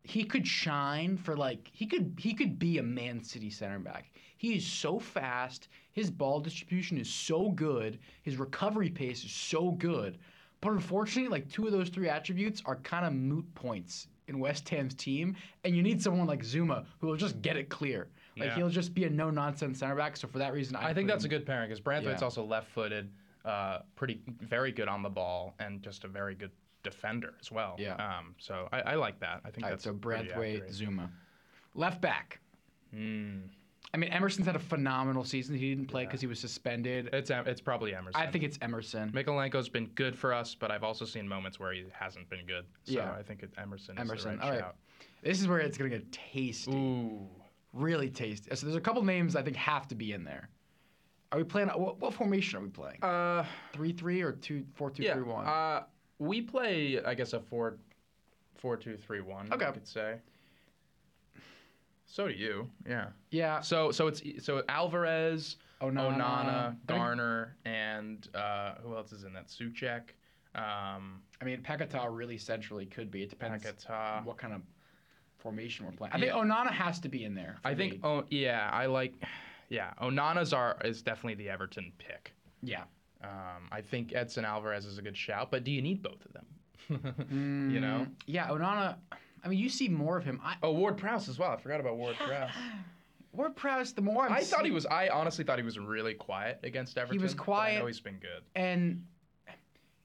he 0.04 0.24
could 0.24 0.48
shine 0.48 1.18
for 1.18 1.36
like 1.36 1.70
he 1.74 1.86
could 1.86 2.16
he 2.18 2.34
could 2.34 2.58
be 2.58 2.78
a 2.78 2.84
Man 2.84 3.22
City 3.22 3.50
center 3.50 3.80
back. 3.80 4.12
He 4.38 4.56
is 4.56 4.66
so 4.66 5.00
fast. 5.00 5.68
His 5.92 6.10
ball 6.10 6.40
distribution 6.40 6.98
is 6.98 7.10
so 7.10 7.50
good. 7.52 8.00
His 8.24 8.38
recovery 8.38 8.90
pace 8.90 9.24
is 9.26 9.32
so 9.32 9.72
good. 9.72 10.18
But 10.62 10.72
unfortunately, 10.72 11.30
like 11.30 11.50
two 11.52 11.66
of 11.66 11.72
those 11.72 11.90
three 11.90 12.10
attributes 12.10 12.62
are 12.66 12.78
kind 12.78 13.06
of 13.06 13.14
moot 13.14 13.46
points 13.54 14.08
in 14.28 14.40
West 14.40 14.68
Ham's 14.70 14.94
team, 14.94 15.36
and 15.64 15.76
you 15.76 15.82
need 15.84 16.02
someone 16.02 16.28
like 16.28 16.44
Zouma 16.44 16.86
who 17.00 17.08
will 17.08 17.16
just 17.16 17.42
get 17.42 17.58
it 17.58 17.70
clear. 17.70 18.08
Like 18.38 18.50
Yeah. 18.50 18.56
he'll 18.56 18.70
just 18.70 18.94
be 18.94 19.04
a 19.06 19.10
no 19.10 19.30
nonsense 19.30 19.80
center 19.80 19.96
back. 19.96 20.18
So 20.18 20.28
for 20.28 20.38
that 20.40 20.54
reason, 20.54 20.76
I 20.76 20.94
think 20.94 21.08
that's 21.08 21.24
a 21.26 21.30
good 21.30 21.46
pairing 21.46 21.70
because 21.70 21.80
Branthwaite's 21.82 22.22
Yeah. 22.22 22.26
also 22.26 22.44
left-footed, 22.44 23.10
uh, 23.46 23.80
pretty 23.96 24.22
very 24.28 24.72
good 24.72 24.88
on 24.88 25.02
the 25.02 25.10
ball, 25.10 25.56
and 25.60 25.82
just 25.82 26.04
a 26.04 26.08
very 26.08 26.36
good 26.36 26.52
defender 26.90 27.34
as 27.42 27.52
well. 27.52 27.76
Yeah. 27.78 27.96
Um. 27.96 28.36
So 28.38 28.68
I, 28.72 28.82
I 28.82 28.96
like 28.96 29.20
that. 29.20 29.42
I 29.46 29.50
think 29.52 29.64
right, 29.64 29.72
that's 29.72 29.84
so 29.84 29.94
pretty 29.94 30.30
Branthwaite. 30.30 30.70
Zouma, 30.72 31.10
left 31.76 32.02
back. 32.02 32.40
Mm. 32.96 33.50
I 33.94 33.98
mean, 33.98 34.10
Emerson's 34.12 34.46
had 34.46 34.56
a 34.56 34.60
phenomenal 34.60 35.24
season. 35.24 35.56
He 35.56 35.74
didn't 35.74 35.88
play 35.88 36.06
because 36.06 36.20
he 36.20 36.28
was 36.28 36.40
suspended. 36.40 37.10
It's 37.14 37.32
it's 37.32 37.62
probably 37.62 37.96
Emerson. 37.96 38.22
I 38.22 38.28
think 38.28 38.44
it's 38.44 38.58
Emerson. 38.62 39.12
Mykolenko's 39.12 39.70
been 39.70 39.88
good 39.96 40.18
for 40.18 40.34
us, 40.34 40.56
but 40.56 40.72
I've 40.72 40.84
also 40.84 41.06
seen 41.06 41.28
moments 41.28 41.60
where 41.60 41.72
he 41.74 41.86
hasn't 41.94 42.30
been 42.30 42.46
good. 42.46 42.66
So 42.84 42.94
Yeah. 42.94 43.14
I 43.18 43.24
think 43.24 43.44
it, 43.44 43.52
Emerson, 43.58 43.98
Emerson, 43.98 44.34
is 44.34 44.40
the 44.40 44.46
all 44.46 44.52
right 44.52 44.62
right. 44.62 44.72
This 45.24 45.40
is 45.40 45.48
where 45.48 45.60
it's 45.60 45.78
gonna 45.78 45.90
get 45.90 46.12
tasty. 46.12 46.72
Ooh. 46.72 47.28
really 47.74 48.10
tasty. 48.10 48.54
So 48.56 48.66
there's 48.66 48.76
a 48.76 48.82
couple 48.82 49.04
names 49.04 49.36
I 49.36 49.42
think 49.42 49.56
have 49.56 49.88
to 49.88 49.96
be 49.96 50.12
in 50.12 50.24
there. 50.24 50.50
Are 51.32 51.38
we 51.40 51.44
playing? 51.44 51.70
What, 51.70 52.00
what 52.00 52.14
formation 52.14 52.60
are 52.60 52.64
we 52.64 52.70
playing? 52.70 53.02
Uh, 53.02 53.46
Three 53.74 53.94
three 53.94 54.22
or 54.22 54.34
two 54.34 54.66
four 54.76 54.90
two 54.92 55.04
yeah. 55.04 55.14
three 55.14 55.24
one? 55.24 55.46
Uh, 55.46 55.84
we 56.20 56.41
play, 56.41 57.01
I 57.03 57.13
guess, 57.13 57.34
a 57.34 57.39
four, 57.39 57.78
four 58.55 58.78
two 58.78 58.97
three 58.97 59.22
one. 59.22 59.51
Okay. 59.53 59.65
I 59.65 59.72
could 59.72 59.88
say. 59.88 60.15
So 62.05 62.28
do 62.28 62.34
you, 62.34 62.70
yeah. 62.88 63.07
yeah. 63.32 63.59
So 63.59 63.91
so 63.91 64.07
it's 64.07 64.22
so 64.43 64.63
Alvarez, 64.70 65.57
Onana, 65.82 66.18
Onana, 66.18 66.70
think- 66.70 66.88
Garner, 66.88 67.57
and 67.65 68.28
uh, 68.34 68.76
who 68.82 68.95
else 68.95 69.11
is 69.11 69.24
in 69.26 69.34
that? 69.34 69.47
Souček, 69.47 70.11
um, 70.55 71.22
I 71.41 71.45
mean, 71.45 71.61
Paquetá 71.61 72.07
really 72.09 72.38
centrally 72.38 72.86
could 72.86 73.11
be. 73.11 73.24
It 73.24 73.30
depends 73.30 73.63
Paquetá. 73.65 74.24
what 74.24 74.38
kind 74.38 74.53
of 74.53 74.61
formation 75.38 75.86
we're 75.86 75.91
playing. 75.91 76.13
I 76.13 76.20
think 76.20 76.32
Yeah. 76.32 76.41
Onana 76.41 76.72
has 76.72 76.99
to 77.01 77.09
be 77.09 77.26
in 77.26 77.36
there. 77.36 77.57
I 77.65 77.76
think. 77.76 77.93
me. 77.95 77.99
Oh 78.03 78.24
yeah, 78.30 78.70
I 78.72 78.86
like. 78.86 79.13
Yeah, 79.70 79.91
Onana's 80.01 80.53
our 80.53 80.78
is 80.86 81.01
definitely 81.01 81.36
the 81.43 81.49
Everton 81.49 81.91
pick. 81.97 82.32
yeah. 82.63 82.84
Um, 83.24 83.68
I 83.72 83.82
think 83.82 84.13
Edson 84.15 84.45
Alvarez 84.45 84.86
is 84.86 84.97
a 84.97 85.01
good 85.01 85.18
shout, 85.18 85.49
but 85.51 85.63
do 85.63 85.72
you 85.72 85.82
need 85.82 86.01
both 86.03 86.24
of 86.26 86.34
them? 86.34 86.45
You 87.70 87.80
know. 87.80 88.05
Mm, 88.07 88.11
Yeah, 88.28 88.47
Onana. 88.47 88.95
I 89.43 89.47
mean, 89.49 89.59
you 89.59 89.70
see 89.70 89.88
more 89.89 90.18
of 90.18 90.24
him. 90.24 90.39
I, 90.43 90.55
Oh, 90.63 90.72
Ward 90.72 90.97
Prowse 90.97 91.28
as 91.30 91.38
well. 91.39 91.51
I 91.51 91.57
forgot 91.57 91.80
about 91.80 91.97
Ward 91.97 92.15
Prowse. 92.18 92.51
Ward 93.34 93.55
Prowse. 93.55 93.93
The 93.93 94.01
more 94.01 94.26
I'm 94.26 94.32
I 94.34 94.41
thought 94.41 94.65
he 94.65 94.72
was. 94.72 94.86
I 94.86 95.09
honestly 95.09 95.43
thought 95.43 95.57
he 95.59 95.65
was 95.65 95.78
really 95.78 96.13
quiet 96.13 96.59
against 96.63 96.97
Everton. 96.97 97.18
He 97.20 97.24
was 97.24 97.34
but 97.34 97.41
I 97.41 97.45
quiet. 97.45 97.80
know 97.80 97.88
he's 97.88 97.99
been 97.99 98.20
good. 98.20 98.43
and 98.55 99.03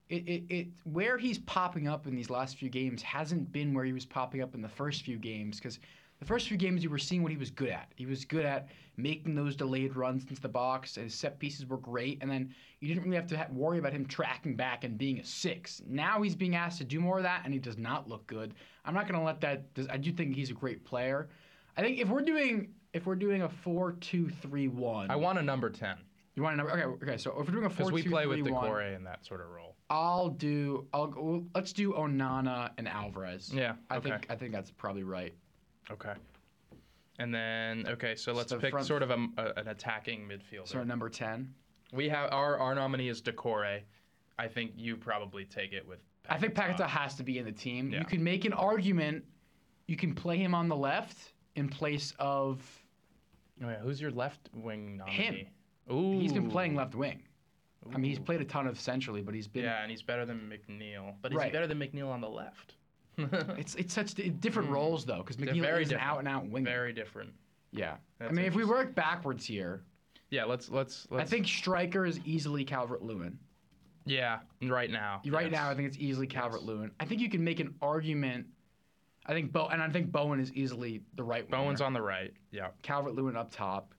it, 0.08 0.28
it, 0.28 0.42
it 0.50 0.66
where 0.84 1.16
he's 1.16 1.38
popping 1.38 1.88
up 1.88 2.06
in 2.06 2.14
these 2.14 2.28
last 2.30 2.56
few 2.58 2.68
games 2.68 3.00
hasn't 3.02 3.50
been 3.52 3.72
where 3.72 3.84
he 3.84 3.92
was 3.94 4.04
popping 4.04 4.42
up 4.42 4.54
in 4.54 4.60
the 4.60 4.68
first 4.68 5.02
few 5.02 5.16
games 5.18 5.58
because 5.58 5.78
the 6.23 6.29
first 6.29 6.47
few 6.47 6.57
games 6.57 6.85
you 6.85 6.91
were 6.91 6.99
seeing 6.99 7.25
what 7.25 7.33
he 7.33 7.37
was 7.37 7.51
good 7.51 7.70
at. 7.70 7.91
He 7.97 8.07
was 8.07 8.25
good 8.25 8.45
at 8.45 8.68
making 8.97 9.35
those 9.35 9.57
delayed 9.57 9.97
runs 9.97 10.23
into 10.29 10.41
the 10.41 10.49
box. 10.49 10.97
And 10.97 11.03
his 11.03 11.16
set 11.16 11.37
pieces 11.41 11.66
were 11.66 11.79
great, 11.79 12.23
and 12.23 12.31
then 12.31 12.55
you 12.79 12.87
didn't 12.87 13.03
really 13.03 13.16
have 13.16 13.27
to 13.27 13.47
worry 13.51 13.81
about 13.81 13.93
him 13.93 14.07
tracking 14.07 14.55
back 14.55 14.85
and 14.85 14.97
being 14.97 15.18
a 15.18 15.25
six. 15.25 15.83
Now 15.85 16.23
he's 16.23 16.37
being 16.37 16.55
asked 16.55 16.79
to 16.79 16.85
do 16.85 17.01
more 17.01 17.16
of 17.16 17.25
that, 17.25 17.41
and 17.45 17.53
he 17.53 17.59
does 17.59 17.77
not 17.77 18.09
look 18.09 18.25
good. 18.29 18.55
I'm 18.85 18.95
not 18.95 19.09
going 19.09 19.18
to 19.18 19.27
let 19.27 19.41
that. 19.41 19.64
I 19.91 19.97
do 19.97 20.12
think 20.12 20.37
he's 20.37 20.51
a 20.51 20.55
great 20.55 20.85
player. 20.85 21.29
I 21.77 21.83
think 21.83 21.99
if 21.99 22.09
we're 22.09 22.23
doing 22.23 22.68
if 22.93 23.05
we're 23.05 23.16
doing 23.16 23.43
a 23.43 23.49
four 23.49 23.93
two 23.93 24.29
three 24.29 24.68
one, 24.68 25.11
I 25.11 25.16
want 25.16 25.41
a 25.41 25.43
number 25.43 25.70
ten 25.70 25.97
you 26.35 26.43
want 26.43 26.55
a 26.55 26.57
number? 26.57 26.73
Okay, 26.73 27.05
okay. 27.05 27.16
So 27.18 27.31
if 27.33 27.47
we're 27.47 27.53
doing 27.53 27.66
a 27.66 27.70
four 27.70 27.87
because 27.87 28.05
we 28.05 28.11
play 28.11 28.27
with 28.27 28.41
three 28.41 28.53
one, 28.53 28.70
Doucouré 28.70 28.97
in 28.97 29.05
that 29.05 29.25
sort 29.27 29.41
of 29.41 29.51
role. 29.51 29.77
I'll 29.91 30.31
do. 30.31 30.87
I'll 30.95 31.09
go. 31.09 31.45
Let's 31.55 31.73
do 31.73 31.93
Onana 31.93 32.70
and 32.79 32.89
Alvarez. 32.89 33.51
Yeah. 33.53 33.75
I 33.91 33.97
okay. 33.97 34.11
think 34.11 34.27
I 34.31 34.37
think 34.37 34.53
that's 34.53 34.70
probably 34.70 35.03
right. 35.03 35.35
Okay. 35.91 36.12
And 37.18 37.35
then 37.35 37.87
okay, 37.89 38.14
so 38.14 38.33
let's 38.33 38.51
So 38.51 38.59
pick 38.59 38.70
front- 38.70 38.87
sort 38.87 39.03
of 39.03 39.11
a, 39.11 39.26
a- 39.37 39.53
an 39.61 39.68
attacking 39.68 40.26
midfielder. 40.28 40.66
So 40.68 40.83
number 40.83 41.09
ten. 41.09 41.53
we 41.93 42.09
have 42.09 42.33
our 42.33 42.59
our 42.59 42.74
nominee 42.74 43.09
is 43.09 43.20
Doucouré. 43.20 43.80
I 44.39 44.49
think 44.49 44.72
you 44.76 44.97
probably 44.97 45.45
take 45.45 45.72
it 45.72 45.87
with. 45.87 45.99
I 46.28 46.39
think. 46.39 46.55
Paquetá 46.55 46.87
has 46.87 47.14
to 47.16 47.22
be 47.22 47.39
in 47.39 47.45
the 47.45 47.53
team. 47.53 47.91
Yeah. 47.91 47.99
You 48.01 48.05
can 48.07 48.24
make 48.24 48.45
an 48.45 48.53
argument. 48.53 49.24
You 49.89 49.97
can 49.97 50.14
play 50.14 50.39
him 50.39 50.55
on 50.55 50.68
the 50.68 50.76
left 50.76 51.33
in 51.57 51.68
place 51.68 52.14
of. 52.18 52.61
Oh, 53.62 53.68
yeah. 53.68 53.78
Who's 53.80 54.01
your 54.01 54.11
left 54.11 54.49
wing 54.55 54.97
nominee? 54.97 55.14
Him. 55.16 55.47
Ooh. 55.95 56.18
He's 56.18 56.33
been 56.33 56.51
playing 56.51 56.74
left 56.74 56.95
wing. 56.95 57.22
I 57.93 57.99
mean, 57.99 58.05
he's 58.11 58.18
Ooh. 58.18 58.22
played 58.22 58.41
a 58.41 58.45
ton 58.45 58.66
of 58.66 58.80
centrally, 58.80 59.20
but 59.20 59.35
he's 59.35 59.49
been. 59.49 59.64
Yeah, 59.64 59.83
and 59.83 59.91
he's 59.91 60.03
better 60.03 60.24
than 60.24 60.51
McNeil. 60.51 61.14
But 61.20 61.33
is 61.33 61.37
he 61.37 61.39
Right. 61.41 61.53
better 61.53 61.66
than 61.66 61.78
McNeil 61.78 62.09
on 62.09 62.20
the 62.20 62.28
left? 62.28 62.76
It's 63.58 63.74
it's 63.74 63.92
such 63.94 64.14
di- 64.14 64.30
different 64.30 64.70
Mm. 64.70 64.74
roles 64.74 65.04
though, 65.04 65.18
because 65.18 65.36
They're 65.36 65.54
McNeil 65.54 65.60
very 65.60 65.82
is 65.82 65.88
an 65.90 65.96
different. 65.98 66.10
out 66.10 66.18
and 66.20 66.28
out 66.28 66.46
winger. 66.48 66.70
Very 66.70 66.92
different. 66.92 67.30
yeah. 67.72 67.92
I 68.20 68.24
That's 68.24 68.32
mean, 68.34 68.44
if 68.46 68.54
we 68.54 68.62
interesting. 68.62 68.86
work 68.86 68.94
backwards 68.94 69.44
here, 69.46 69.84
Yeah, 70.30 70.44
let's 70.44 70.70
let's 70.70 71.06
let's. 71.10 71.22
I 71.22 71.30
think 71.30 71.46
striker 71.46 72.06
is 72.06 72.20
easily 72.24 72.64
Calvert 72.64 73.02
Lewin. 73.02 73.38
Yeah, 74.04 74.40
right 74.62 74.90
now. 74.90 75.20
Right 75.26 75.44
yes. 75.44 75.52
now, 75.52 75.70
I 75.70 75.74
think 75.74 75.86
it's 75.88 75.98
easily 75.98 76.26
Calvert 76.26 76.62
Lewin. 76.64 76.90
I 76.98 77.04
think 77.04 77.20
you 77.20 77.28
can 77.30 77.44
make 77.44 77.60
an 77.60 77.74
argument. 77.82 78.46
I 79.26 79.32
think 79.32 79.52
Bo 79.52 79.66
and 79.68 79.80
I 79.80 79.88
think 79.90 80.10
Bowen 80.10 80.40
is 80.40 80.52
easily 80.54 81.02
the 81.14 81.22
right 81.22 81.48
winger. 81.48 81.62
Bowen's 81.62 81.80
on 81.80 81.92
the 81.92 82.02
right. 82.02 82.32
Yeah. 82.50 82.68
Calvert 82.82 83.14
Lewin 83.14 83.36
up 83.36 83.52
top, 83.52 83.94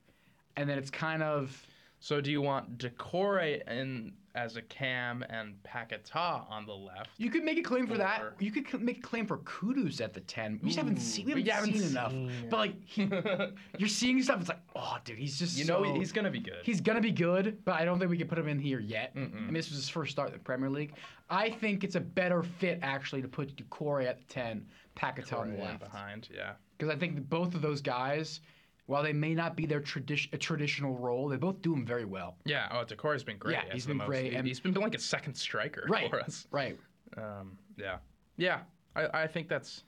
and 0.58 0.68
then 0.70 0.78
it's 0.78 0.90
kind 0.92 1.24
of 1.24 1.66
So 2.00 2.20
do 2.20 2.32
you 2.32 2.42
want 2.42 2.78
Doucouré 2.80 3.66
in 3.70 4.14
as 4.36 4.56
a 4.56 4.62
cam 4.64 5.24
and 5.30 5.56
Paquetá 5.64 6.50
on 6.50 6.66
the 6.66 6.74
left? 6.74 7.12
you 7.18 7.30
could 7.30 7.44
make 7.44 7.58
a 7.58 7.62
claim 7.62 7.86
for 7.88 7.98
that. 7.98 8.22
Or- 8.22 8.34
You 8.40 8.52
could 8.52 8.82
make 8.82 8.98
a 8.98 9.02
claim 9.02 9.26
for 9.28 9.38
Kudus 9.40 10.02
at 10.02 10.14
the 10.14 10.22
ten. 10.22 10.60
We 10.62 10.70
just 10.70 10.78
haven't 10.80 10.98
Ooh, 10.98 11.02
seen 11.02 11.26
we 11.28 11.36
we 11.36 11.44
haven't, 11.44 11.70
haven't 11.74 11.80
seen 11.82 11.92
enough. 11.92 12.12
seen 12.12 12.32
But 12.50 12.58
like 12.58 12.76
he, 12.86 13.10
you're 13.78 13.90
seeing 13.90 14.22
stuff. 14.24 14.40
It's 14.42 14.50
like 14.50 14.62
oh, 14.76 14.98
dude, 15.06 15.18
he's 15.18 15.38
just 15.38 15.58
you 15.58 15.66
know 15.66 15.84
he's 15.84 16.12
gonna 16.12 16.32
be 16.32 16.40
good. 16.40 16.60
He's 16.64 16.82
gonna 16.82 17.02
be 17.02 17.12
good, 17.12 17.64
but 17.66 17.76
I 17.76 17.86
don't 17.86 18.00
think 18.00 18.10
we 18.10 18.18
can 18.18 18.28
put 18.28 18.38
him 18.40 18.48
in 18.48 18.60
here 18.60 18.80
yet. 18.80 19.16
Mm-mm. 19.16 19.36
I 19.36 19.40
mean, 19.42 19.54
this 19.54 19.70
was 19.70 19.78
his 19.78 19.90
first 19.90 20.12
start 20.12 20.30
in 20.30 20.34
the 20.34 20.40
Premier 20.40 20.70
League. 20.70 20.94
I 21.30 21.50
think 21.50 21.84
it's 21.84 21.96
a 21.96 22.00
better 22.02 22.44
fit 22.44 22.80
actually 22.82 23.22
to 23.22 23.28
put 23.28 23.56
Doucouré 23.56 24.06
at 24.08 24.18
the 24.18 24.26
ten, 24.34 24.66
Paquetá 24.96 25.40
on 25.40 25.52
the 25.54 25.58
left. 25.64 25.80
behind. 25.80 26.30
Yeah. 26.34 26.54
because 26.78 26.94
I 26.94 26.98
think 26.98 27.30
both 27.30 27.56
of 27.56 27.62
those 27.62 27.82
guys, 27.82 28.42
while 28.86 29.02
they 29.04 29.14
may 29.14 29.34
not 29.34 29.56
be 29.56 29.66
their 29.66 29.80
tradi- 29.82 30.32
a 30.34 30.38
traditional 30.38 30.96
role, 30.98 31.30
they 31.30 31.38
both 31.38 31.62
do 31.62 31.72
them 31.72 31.86
very 31.86 32.06
well. 32.06 32.36
Yeah. 32.46 32.68
Oh, 32.72 32.84
Doucouré's 32.86 33.24
been 33.24 33.38
great. 33.38 33.54
Yeah, 33.54 33.64
he's 33.72 33.86
been 33.86 33.98
great, 33.98 34.34
and- 34.34 34.46
He's 34.48 34.60
been 34.60 34.74
like 34.74 34.96
a 34.96 35.00
second 35.00 35.36
striker 35.36 35.86
Right. 35.88 36.10
for 36.10 36.20
us. 36.20 36.48
Right. 36.52 36.78
Um, 37.18 37.58
yeah. 37.78 37.98
Yeah. 38.38 38.60
I, 38.96 39.24
I 39.24 39.28
think 39.28 39.48
that's 39.48 39.84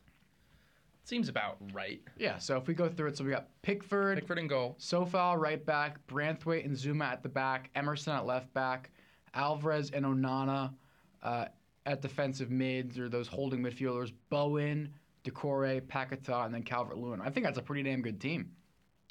seems 1.04 1.30
about 1.30 1.58
right. 1.74 2.02
Yeah. 2.18 2.38
So 2.40 2.58
if 2.58 2.68
we 2.68 2.74
go 2.74 2.90
through 2.90 3.10
it, 3.10 3.18
so 3.18 3.24
we 3.24 3.30
got 3.32 3.48
Pickford, 3.62 4.18
Pickford 4.18 4.40
and 4.40 4.50
goal. 4.50 4.76
Coufal 4.80 5.38
right 5.40 5.64
back, 5.64 6.06
Branthwaite 6.08 6.66
and 6.66 6.76
Zouma 6.76 7.06
at 7.12 7.22
the 7.22 7.30
back, 7.30 7.70
Emerson 7.76 8.14
at 8.14 8.26
left 8.26 8.52
back, 8.56 8.90
Alvarez 9.36 9.92
and 9.92 10.04
Onana 10.06 10.74
uh, 11.22 11.46
at 11.86 12.02
defensive 12.02 12.50
mids 12.50 12.98
or 12.98 13.08
those 13.10 13.28
holding 13.28 13.62
midfielders, 13.62 14.12
Bowen, 14.30 14.92
Decore, 15.24 15.80
Paquetá, 15.88 16.46
and 16.46 16.54
then 16.54 16.64
Calvert 16.64 16.98
Lewin. 16.98 17.22
I 17.22 17.30
think 17.30 17.46
that's 17.46 17.60
a 17.60 17.64
pretty 17.64 17.84
damn 17.84 18.02
good 18.02 18.20
team. 18.20 18.52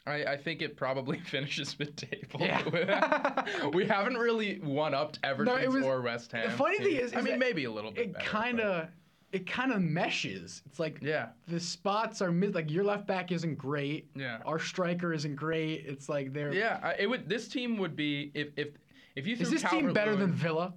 I, 0.07 0.25
I 0.25 0.37
think 0.37 0.61
it 0.61 0.77
probably 0.77 1.19
finishes 1.31 1.79
mid-table. 1.79 2.41
Yeah. 2.41 3.69
we 3.73 3.87
haven't 3.87 4.19
really 4.19 4.59
one-upped 4.59 5.19
Everton 5.23 5.73
was- 5.73 5.85
or 5.85 6.03
West 6.03 6.33
Ham. 6.33 6.51
the 6.51 6.57
funny 6.57 6.79
thing 6.79 6.97
is- 6.97 7.15
I 7.15 7.21
mean, 7.23 7.39
maybe 7.39 7.65
a 7.65 7.71
little 7.71 7.91
bit. 7.91 8.09
It 8.11 8.19
kind 8.19 8.61
of, 8.61 8.89
it 9.33 9.47
kind 9.47 9.73
of 9.73 9.81
meshes. 9.81 10.63
It's 10.67 10.79
like 10.79 10.99
Yeah. 11.01 11.29
the 11.49 11.59
spots 11.59 12.21
are 12.23 12.31
mid. 12.31 12.55
Like 12.55 12.71
your 12.71 12.85
left 12.85 13.07
back 13.07 13.33
isn't 13.33 13.57
great. 13.57 14.11
Yeah. 14.15 14.41
Our 14.45 14.59
striker 14.59 15.13
isn't 15.15 15.37
great. 15.37 15.85
It's 15.87 16.09
like 16.09 16.33
they're. 16.33 16.53
Yeah. 16.53 16.81
I, 16.83 16.95
it 16.99 17.07
would. 17.11 17.29
This 17.29 17.49
team 17.49 17.79
would 17.79 17.97
be 17.97 18.31
if 18.35 18.49
if 18.57 18.69
if 19.17 19.27
you 19.27 19.37
Is 19.37 19.51
this 19.51 19.63
team 19.65 19.93
better 19.93 20.15
than 20.15 20.33
Villa? 20.33 20.75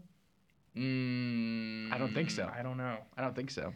Mm, 0.75 1.91
I 1.91 1.97
don't 1.97 2.13
think 2.13 2.29
so. 2.31 2.49
I 2.57 2.61
don't 2.63 2.77
know. 2.77 2.97
I 3.17 3.21
don't 3.21 3.35
think 3.35 3.51
so. 3.51 3.73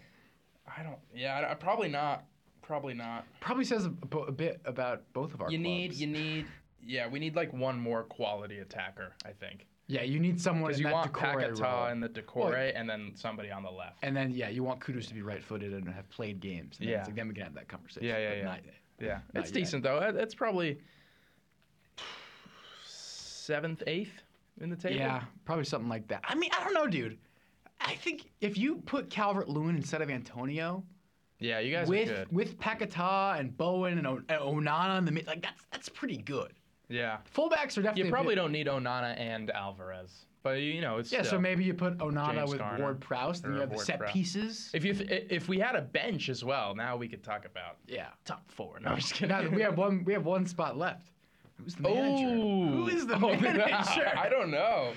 I 0.78 0.84
don't. 0.84 0.98
Yeah. 1.14 1.36
I, 1.40 1.52
I- 1.52 1.56
probably 1.56 1.90
not. 1.90 2.24
Probably 2.72 2.94
not. 2.94 3.26
Probably 3.42 3.66
says 3.66 3.86
a, 3.86 4.18
a 4.18 4.32
bit 4.32 4.62
about 4.64 5.04
both 5.12 5.34
of 5.34 5.42
our 5.42 5.52
You 5.52 5.58
clubs. 5.58 5.68
need. 5.68 5.94
You 5.96 6.08
need. 6.08 6.46
Yeah, 6.82 7.06
we 7.06 7.20
need 7.20 7.36
like 7.36 7.52
one 7.52 7.78
more 7.78 8.04
quality 8.04 8.60
attacker. 8.60 9.12
I 9.26 9.32
think 9.32 9.66
Yeah, 9.88 10.04
you 10.04 10.22
need 10.22 10.40
someone 10.40 10.70
because 10.70 10.80
you 10.80 10.88
want 10.88 11.14
role. 11.60 11.86
And 11.88 12.02
the 12.02 12.08
Doucouré, 12.08 12.36
Well- 12.52 12.72
and 12.74 12.90
then 12.90 13.12
somebody 13.14 13.52
on 13.52 13.64
the 13.64 13.70
left. 13.70 13.98
And 14.04 14.16
then 14.16 14.32
yeah, 14.32 14.48
you 14.48 14.64
want 14.64 14.80
Kudus 14.80 15.06
to 15.10 15.14
be 15.14 15.22
right-footed 15.22 15.74
and 15.74 15.86
have 15.90 16.10
played 16.10 16.40
games. 16.40 16.78
And 16.80 16.88
then, 16.88 16.94
Yeah. 16.94 17.00
it's 17.00 17.10
like, 17.10 17.16
then 17.18 17.28
we 17.28 17.34
can 17.34 17.44
have 17.44 17.54
that 17.56 17.68
conversation. 17.68 18.08
Yeah, 18.08 18.18
yeah, 18.20 18.34
yeah. 18.36 18.44
not- 18.46 18.60
Yeah, 19.02 19.20
Not 19.34 19.44
it's 19.44 19.50
yet. 19.50 19.54
decent 19.54 19.84
though. 19.84 19.98
It's 19.98 20.34
probably 20.34 20.80
seventh, 22.86 23.84
eighth 23.86 24.24
in 24.62 24.70
the 24.70 24.78
table. 24.78 24.96
Yeah, 24.96 25.24
probably 25.44 25.66
something 25.66 25.90
like 25.90 26.08
that. 26.08 26.22
I 26.24 26.36
mean, 26.36 26.52
I 26.58 26.64
don't 26.64 26.74
know, 26.74 26.88
dude. 26.88 27.18
I 27.82 27.96
think 27.96 28.30
if 28.40 28.58
you 28.58 28.76
put 28.86 29.10
Calvert 29.10 29.50
Lewin 29.50 29.76
instead 29.76 30.02
of 30.02 30.10
Antonio, 30.10 30.86
Yeah, 31.42 31.60
you 31.60 31.76
guys 31.76 31.88
with 31.90 32.08
good. 32.08 32.32
with 32.32 32.58
Paquetá 32.60 33.40
and 33.40 33.56
Bowen 33.58 33.98
and, 33.98 34.08
o- 34.08 34.22
and 34.30 34.40
Onana 34.42 34.98
in 35.00 35.06
the 35.06 35.12
mid. 35.12 35.28
Like 35.28 35.42
that's 35.42 35.66
that's 35.72 35.90
pretty 35.90 36.18
good. 36.18 36.54
Yeah. 36.88 37.18
Fullbacks 37.36 37.78
are 37.78 37.82
definitely 37.82 38.04
You 38.06 38.10
probably 38.12 38.36
don't 38.36 38.52
need 38.52 38.68
Onana 38.68 39.18
and 39.20 39.50
Alvarez, 39.52 40.26
but 40.44 40.60
you 40.60 40.82
know 40.82 40.98
it's 40.98 41.12
Yeah, 41.12 41.24
so 41.24 41.40
maybe 41.40 41.64
you 41.64 41.74
put 41.74 41.98
Onana 41.98 42.36
James 42.36 42.50
with 42.52 42.60
Garner 42.60 42.84
Ward 42.84 43.00
Prowse, 43.00 43.42
then 43.42 43.54
you 43.54 43.60
have 43.62 43.70
the 43.70 43.76
Ward 43.76 43.86
set 43.88 44.00
Prowse. 44.00 44.12
pieces. 44.12 44.70
If 44.74 44.86
you 44.86 44.94
th- 44.94 45.28
if 45.32 45.50
we 45.50 45.58
had 45.58 45.76
a 45.76 45.82
bench 45.82 46.30
as 46.30 46.44
well, 46.44 46.76
now 46.76 46.96
we 46.98 47.08
could 47.08 47.24
talk 47.24 47.46
about 47.46 47.78
Yeah. 47.88 48.08
top 48.26 48.44
four. 48.52 48.80
No, 48.80 48.90
I'm 48.92 48.98
just 48.98 49.14
kidding. 49.14 49.30
Now 49.30 49.48
we 49.50 49.62
have 49.62 49.78
one 49.78 50.04
we 50.06 50.14
have 50.14 50.26
one 50.26 50.46
spot 50.46 50.78
left. 50.78 51.12
Who's 51.64 51.76
the 51.76 51.84
manager? 51.84 52.36
Who 52.36 52.88
is 52.88 53.08
the 53.08 53.16
Oh, 53.24 53.36
manager? 53.40 54.12
I 54.18 54.30
don't 54.30 54.52
know. 54.52 54.94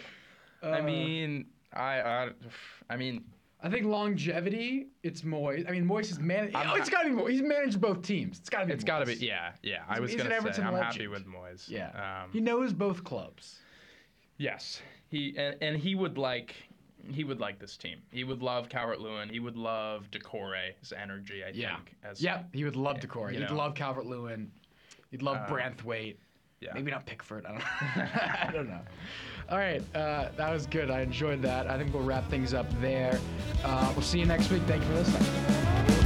I 0.62 0.78
Uh, 0.80 0.82
mean, 0.82 1.46
I, 1.72 2.00
I, 2.00 2.30
I 2.90 2.96
mean, 2.96 3.22
I 3.64 3.70
think 3.70 3.86
longevity, 3.86 4.88
it's 5.02 5.22
Moyes. 5.22 5.66
I 5.66 5.72
mean, 5.72 5.86
Moyes 5.88 6.08
has 6.08 6.18
managed. 6.20 6.54
Oh, 6.54 6.74
it's 6.74 6.90
got 6.90 7.04
to 7.04 7.08
be 7.08 7.14
Moyes. 7.16 7.30
He's 7.30 7.42
managed 7.42 7.80
both 7.80 8.02
teams. 8.02 8.38
It's 8.38 8.50
got 8.50 8.60
to 8.60 8.66
be. 8.66 8.72
it's 8.74 8.84
got 8.84 8.98
to 8.98 9.06
be. 9.06 9.14
Yeah, 9.14 9.52
yeah. 9.62 9.84
I 9.88 9.94
He's- 9.94 10.00
was 10.02 10.10
he's 10.12 10.18
gonna 10.18 10.30
say 10.30 10.36
Everton 10.36 10.66
I'm 10.66 10.74
happy 10.74 11.06
with 11.08 11.26
Moyes. 11.26 11.68
Yeah. 11.68 11.88
Um, 12.24 12.30
He 12.30 12.40
knows 12.40 12.74
both 12.74 13.02
clubs. 13.04 13.60
yes. 14.36 14.82
He 15.08 15.34
and, 15.38 15.56
and 15.62 15.76
he 15.78 15.94
would 15.94 16.18
like. 16.18 16.54
He 17.10 17.22
would 17.24 17.38
like 17.40 17.58
this 17.58 17.76
team. 17.76 17.98
He 18.12 18.24
would 18.24 18.42
love 18.42 18.68
Calvert 18.70 18.98
Lewin. 19.00 19.28
He 19.28 19.38
would 19.38 19.56
love 19.56 20.10
Doucouré's 20.10 20.92
energy. 20.92 21.42
I 21.44 21.50
Yeah. 21.54 21.76
think. 21.76 21.94
As, 22.02 22.22
Yep, 22.22 22.54
he 22.54 22.64
would 22.64 22.76
love 22.76 22.98
Decore. 23.00 23.28
He'd 23.28 23.40
know. 23.40 23.54
love 23.54 23.74
Calvert 23.74 24.06
Lewin. 24.06 24.50
He'd 25.10 25.20
love 25.22 25.36
Uh, 25.36 25.46
Branthwaite. 25.52 26.16
Yeah. 26.60 26.70
Maybe 26.74 26.90
not 26.90 27.04
Pickford. 27.06 27.44
I 27.46 27.50
don't 27.50 27.58
know. 27.58 27.64
I 28.48 28.50
don't 28.52 28.68
know. 28.68 28.80
All 29.50 29.58
right, 29.58 29.82
uh, 29.94 30.30
that 30.36 30.50
was 30.50 30.66
good. 30.66 30.90
I 30.90 31.02
enjoyed 31.02 31.42
that. 31.42 31.68
I 31.70 31.76
think 31.76 31.92
we'll 31.92 32.02
wrap 32.02 32.28
things 32.30 32.54
up 32.54 32.66
there. 32.80 33.20
Uh, 33.62 33.92
we'll 33.94 34.02
see 34.02 34.18
you 34.18 34.26
next 34.26 34.50
week. 34.50 34.62
Thank 34.62 34.82
you 34.82 34.88
for 34.88 34.94
listening. 34.94 36.00